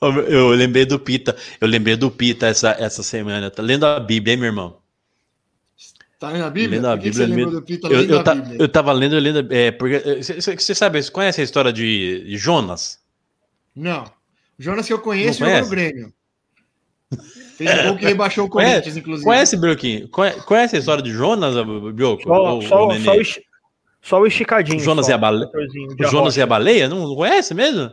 [0.00, 1.36] Eu, eu lembrei do Pita.
[1.60, 3.50] Eu lembrei do Pita essa, essa semana.
[3.50, 4.80] Tá lendo a Bíblia, hein, meu irmão?
[6.18, 6.80] Tá lendo a Bíblia?
[6.80, 8.56] Lendo a que que Bíblia, lembrou lendo- Eu, lendo eu, a ta- Bíblia?
[8.60, 9.52] eu tava lendo, eu lendo.
[9.54, 10.20] É, porque.
[10.22, 12.98] Você sabe, você conhece a história de, de Jonas?
[13.74, 14.02] Não.
[14.58, 15.70] O Jonas que eu conheço jogou no conhece?
[15.70, 16.12] Grêmio.
[17.56, 19.24] Fez o gol que rebaixou o Conhece- Corinthians, inclusive.
[19.24, 20.08] Conhece, Brioquinho?
[20.08, 21.54] Conhe- Conhece a história de Jonas,
[21.94, 22.22] Bioco?
[22.24, 23.22] Só, Ou- só, ou só, o,
[24.02, 24.78] só o esticadinho.
[24.80, 26.46] Jonas só, e a bale- doutorzinho de O Jonas e a arrocha.
[26.46, 26.88] baleia?
[26.88, 27.90] Não conhece mesmo?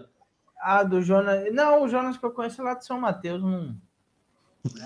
[0.61, 1.53] Ah, do Jonas.
[1.53, 3.75] Não, o Jonas que eu conheço lá de São Mateus, não.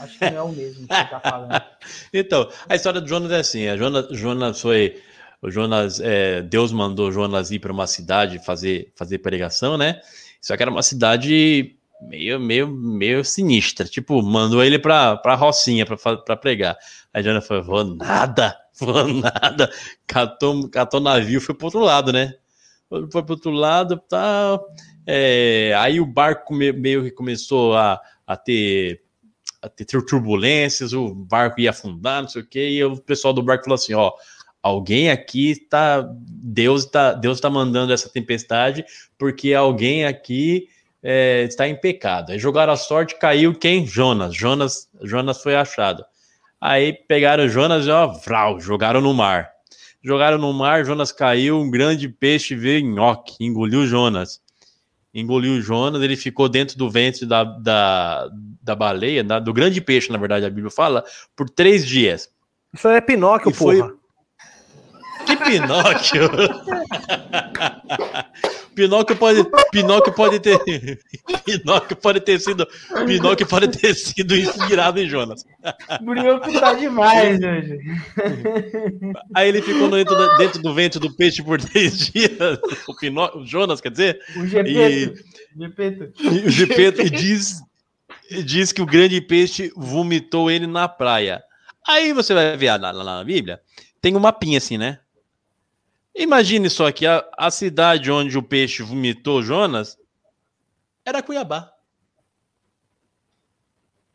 [0.02, 1.62] Acho que não é o mesmo que você tá falando.
[2.14, 5.02] Então, a história do Jonas é assim: a Jonas, Jonas foi.
[5.42, 10.02] O Jonas, é, Deus mandou Jonas ir para uma cidade fazer, fazer pregação, né?
[10.42, 13.86] Só que era uma cidade meio, meio, meio sinistra.
[13.86, 16.78] Tipo, mandou ele para pra Rocinha para pregar.
[17.14, 19.72] Aí Jonas falou: vou nada, vou nada.
[20.06, 22.34] Catou, catou navio, foi pro outro lado, né?
[22.90, 24.68] Foi pro outro lado tal.
[25.08, 29.02] É, aí o barco me- meio que começou a, a ter
[29.62, 33.44] a ter turbulências, o barco ia afundar, não sei o quê, e o pessoal do
[33.44, 34.12] barco falou assim: ó,
[34.62, 36.08] alguém aqui tá.
[36.42, 38.86] Deus tá, Deus tá mandando essa tempestade
[39.18, 40.68] porque alguém aqui
[41.04, 42.32] é, está em pecado.
[42.32, 43.86] Aí jogaram a sorte, caiu quem?
[43.86, 44.36] Jonas.
[44.36, 46.04] Jonas, Jonas foi achado.
[46.60, 49.50] Aí pegaram Jonas e ó, vral, jogaram no mar.
[50.02, 54.42] Jogaram no mar, Jonas caiu, um grande peixe veio nhoque, engoliu Jonas.
[55.14, 58.30] Engoliu o Jonas, ele ficou dentro do ventre da, da,
[58.62, 61.04] da baleia, da- do grande peixe, na verdade, a Bíblia fala,
[61.36, 62.30] por três dias.
[62.74, 63.94] Isso é Pinóquio, E foi- porra.
[65.26, 66.30] Que Pinóquio!
[68.80, 70.58] Pinóquio pode, Pinóquio pode ter,
[71.44, 72.66] Pinóquio pode ter sido,
[73.06, 75.44] Pinóquio pode ter sido inspirado em Jonas.
[76.02, 77.78] Brioco tá demais hoje.
[79.36, 82.32] Aí ele ficou dentro, da- dentro do ventre do peixe por três dias.
[82.88, 84.22] O, Pinó, o Jonas, quer dizer?
[84.38, 85.22] O Gepeto.
[85.60, 86.12] Gepeto.
[86.24, 87.62] E o Gepeto e diz,
[88.46, 91.42] diz que o grande peixe vomitou ele na praia.
[91.86, 93.60] Aí você vai ver lá, lá na Bíblia,
[94.02, 95.00] tem um mapinha assim, né?
[96.20, 99.98] Imagine só que a, a cidade onde o peixe vomitou Jonas
[101.06, 101.72] era Cuiabá,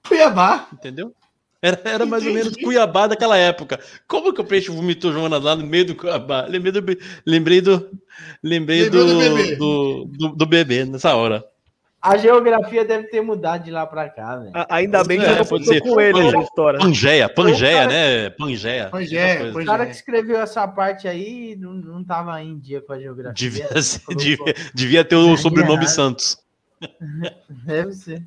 [0.07, 0.69] Cuiabá.
[0.71, 1.15] entendeu?
[1.63, 3.81] Era, era mais ou menos Cuiabá daquela época.
[4.07, 6.45] Como que o peixe vomitou Jonas lá no meio do Cuiabá?
[6.47, 6.85] Lembrei do,
[7.25, 7.91] lembrei do,
[8.43, 9.57] lembrei do, do bebê.
[9.57, 11.43] do, do, do bebê nessa hora.
[12.07, 14.51] A geografia deve ter mudado de lá pra cá, velho.
[14.53, 15.81] A- Ainda bem que É, eu não pode tô ser.
[15.81, 16.39] com ele ser.
[16.39, 16.79] história.
[16.79, 18.31] Pangeia, Pangeia, cara- né?
[18.31, 18.89] Pangeia.
[18.91, 19.51] Pangeia, coisas.
[19.51, 19.67] O Pangeia.
[19.67, 23.33] cara que escreveu essa parte aí não, não tava em dia com a geografia.
[23.35, 23.69] Devia,
[24.17, 25.89] devia, devia ter o sobrenome.
[25.89, 26.37] Santos.
[27.49, 28.23] Deve ser.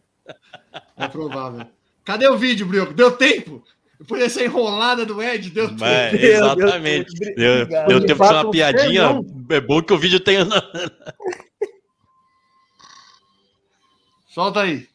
[0.98, 1.68] É provável.
[2.04, 2.94] Cadê o vídeo, Brioco?
[2.96, 3.64] Deu tempo?
[4.08, 5.80] Por essa enrolada do Ed, deu tempo.
[5.82, 7.14] Mas, exatamente.
[7.14, 7.92] Deus, Eu, obrigado.
[7.92, 9.22] eu De tenho que fazer uma piadinha.
[9.52, 10.48] É bom que o vídeo tenha.
[14.38, 14.88] Solta aí.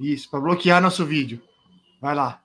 [0.00, 1.40] Isso, para bloquear nosso vídeo.
[2.00, 2.42] Vai lá.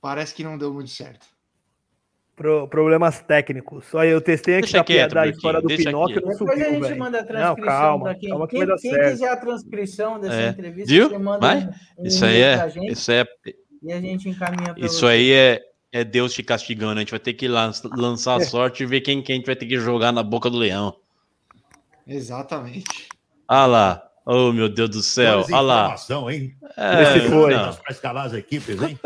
[0.00, 1.26] Parece que não deu muito certo.
[2.34, 3.86] Pro- problemas técnicos.
[3.86, 6.80] Só eu testei aqui Deixa da, quieto, da história do Pinóquio não Depois a gente
[6.80, 6.98] velho.
[6.98, 10.34] manda a Não, transcrição calma, pra quem, calma que quem, quem quiser a transcrição dessa
[10.42, 10.48] É.
[10.48, 11.08] entrevista, Viu?
[11.08, 11.58] você manda Vai.
[11.96, 12.68] um, um Isso aí é.
[12.70, 13.24] gente Isso é,
[13.82, 15.06] e a gente encaminha isso você.
[15.06, 15.62] aí é,
[15.92, 16.94] é Deus te castigando.
[16.96, 18.44] A gente vai ter que lan- lançar a É.
[18.44, 20.96] sorte e ver quem, quem a gente vai ter que jogar na boca do leão.
[22.06, 23.08] Exatamente.
[23.48, 24.02] Ah lá.
[24.28, 25.44] Oh, meu Deus do céu.
[25.46, 25.96] Olha Olha lá.
[26.32, 26.56] hein?
[26.76, 27.54] É, Esse foi.
[27.54, 28.98] Para escalar as equipes, hein?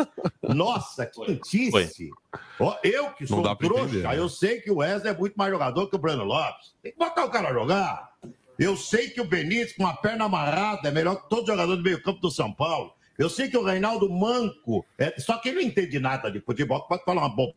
[0.43, 2.11] Nossa, quentice.
[2.59, 4.19] Ó, eu que sou trouxa, entender, né?
[4.19, 6.75] eu sei que o Wesley é muito mais jogador que o Breno Lopes.
[6.83, 8.11] Tem que botar o cara a jogar.
[8.59, 11.83] Eu sei que o Benítez, com a perna amarrada, é melhor que todo jogador do
[11.83, 12.93] meio-campo do São Paulo.
[13.21, 16.87] Eu sei que o Reinaldo Manco, é, só que ele não entende nada de futebol,
[16.89, 17.55] pode falar uma bomba.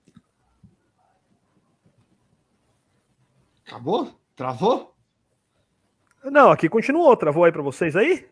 [3.66, 4.14] Acabou?
[4.36, 4.94] Travou?
[6.26, 7.16] Não, aqui continuou.
[7.16, 8.28] Travou aí pra vocês aí?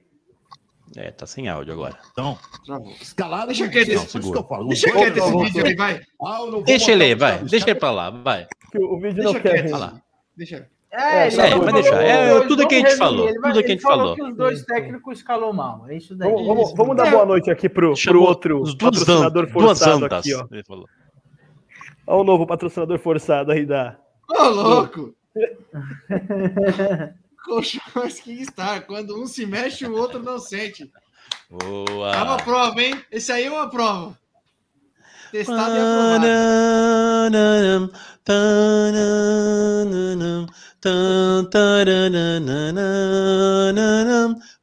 [0.97, 1.97] É, tá sem áudio agora.
[2.11, 2.91] Então, Travou.
[2.99, 3.47] escalado.
[3.47, 4.67] Deixa que eu falo.
[4.67, 6.01] Deixa quieto esse vídeo aí, vai.
[6.21, 7.41] Ah, Deixa ele vai.
[7.45, 8.45] Deixa ele pra lá, vai.
[8.73, 10.01] Que o, o vídeo Deixa não quer.
[10.35, 10.69] Deixa.
[10.93, 12.03] É, É, ele vai falou- deixar.
[12.03, 13.97] É, Vamos tudo que a gente resumir, falou, ele tudo que a ele gente falou
[13.99, 14.15] falou.
[14.15, 15.85] que os dois técnicos escalou mal.
[15.87, 16.29] É isso daí.
[16.29, 20.05] Vamos, vamos, vamos dar boa noite aqui pro, pro outro os duas, patrocinador duas forçado
[20.05, 20.19] andas.
[20.19, 20.45] aqui, ó.
[20.51, 20.85] Ele falou.
[22.07, 23.95] Olha o novo patrocinador forçado aí da.
[24.29, 25.15] Ô, louco!
[27.45, 28.85] Colchões Kingstar.
[28.85, 30.91] Quando um se mexe, o outro não sente.
[31.49, 32.37] É uma Boa.
[32.37, 32.95] prova, hein?
[33.11, 34.17] Esse aí é uma prova.
[35.31, 36.25] Testado e aprovado.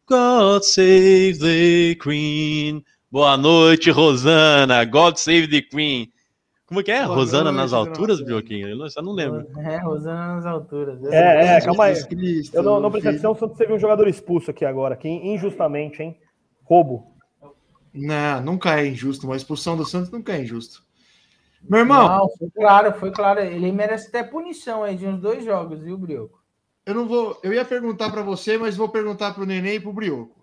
[0.07, 2.85] God save the Queen.
[3.11, 4.85] Boa noite, Rosana.
[4.85, 6.13] God save the Queen.
[6.67, 7.03] Como que é?
[7.05, 8.69] Boa Rosana noite, nas alturas, Bioquinho?
[8.69, 9.47] Eu não, eu não lembro.
[9.59, 11.03] É, Rosana nas alturas.
[11.05, 12.05] É, é, calma aí.
[12.05, 16.03] Cristo, Eu não, não prestei atenção, só teve um jogador expulso aqui agora, aqui, injustamente,
[16.03, 16.15] hein?
[16.65, 17.18] Roubo.
[17.93, 19.27] Não, nunca é injusto.
[19.27, 20.83] Uma expulsão do Santos nunca é injusto.
[21.63, 23.41] Meu irmão, Não, foi claro, foi claro.
[23.41, 26.39] Ele merece até punição aí de uns dois jogos, viu, Brioco?
[26.89, 27.39] eu não vou.
[27.43, 30.43] Eu ia perguntar para você, mas vou perguntar para o Nenê e para o Brioco.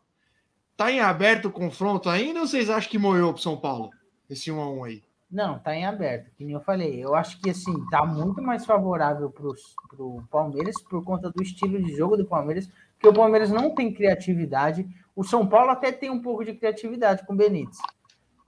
[0.77, 3.89] Tá em aberto o confronto ainda ou vocês acham que moeu pro São Paulo?
[4.29, 5.03] Esse 1 a 1 aí.
[5.31, 7.03] Não, tá em aberto, que nem eu falei.
[7.03, 9.55] Eu acho que assim, tá muito mais favorável pro,
[9.89, 13.91] pro Palmeiras por conta do estilo de jogo do Palmeiras, porque o Palmeiras não tem
[13.91, 14.87] criatividade.
[15.15, 17.77] O São Paulo até tem um pouco de criatividade com o Benítez.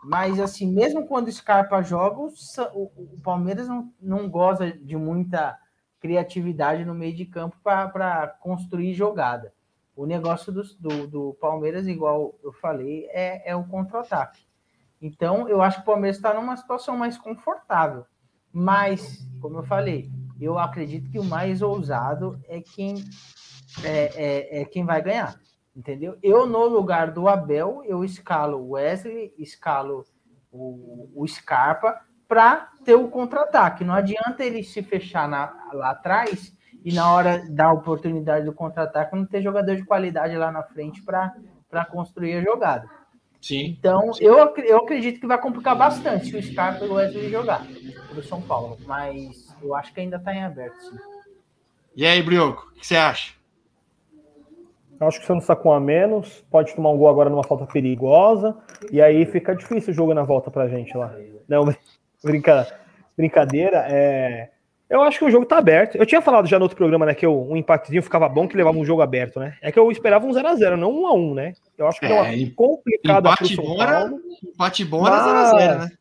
[0.04, 5.58] Mas assim, mesmo quando o Scarpa joga, o- o Palmeiras não, não goza de muita
[6.00, 9.54] criatividade no meio de campo para construir jogada.
[9.96, 14.46] O negócio do, do, do Palmeiras, igual eu falei, é, é o contra-ataque.
[15.02, 18.06] Então, eu acho que o Palmeiras está numa situação mais confortável.
[18.54, 23.04] Mas, como eu falei, eu acredito que o mais ousado é quem
[23.84, 25.40] é, é- é quem vai ganhar.
[25.78, 26.18] Entendeu?
[26.24, 30.04] Eu, no lugar do Abel, eu escalo o Wesley, escalo
[30.52, 33.84] o, o Scarpa para ter o contra-ataque.
[33.84, 36.52] Não adianta ele se fechar na- lá atrás
[36.84, 41.04] e na hora da oportunidade do contra-ataque não ter jogador de qualidade lá na frente
[41.04, 42.90] para construir a jogada.
[43.40, 43.76] Sim.
[43.78, 47.30] Então, eu, ac- eu acredito que vai complicar bastante se o Scarpa e o Wesley
[47.30, 47.64] jogar
[48.10, 48.80] pro São Paulo.
[48.88, 50.98] Mas eu acho que ainda está em aberto, sim.
[51.96, 53.37] E aí, Brioco, o que você acha?
[55.00, 57.44] Eu acho que o Santos está com a menos, pode tomar um gol agora numa
[57.44, 58.56] falta perigosa,
[58.92, 61.14] e aí fica difícil o jogo na volta pra gente lá.
[61.48, 61.66] Não,
[62.24, 62.68] brinca,
[63.16, 64.50] brincadeira, é...
[64.90, 65.96] Eu acho que o jogo tá aberto.
[65.98, 68.56] Eu tinha falado já no outro programa, né, que eu- um empatezinho ficava bom que
[68.56, 69.56] levava um jogo aberto, né?
[69.62, 71.52] É que eu esperava um 0x0, não um a 1 né?
[71.78, 74.20] Eu acho que É, deu uma em- complicada pro empate São bom era- Paulo.
[74.46, 75.92] Empate bom era Mas- 0x0, né?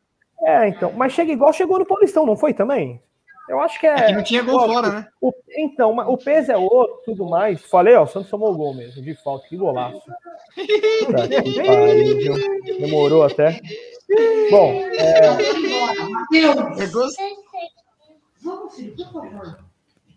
[0.45, 3.01] É, então, mas chega igual chegou no Paulistão, não foi também?
[3.47, 3.93] Eu acho que é.
[3.95, 5.07] É que não tinha gol fora, né?
[5.21, 7.61] O- então, o peso é outro, tudo mais.
[7.61, 10.01] Falei, ó, o Santos tomou o gol mesmo, de falta, que golaço.
[10.01, 12.33] Puta que pariu, viu?
[12.79, 13.61] Demorou até.
[14.51, 14.81] Bom,
[16.77, 17.21] É gosto...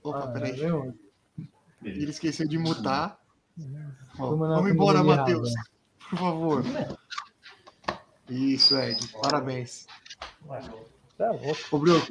[0.02, 0.60] Opa, Ah, peraí.
[1.84, 3.18] Ele esqueceu de mutar.
[4.18, 5.50] Ó, Vamos embora, Matheus.
[6.10, 6.64] Por favor.
[8.28, 8.98] Isso, Ed.
[9.22, 9.86] Parabéns.
[11.20, 11.60] Tá louco.
[11.70, 12.06] Ô, Brioco,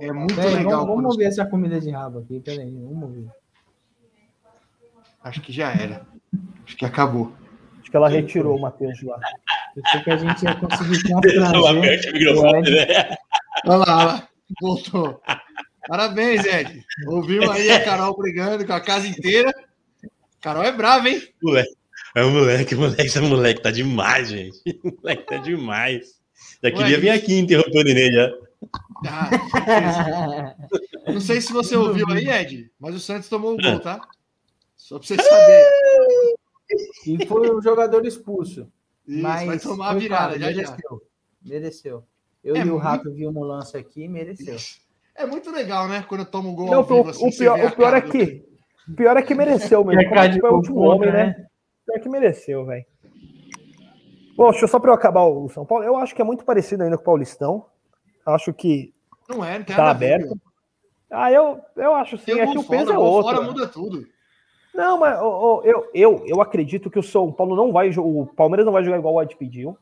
[0.00, 0.86] é muito legal.
[0.86, 2.38] vamos, vamos ver essa comida de rabo aqui.
[2.40, 3.26] Peraí, vamos ver.
[5.24, 6.06] Acho que já era.
[6.64, 7.32] Acho que acabou.
[7.80, 9.18] Acho que ela retirou o Matheus lá.
[9.76, 12.70] Eu sei que a gente ia conseguir o Ed.
[12.70, 13.16] né?
[13.66, 14.28] Olha lá, olha lá.
[14.60, 15.20] Voltou.
[15.88, 16.84] Parabéns, Ed.
[17.08, 19.52] Ouvimos aí a Carol brigando com a casa inteira.
[20.40, 21.20] Carol é brava, hein?
[21.42, 21.74] Moleque.
[22.14, 24.58] É o moleque, moleque, esse moleque tá demais, gente.
[24.84, 26.14] O moleque tá demais.
[26.62, 28.32] Já queria vir aqui interromper o neném já.
[29.06, 30.54] Ah.
[31.12, 34.00] Não sei se você ouviu aí, Ed, mas o Santos tomou o gol, tá?
[34.76, 35.64] Só pra você saber.
[37.06, 38.68] E foi o jogador expulso.
[39.06, 40.70] Isso, mas vai tomar a virada, claro, já já.
[40.70, 41.02] mereceu.
[41.44, 42.04] Mereceu.
[42.42, 44.56] Eu É e o muito- Rato viu no lance aqui, mereceu.
[45.14, 46.04] É muito legal, né?
[46.08, 48.00] Quando toma um gol Não, ao vivo, o, assim, o pior, o pior é cara
[48.00, 48.44] do- que.
[48.88, 50.02] O pior é que mereceu mesmo.
[50.10, 51.46] Cara Como foi o último homem, né?
[51.86, 52.84] Pior que mereceu, velho.
[54.36, 55.84] Bom, deixa eu só para eu acabar o São Paulo.
[55.84, 57.66] Eu acho que é muito parecido ainda com o Paulistão.
[58.24, 58.92] Acho que
[59.28, 60.28] Não é, não tem tá ver, aberto.
[60.28, 60.36] meu.
[61.10, 62.24] Ah, eu, eu acho sim.
[62.26, 63.30] Tem É que o peso é outro.
[63.32, 63.46] fora né?
[63.46, 64.04] muda tudo.
[64.74, 68.26] Não, mas ô, ô, eu, eu, eu acredito que o São Paulo não vai, o
[68.36, 69.78] Palmeiras não vai jogar igual o Ed pediu.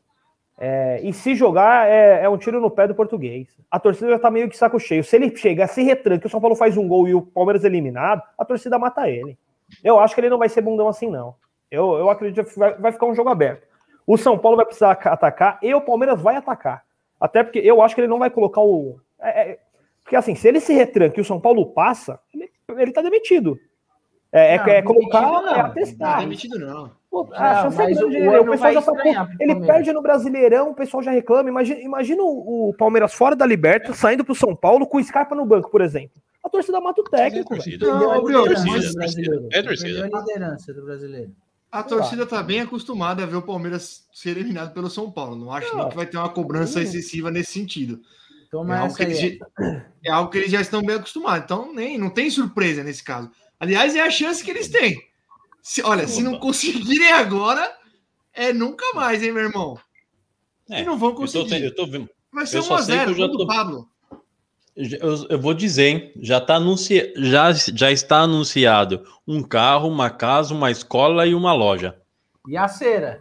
[0.56, 3.48] É, e se jogar, é, é um tiro no pé do português.
[3.68, 5.02] A torcida já tá meio que saco cheio.
[5.02, 7.66] Se ele chega, se retranca, o São Paulo faz um gol e o Palmeiras é
[7.66, 9.36] eliminado, a torcida mata ele.
[9.82, 11.34] Eu acho que ele não vai ser bundão assim, não.
[11.68, 13.66] Eu, eu acredito que vai, vai ficar um jogo aberto.
[14.06, 16.82] O São Paulo vai precisar ca- atacar e o Palmeiras vai atacar.
[17.20, 18.98] Até porque eu acho que ele não vai colocar o.
[19.20, 19.58] é- é-
[20.02, 23.58] porque assim, se ele se retranca e o São Paulo passa, ele, ele tá demitido.
[24.30, 25.48] É, é- Não, é demitido colocar, não.
[25.48, 26.20] é Não atestar.
[26.20, 26.90] demitido, não.
[27.10, 28.40] Pô, a chance é grande, o né?
[28.40, 31.48] o pessoal já estranhar Ele perde no Brasileirão, o pessoal já reclama.
[31.48, 35.34] Imagina, imagina o, o Palmeiras fora da Liberta, saindo pro São Paulo com o Scarpa
[35.36, 36.20] no banco, por exemplo.
[36.42, 37.62] A torcida mata o técnico, velho.
[37.62, 37.90] torcida.
[37.90, 40.04] A Não, liderança torcida, é torcida.
[40.12, 41.30] A liderança do brasileiro.
[41.74, 45.34] A torcida tá bem acostumada a ver o Palmeiras ser eliminado pelo São Paulo.
[45.36, 45.88] Não acho nem Não.
[45.90, 48.00] que vai ter uma cobrança excessiva nesse sentido.
[48.46, 49.38] É Toma algo, que essa eles, aí.
[49.38, 51.44] já- é algo que eles já estão bem acostumados.
[51.44, 53.28] Então, nem, não tem surpresa nesse caso.
[53.58, 54.96] Aliás, é a chance que eles têm.
[55.60, 57.68] Se- olha, se não conseguirem agora,
[58.32, 59.76] é nunca mais, hein, meu irmão?
[60.70, 61.64] É, E não vão eu tô, conseguir.
[61.64, 62.08] eu tô vendo.
[62.32, 63.88] Vai ser eu só sei 1x0 que eu já gol do tô- Pablo.
[64.76, 66.12] Eu, eu vou dizer, hein?
[66.16, 67.12] Já, tá anunci...
[67.16, 71.96] já, já está anunciado um carro, uma casa, uma escola e uma loja.
[72.48, 73.20] E a cera?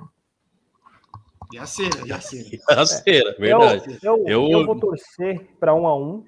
[1.52, 2.50] E a cera, e a cera.
[2.70, 4.00] A cera, verdade.
[4.02, 6.26] Eu, eu, Eu- eu vou torcer pra um a um,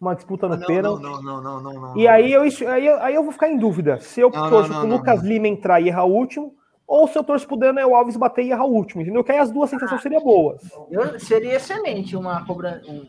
[0.00, 1.02] uma disputa no Ah, não, pênalti.
[1.02, 3.56] não, não, não, não, não, E aí eu, aí, eu, aí eu vou ficar em
[3.56, 5.28] dúvida se eu Não, torço pro não, Lucas não.
[5.28, 6.56] Lima entrar e errar o último,
[6.86, 9.22] ou se eu torço pro Daniel Alves bater e errar o último, entendeu?
[9.22, 10.60] Que aí as duas sensações seriam boas.
[10.90, 13.06] Eu, seria excelente uma cobrança, um,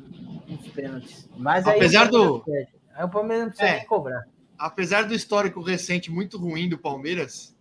[0.53, 1.29] uns pênaltis.
[1.37, 2.53] Mas aí Apesar Palmeiras do-.
[2.95, 3.77] Aí o Palmeiras não precisa É.
[3.77, 4.23] nem cobrar.
[4.57, 7.55] Apesar do histórico recente muito ruim do Palmeiras,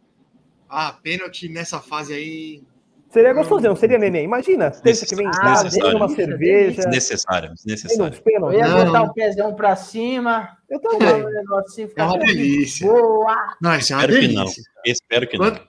[0.69, 2.63] ah, pênalti nessa fase aí.
[3.09, 4.25] Seria gostosinho, seria neném.
[4.25, 5.63] Imagina, terça que vem em Ah,
[5.95, 8.23] uma delícia, cerveja, Desnecessário, desnecessário.
[8.25, 9.07] Eu ia Não, botar não.
[9.07, 11.25] o pezão pra cima, Eu também.
[11.25, 12.87] um negocinho, É uma delícia.
[12.87, 13.57] Boa!
[13.61, 14.43] Não, isso é uma Espero que não.
[14.45, 14.63] delícia.
[14.87, 15.45] Espero que não.
[15.47, 15.61] Quando,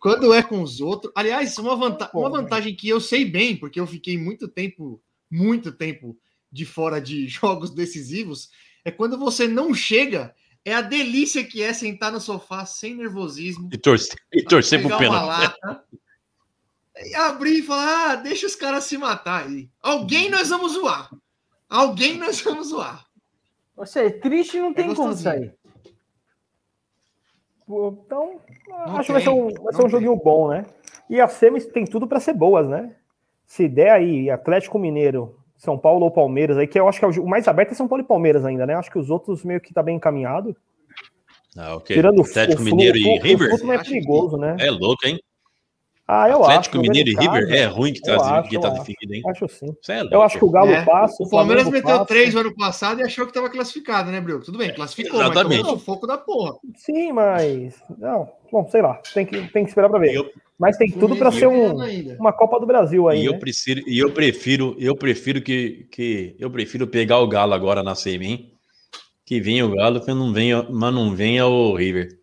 [0.00, 1.12] quando é com os outros.
[1.14, 4.98] Aliás, uma, vanta- uma vantagem que eu sei bem, porque eu fiquei muito tempo,
[5.30, 6.16] muito tempo
[6.52, 8.50] de fora de jogos decisivos,
[8.84, 10.34] é quando você não chega,
[10.64, 13.68] é a delícia que é sentar no sofá sem nervosismo.
[13.72, 15.54] E torcer, e torcer pro pênalti.
[17.04, 19.70] e abrir e falar: ah, deixa os caras se matar aí.
[19.80, 21.10] Alguém nós vamos zoar.
[21.68, 23.06] Alguém nós vamos zoar.
[23.76, 25.22] Ou seja, triste não tem como gostosinho.
[25.22, 25.62] sair.
[27.68, 30.66] Então, Não acho que vai ser um, vai ser um joguinho bom, né?
[31.08, 32.94] E as semis tem tudo para ser boas, né?
[33.46, 37.08] Se der aí Atlético Mineiro, São Paulo ou Palmeiras, aí que eu acho que é
[37.08, 38.74] o mais aberto é São Paulo e Palmeiras ainda, né?
[38.74, 40.56] Acho que os outros meio que tá bem encaminhado.
[41.56, 41.94] Ah, ok.
[41.94, 43.54] Tirando o Atlético o Mineiro e o- River?
[43.54, 44.56] O é perigoso, né?
[44.58, 45.20] É louco, hein?
[46.08, 46.82] Ah, eu Atlético acho.
[46.82, 47.42] Mineiro e River?
[47.46, 49.22] casa, É ruim que tá, acho, que tá definido, hein?
[49.24, 49.68] Acho sim.
[49.88, 50.00] É.
[50.10, 51.22] Eu acho que o Galo É, passa.
[51.22, 52.06] O Palmeiras Flamengo meteu passa.
[52.06, 54.42] três no ano passado e achou que estava classificado, né, Bruno?
[54.42, 55.48] Tudo bem, classificou, Exatamente.
[55.48, 56.54] mas tomou um sufoco da porra.
[56.74, 57.80] Sim, mas.
[57.96, 59.00] Não, bom, sei lá.
[59.14, 60.12] Tem que, tem que esperar para ver.
[60.12, 60.28] Eu-
[60.62, 61.74] Mas tem tudo para ser um,
[62.20, 63.22] uma Copa do Brasil aí.
[63.22, 63.38] E eu né?
[63.40, 67.96] prefiro, e eu prefiro, eu prefiro que, que eu prefiro pegar o Galo agora na
[67.96, 68.52] semi, hein?
[69.26, 72.16] Que venha o Galo, que não venha, mas não venha o River.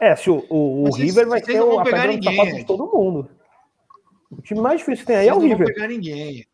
[0.00, 2.90] É, se o, o, o River vai ter não o- pegar ninguém, sapato de todo
[2.92, 3.30] mundo.
[4.32, 5.72] O time mais difícil que tem aí é o não vão River.
[5.72, 6.44] pegar ninguém.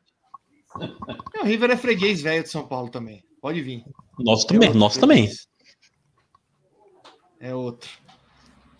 [1.36, 3.24] É, o River é freguês velho de São Paulo também.
[3.40, 3.82] Pode vir.
[4.18, 5.30] Nós É também, nós também.
[7.40, 7.88] É outro.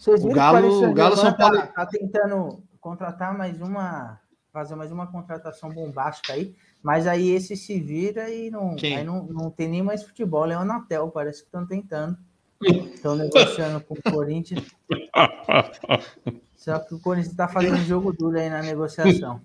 [0.07, 4.21] Vocês O viram Galo- que o Galo São Paulo- Tá, tá tentando contratar mais uma.
[4.53, 6.55] Fazer mais uma contratação bombástica aí.
[6.83, 8.97] Mas aí esse se vira e não, Quem?
[8.97, 10.49] aí não, não tem nem mais futebol.
[10.51, 12.17] É o Anatel, parece que estão tentando.
[12.63, 14.65] Estão negociando com o Corinthians.
[16.57, 19.43] Só que o Corinthians está fazendo jogo duro aí na negociação.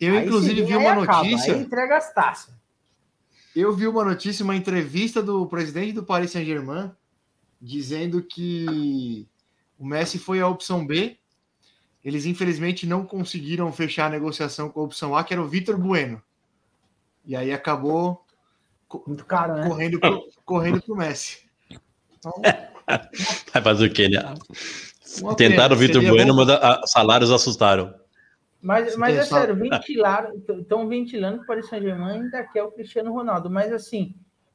[0.00, 1.54] Eu, Aí inclusive, vi uma acaba, notícia.
[1.54, 2.52] Aí entrega as taças.
[3.54, 6.90] Eu vi uma notícia, uma entrevista do presidente do Paris Saint-Germain
[7.62, 9.26] dizendo que
[9.78, 11.18] o Messi foi a opção B.
[12.04, 15.78] Eles, infelizmente, não conseguiram fechar a negociação com a opção A, que era o Vitor
[15.78, 16.22] Bueno.
[17.24, 18.22] E aí acabou
[19.06, 19.66] Muito caro, né?
[19.68, 21.38] correndo pro, correndo pro Messi.
[22.18, 22.32] Então,
[23.52, 24.08] Vai fazer o quê?
[24.08, 24.18] Né?
[25.36, 25.78] Tentaram o.
[25.78, 27.94] Vitor Bueno, bom- mas a- a- salários assustaram.
[28.60, 33.12] Mas, mas é sério, ventilaram, estão ventilando que o Paris Saint-Germain ainda quer o Cristiano
[33.12, 34.14] Ronaldo, mas assim,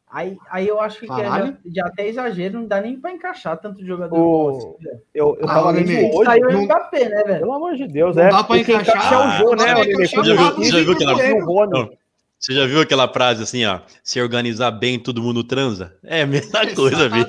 [0.09, 3.57] aí, aí eu acho que é já, já até exagero, não dá nem para encaixar
[3.59, 4.99] tanto jogador O- velho.
[5.13, 6.25] Eu, eu Ah, tava o lendo hoje.
[6.25, 7.39] Saiu o não- Mbappé, né, velho?
[7.39, 8.29] Pelo amor de Deus, Não é.
[8.29, 10.93] dá pra o encaixar- é o né, encaixar o eu Pablo disse, Você já viu
[10.93, 11.71] aquela- o Rony.
[11.71, 11.89] Não.
[12.39, 13.79] Você já viu aquela frase assim, ó?
[14.01, 15.93] Se organizar bem, todo mundo transa?
[16.03, 17.25] É a mesma coisa, viu?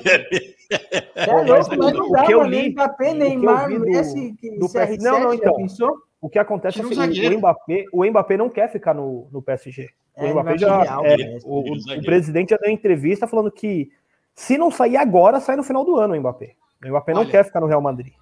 [1.15, 2.49] É louco, mas não o dá, que eu mano.
[2.49, 5.29] li- Mbappé, o que eu Neymar, vi do- Messi, que- do CR7, PS não, não,
[5.31, 5.55] já então.
[5.55, 5.97] pensou?
[6.21, 9.41] O que acontece é que o- o Mbappé, o Mbappé não quer ficar no, no
[9.41, 9.89] PSG.
[10.15, 10.83] O É, ele Mbappé já.
[10.83, 13.91] Real, é, o, o- o o presidente já deu entrevista falando que
[14.33, 16.55] Se não sair agora, sai no final do ano o Mbappé.
[16.83, 17.29] O Mbappé não Olha.
[17.31, 18.13] quer ficar no Real Madrid.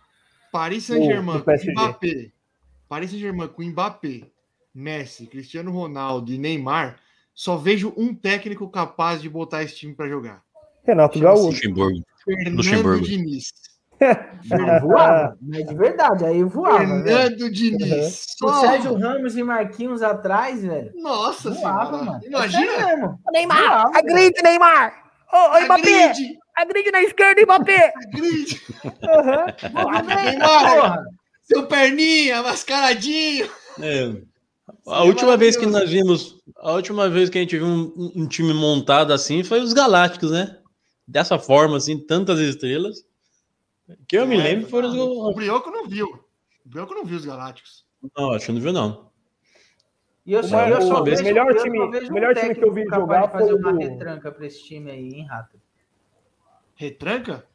[0.52, 1.72] Paris O- Saint-Germain o.
[1.72, 2.32] Mbappé.
[2.88, 4.22] Paris Saint-Germain com Mbappé,
[4.74, 6.98] Messi, Cristiano Ronaldo e Neymar.
[7.34, 10.42] Só vejo um técnico capaz de botar esse time para jogar.
[10.84, 11.46] Renato Gaúcho.
[11.48, 12.04] Luxemburgo.
[12.26, 13.06] Fernando Luxemburgo.
[13.06, 13.52] Diniz.
[14.82, 17.04] Voava, mas de verdade, aí voava, velho.
[17.04, 18.26] Fernando Diniz.
[18.42, 20.92] O Só- Sérgio Ramos e Marquinhos atrás, velho.
[20.96, 22.06] Nossa Voava, senhora.
[22.06, 22.20] mano.
[22.24, 22.86] É Imagina.
[22.88, 23.20] mesmo.
[23.32, 23.98] Neymar, Voava, velho.
[23.98, 24.94] agride, Neymar!
[25.34, 26.04] Ô, ô, Mbappé!
[26.10, 27.94] Agride, Agride na esquerda, Mbappé!
[29.04, 29.46] Aham.
[29.74, 30.30] Voava, velho.
[30.40, 30.76] Neymar.
[30.76, 31.04] Porra.
[31.44, 33.50] Seu perninha, mascaradinho.
[33.82, 34.14] É.
[34.88, 38.12] A última vez que nós vimos, a última vez que a gente viu um, um-
[38.24, 40.56] um time montado assim foi os Galácticos, né?
[41.08, 42.98] Dessa forma, assim, tantas estrelas.
[44.08, 45.36] Que eu me É, lembro foram O os.
[45.36, 46.08] Brioco não viu.
[46.66, 47.86] O Brioco não viu os Galácticos.
[48.16, 49.10] Não, acho que não viu, não.
[50.26, 52.64] E eu, só, Uma- eu só vejo, melhor eu time- vejo um melhor time que
[52.64, 55.60] eu vi jogar fazer uma o- retranca pra esse time aí, hein, Rato?
[56.76, 57.46] Retranca?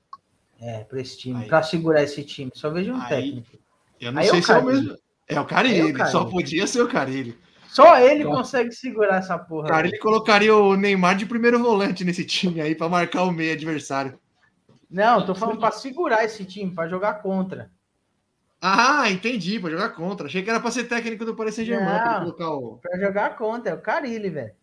[0.60, 2.50] É, pra esse time, pra segurar esse time.
[2.54, 3.08] Só vejo um Aí.
[3.08, 3.58] técnico.
[4.00, 4.82] Eu não Aí é sei o se é o Carille.
[4.82, 4.98] mesmo.
[5.28, 6.10] É o Carilli, é o Carille.
[6.12, 7.38] só podia ser o Carilli.
[7.68, 9.66] Só ele consegue segurar essa porra.
[9.66, 13.52] O Carilli colocaria o Neymar de primeiro volante nesse time aí pra marcar o meio
[13.52, 14.18] adversário.
[14.94, 17.68] Não, tô falando pra segurar esse time, pra jogar contra.
[18.62, 20.26] Ah, entendi, pra jogar contra.
[20.26, 21.98] Achei que era pra ser técnico do Paris Saint-Germain.
[21.98, 22.20] pra Não.
[22.20, 22.78] colocar o...
[22.78, 24.54] Pra jogar contra, é o Carilli, velho.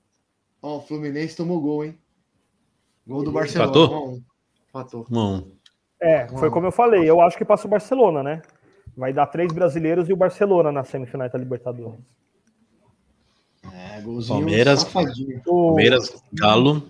[0.62, 2.00] Ó, o Fluminense tomou gol, hein?
[3.06, 3.90] Gol do Barcelona.
[4.00, 4.24] Um.
[4.70, 5.06] Empatou.
[5.10, 5.52] Não.
[6.00, 7.08] É, foi como eu falei.
[7.10, 8.42] Eu acho que passa o Barcelona, né?
[8.96, 12.00] Vai dar três brasileiros e o Barcelona na semifinal da Libertadores.
[13.74, 14.80] É, golzinho Palmeiras.
[14.82, 15.42] safadinho.
[15.44, 16.82] Palmeiras, Galo,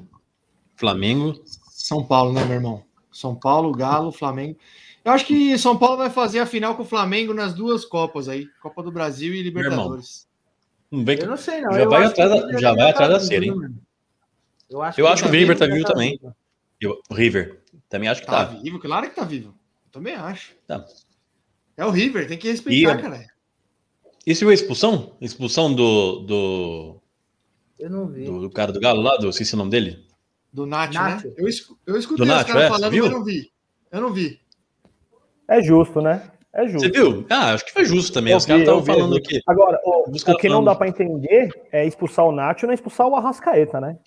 [0.75, 1.33] Flamengo.
[1.45, 2.83] São Paulo, né, meu irmão?
[3.11, 4.57] São Paulo, Galo, Flamengo.
[5.03, 8.29] Eu acho que São Paulo vai fazer a final com o Flamengo nas duas Copas
[8.29, 8.47] aí.
[8.61, 10.27] Copa do Brasil e Libertadores.
[10.91, 11.71] Ver que- Eu não sei, não.
[11.73, 13.53] Já eu vai atrás que da- já vai atrás da cera, hein?
[14.69, 16.17] Eu acho Eu acho que o River tá vivo também.
[16.17, 16.35] vivo.
[16.79, 17.61] Eu- o River.
[17.89, 18.53] Também acho que Tá tá.
[18.53, 19.49] vivo, claro que tá vivo.
[19.85, 20.53] Eu também acho.
[20.67, 20.85] Tá.
[21.75, 23.25] É o River, tem que respeitar, E- cara.
[24.25, 25.17] E se viu a expulsão?
[25.19, 27.01] Expulsão do, do,
[27.79, 28.25] Eu não vi.
[28.25, 30.05] do, do cara do Galo lá, do, esqueci o nome dele.
[30.53, 31.23] Do Nath, Nath.
[31.25, 31.31] né?
[31.37, 32.67] Eu, escu- eu escutei Do os caras é?
[32.69, 33.03] falando, Viu?
[33.05, 33.51] mas eu não vi.
[33.91, 34.39] Eu não vi.
[35.47, 36.29] É justo, né?
[36.53, 36.87] É justo.
[36.87, 37.25] Você viu?
[37.29, 38.31] Ah, acho que foi justo também.
[38.33, 39.17] Eu Os caras estavam vi, falando vi.
[39.19, 39.41] aqui.
[39.47, 43.07] Agora, o, o que não dá pra entender é expulsar o Nacho e não expulsar
[43.07, 43.97] o Arrascaeta, né?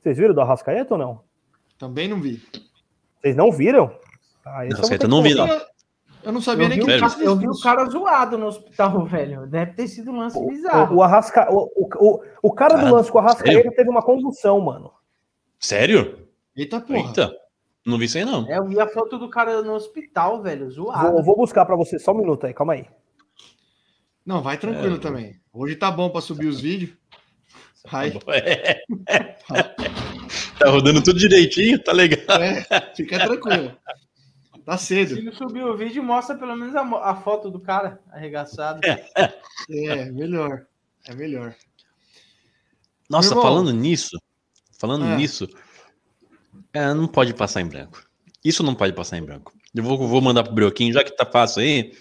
[0.00, 1.20] Vocês viram do Arrascaeta ou não?
[1.78, 2.42] Também não vi.
[3.20, 3.94] Vocês não viram?
[4.44, 5.46] Ah, vou Arrascaeta não vi, não.
[6.24, 7.00] Eu, não sabia Eu nem que o Velho.
[7.00, 9.46] cara, eu vi o cara zoado no hospital, velho.
[9.46, 10.96] Deve ter sido um lance O, bizarro.
[10.96, 11.48] o, Arrasca...
[11.52, 13.72] o, o, o, o cara Cara, do lance com o Arrascaeta sério?
[13.74, 14.90] teve uma convulsão, mano.
[15.62, 16.28] Sério?
[16.56, 16.98] Eita porra.
[17.08, 17.32] Eita.
[17.86, 18.48] Não vi isso aí, não.
[18.50, 21.12] É, eu vi a foto do cara no hospital, velho, zoado.
[21.12, 22.86] Vou, vou buscar pra você só um minuto aí, calma aí.
[24.24, 25.00] Não, vai tranquilo É.
[25.00, 25.40] também.
[25.52, 26.92] Hoje tá bom pra subir os vídeos.
[27.90, 28.12] Ai,
[29.08, 29.34] É.
[30.58, 32.40] Tá rodando tudo direitinho, tá legal.
[32.40, 32.64] é,
[32.94, 33.76] fica tranquilo.
[34.64, 35.16] Tá cedo.
[35.16, 38.80] Se não subir o vídeo, mostra pelo menos a, a foto do cara arregaçado.
[39.68, 40.66] É, melhor.
[41.08, 41.52] É melhor.
[43.10, 43.42] Nossa, irmão.
[43.42, 44.16] falando nisso,
[44.82, 45.16] falando É.
[45.16, 45.48] nisso,
[46.72, 48.04] é, não pode passar em branco.
[48.44, 49.54] Isso não pode passar em branco.
[49.72, 51.96] Eu vou, vou mandar pro Brioquinho, já que tá fácil aí,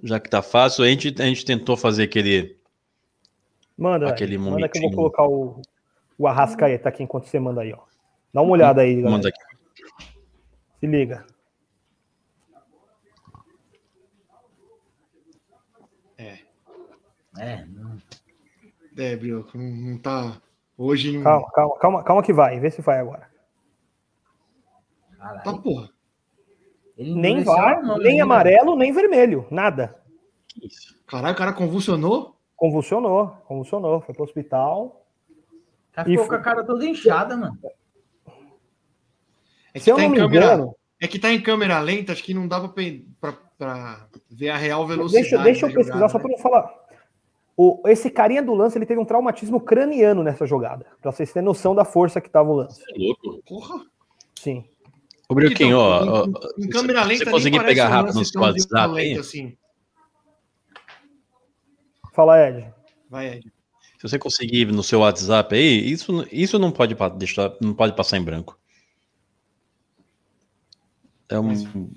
[0.00, 2.56] já que tá fácil, a gente, a gente tentou fazer aquele.
[3.76, 5.60] Manda, Aquele manda que eu vou colocar o,
[6.16, 7.80] o Arrascaeta aqui enquanto você manda aí, ó.
[8.32, 9.10] Dá uma olhada aí, galera.
[9.10, 9.40] Manda aqui.
[10.78, 11.26] Se liga.
[17.38, 17.98] É, não-
[18.96, 20.40] É, Brioco, não, não tá.
[20.82, 21.22] Hoje não.
[21.22, 22.58] Calma, calma, calma, calma que vai.
[22.58, 23.28] Vê se vai agora.
[25.18, 25.42] caralho.
[25.44, 25.88] Tá porra.
[26.96, 28.24] Ele Nem mão nem ainda.
[28.24, 29.46] amarelo, nem vermelho.
[29.50, 29.96] Nada.
[30.48, 31.00] Que isso?
[31.06, 32.36] Caralho, o cara convulsionou?
[32.56, 34.00] Convulsionou, convulsionou.
[34.00, 35.04] Foi pro hospital.
[35.90, 37.58] O cara E ficou foi- com a cara toda inchada, mano.
[39.74, 40.44] É que Se eu tá não em me câmera.
[40.46, 42.68] engano, É que tá em câmera lenta, acho que não dá pra,
[43.20, 45.28] pra, pra ver a real velocidade.
[45.30, 46.22] deixa, deixa eu pesquisar jogada, só né?
[46.22, 46.81] para não falar.
[47.56, 50.86] O, esse carinha do lance ele teve um traumatismo craniano nessa jogada.
[51.00, 52.82] Pra vocês terem noção da força que tava o lance.
[52.82, 53.42] É louco.
[53.46, 53.84] Porra.
[54.38, 54.64] Sim.
[55.28, 56.24] Ô, Brioquinho, ó, Então, ó,
[56.58, 59.56] em, em se- câmera lenta você conseguir pegar um rápido no seu WhatsApp aí, assim.
[62.12, 62.72] Fala, Ed.
[63.08, 63.52] Vai, Ed.
[63.98, 68.16] se você conseguir no seu WhatsApp aí, isso, isso não pode deixar, não pode passar
[68.18, 68.58] em branco.
[71.28, 71.90] É um,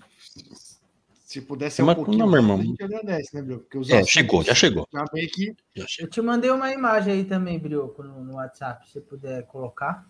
[1.35, 2.57] Se pudesse ser um pouquinho não, meu irmão.
[2.57, 3.43] a gente agradece, né?
[3.57, 4.87] Porque os é, assuntos chegou, já chegou.
[4.89, 8.87] Já meio que Já Eu te mandei uma imagem aí também, Brioco, no, no WhatsApp,
[8.87, 10.09] se você puder colocar.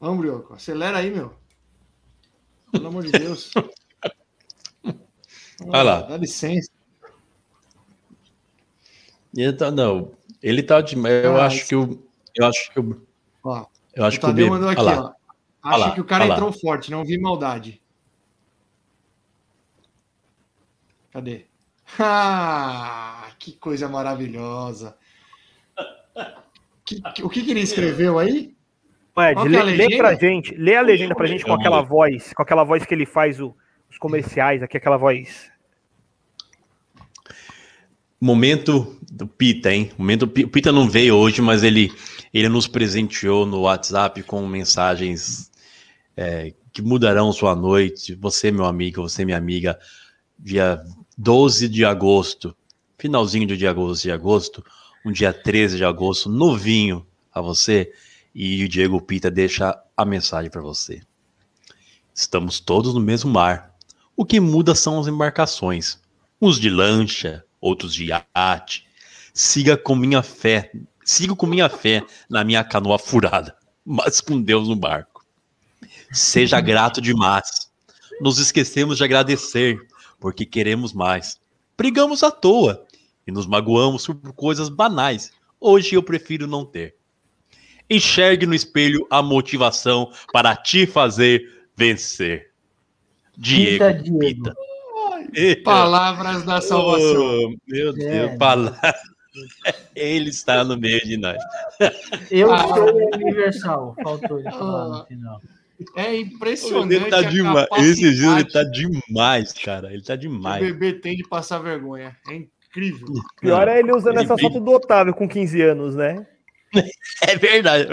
[0.00, 1.32] Vamos, Brioco, acelera aí, meu.
[2.72, 3.52] Pelo amor de Deus.
[5.64, 6.00] Vai lá.
[6.02, 6.68] Dá licença.
[9.36, 10.10] Ele tá, não,
[10.42, 12.02] ele tá de, eu Ah, acho que o,
[12.34, 13.06] eu acho que o,
[13.44, 15.12] Ó, Eu acho o que o mandou aqui, Olha ó.
[15.62, 16.36] Acha lá, que o cara olha lá.
[16.38, 17.83] entrou forte, não vi maldade.
[21.14, 21.46] Cadê?
[21.96, 24.96] Ah, que coisa maravilhosa.
[26.84, 28.52] Que- que- o que, que ele escreveu aí?
[29.16, 29.96] Ed, lê, é a lê legenda?
[29.96, 33.06] pra gente, lê a legenda pra gente com aquela voz, com aquela voz que ele
[33.06, 33.54] faz o-
[33.88, 35.48] os comerciais aqui, aquela voz.
[38.20, 39.92] Momento do Pita, hein?
[39.96, 41.92] Momento, o Pita não veio hoje, mas ele,
[42.32, 45.48] ele nos presenteou no WhatsApp com mensagens
[46.16, 48.16] é, que mudarão sua noite.
[48.16, 49.78] Você, meu amigo, você, minha amiga,
[50.38, 50.82] dia
[51.16, 52.56] 12 de agosto,
[52.98, 54.64] finalzinho do dia 12 de agosto,
[55.04, 57.92] um dia 13 de agosto, novinho a você.
[58.34, 61.02] E o Diego Pita deixa a mensagem para você.
[62.12, 63.74] Estamos todos no mesmo mar.
[64.16, 66.00] O que muda são as embarcações.
[66.40, 68.86] Uns de lancha, outros de iate.
[69.32, 70.70] Siga com minha fé,
[71.04, 75.24] siga com minha fé na minha canoa furada, mas com Deus no barco.
[76.12, 77.68] Seja grato demais.
[78.20, 79.76] Nos esquecemos de agradecer,
[80.24, 81.38] porque queremos mais.
[81.76, 82.82] Brigamos à toa
[83.26, 85.30] e nos magoamos por coisas banais.
[85.60, 86.96] Hoje eu prefiro não ter.
[87.90, 92.52] Enxergue no espelho a motivação para te fazer vencer.
[93.36, 94.18] Diego Pita, Diego.
[94.18, 95.62] Pita.
[95.62, 97.50] Palavras da salvação.
[97.50, 98.36] Oh, meu Deus, É.
[98.38, 98.94] palavra.
[99.94, 101.36] Ele está no meio de nós.
[102.30, 102.66] Eu Ah.
[102.68, 103.94] sou o universal.
[104.02, 105.38] Faltou ele falar no final.
[105.96, 106.94] É impressionante.
[106.94, 107.66] Ele tá a demais.
[107.78, 109.92] Esse Gil ele tá demais, cara.
[109.92, 110.64] Ele tá que o demais.
[110.64, 112.16] bebê tem de passar vergonha.
[112.28, 113.08] É incrível.
[113.40, 116.24] Pior é ele usando Ele essa bem- foto do Otávio com 15 anos, né?
[117.22, 117.86] É verdade.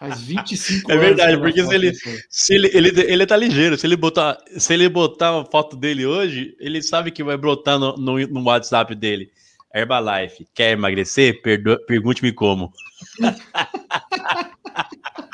[0.00, 1.92] Faz 25 É verdade, porque se ele-.
[2.28, 3.78] Se ele, ele, ele tá ligeiro.
[3.78, 7.78] Se ele, botar, se ele botar uma foto dele hoje, ele sabe que vai brotar
[7.78, 9.30] no, no, no WhatsApp dele.
[9.72, 11.40] Herbalife, quer emagrecer?
[11.42, 12.72] Perdo- Pergunte-me como.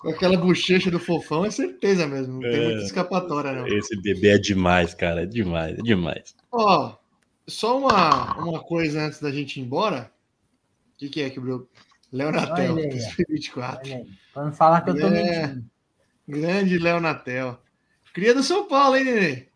[0.00, 2.34] Com aquela bochecha do fofão, é certeza mesmo.
[2.34, 2.64] Não tem É.
[2.68, 3.66] muita escapatória, não.
[3.66, 5.22] Esse bebê é demais, cara.
[5.22, 6.34] É demais, é demais.
[6.50, 6.96] Ó,
[7.46, 10.10] só uma, uma coisa antes da gente ir embora.
[10.94, 11.68] O que, que é que o
[12.12, 12.90] Léo Natel, Olha aí, ó.
[12.92, 13.80] 2024.
[13.90, 15.46] Olha aí, Pra não falar que eu tô É.
[15.46, 15.64] mentindo.
[16.26, 17.60] Grande Léo Natel.
[18.14, 19.46] Cria do São Paulo, hein, Nenê?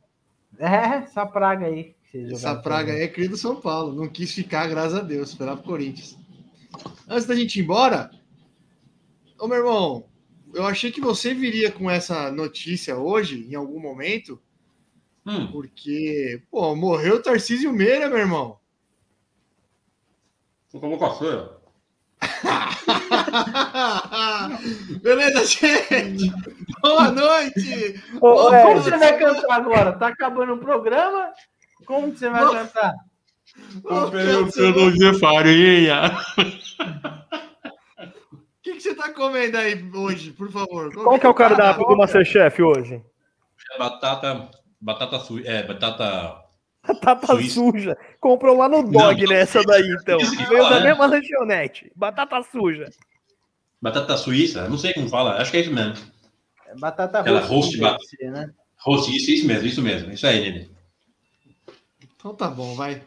[0.59, 1.95] É, essa praga aí.
[2.31, 3.93] Essa praga pra aí é cria do São Paulo.
[3.95, 6.17] Não quis ficar, graças a Deus, esperar pro Corinthians.
[7.09, 8.11] Antes da gente ir embora,
[9.39, 10.05] ô meu irmão,
[10.55, 14.41] eu achei que você viria com essa notícia hoje, em algum momento,
[15.27, 18.59] Hum, porque, pô, morreu o Tarcísio Meira, meu irmão.
[20.71, 21.49] como café?
[25.03, 26.31] Beleza, gente?
[26.83, 28.03] Boa noite!
[28.21, 29.93] Ô, ô, Como Ed, você vai cantar agora?
[29.93, 31.33] Tá acabando o programa?
[31.87, 32.59] Como que você vai Nossa.
[32.59, 32.93] cantar?
[33.85, 36.19] O de farinha.
[38.75, 40.93] Que, que você tá comendo aí hoje, por favor?
[40.93, 43.03] qual que é o cardápio do Masterchef hoje?
[43.79, 46.43] Batata, batata suíça, é, batata...
[46.87, 47.55] Batata Suíça.
[47.55, 47.97] suja.
[48.21, 49.31] Comprou lá no dog Não.
[49.31, 50.19] nessa daí, então.
[50.19, 50.87] Veio fala, da né?
[50.91, 51.91] mesma lanchonete.
[51.97, 52.91] Batata suja.
[53.81, 54.69] Batata suíça?
[54.69, 55.97] Não sei como fala, acho que é isso mesmo.
[56.67, 58.51] É batata Aquela deve ba- ser, né?
[58.79, 60.13] Rosto, isso, isso mesmo, isso mesmo.
[60.13, 60.69] Isso aí, Nenê.
[62.17, 63.03] Então tá bom, vai.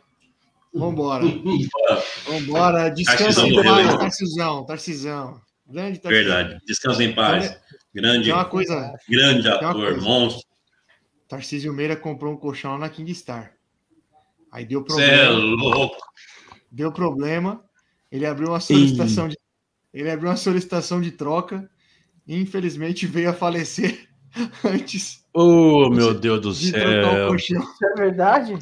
[0.73, 1.23] Vambora.
[1.23, 2.03] Bora.
[2.25, 2.89] Vambora.
[2.89, 3.97] Descansa em paz?
[3.97, 5.39] Tarcisão, Tarcisão.
[5.69, 6.35] Grande Tarcisão.
[6.35, 6.61] Verdade.
[6.65, 7.59] Descansa em paz.
[7.93, 10.01] Grande, Tem uma coisa, grande uma ator, coisa.
[10.01, 10.47] monstro.
[11.27, 13.53] Tarcísio Meira comprou um colchão lá na Kingstar.
[14.51, 15.97] Aí deu Você é problema, louco.
[16.71, 17.63] deu problema.
[18.11, 19.35] Ele abriu uma solicitação de
[19.93, 21.69] ele abriu uma solicitação de troca
[22.27, 24.07] e infelizmente veio a falecer
[24.63, 27.27] antes Oh, meu Deus do de céu.
[27.27, 27.61] colchão.
[27.61, 28.57] Isso é verdade?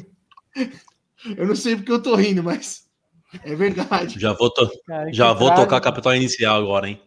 [1.36, 2.85] Eu não sei porque eu tô rindo, mas
[3.44, 4.18] é verdade.
[4.18, 7.00] Já vou, to- Cara, já vou tocar a capital inicial agora, hein?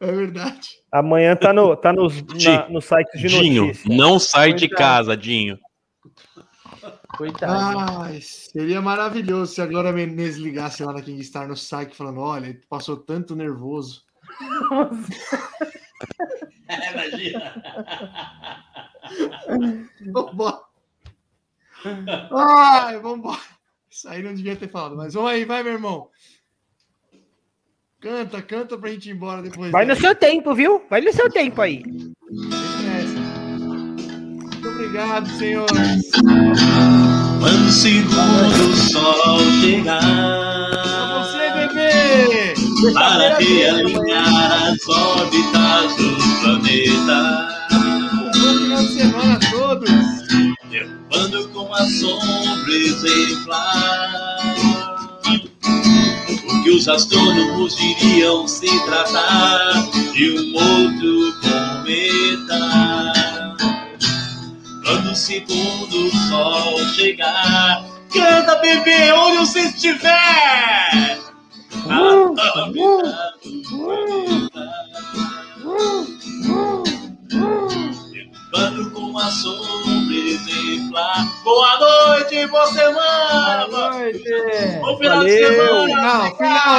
[0.00, 0.68] É verdade.
[0.92, 3.96] Amanhã tá no, tá nos, na, no site de Dinho, notícia.
[3.96, 4.78] não sai de Verdade.
[4.78, 5.58] casa, Dinho.
[7.16, 8.02] Coitado.
[8.02, 12.56] Ai, seria maravilhoso se a Glória Menezes ligasse lá na Kingstar no site falando: olha,
[12.68, 14.02] passou tanto nervoso.
[16.92, 17.54] Imagina.
[20.12, 20.60] Vambora.
[22.30, 23.38] Ai, vambora.
[23.90, 26.08] Isso aí não devia ter falado, mas vamos aí, vai, meu irmão.
[28.00, 29.72] Canta, canta pra gente ir embora depois.
[29.72, 30.00] Vai no dessa.
[30.02, 30.82] seu tempo, viu?
[30.88, 31.82] Vai no seu tempo aí.
[33.48, 36.10] Muito obrigado, senhores.
[37.40, 42.54] Quando o segundo sol Pra chegar você, bebê.
[42.92, 47.48] para realinhar as órbitas do planeta.
[47.70, 49.90] Bom final de semana a todos.
[51.52, 54.54] Com a sombra exemplar
[56.48, 59.72] O que os astrônomos iriam se tratar
[60.12, 63.12] de um outro cometa.
[64.84, 71.18] Quando o segundo sol chegar, canta bebê onde você estiver.
[71.88, 74.78] A órbita do planeta.
[78.50, 81.26] Derrubando com a sombra exemplar.
[81.44, 83.66] Boa noite, boa semana.
[83.68, 84.24] Boa noite.
[84.80, 85.86] Bom final de Valeu.
[85.86, 86.02] semana.
[86.02, 86.76] Não, final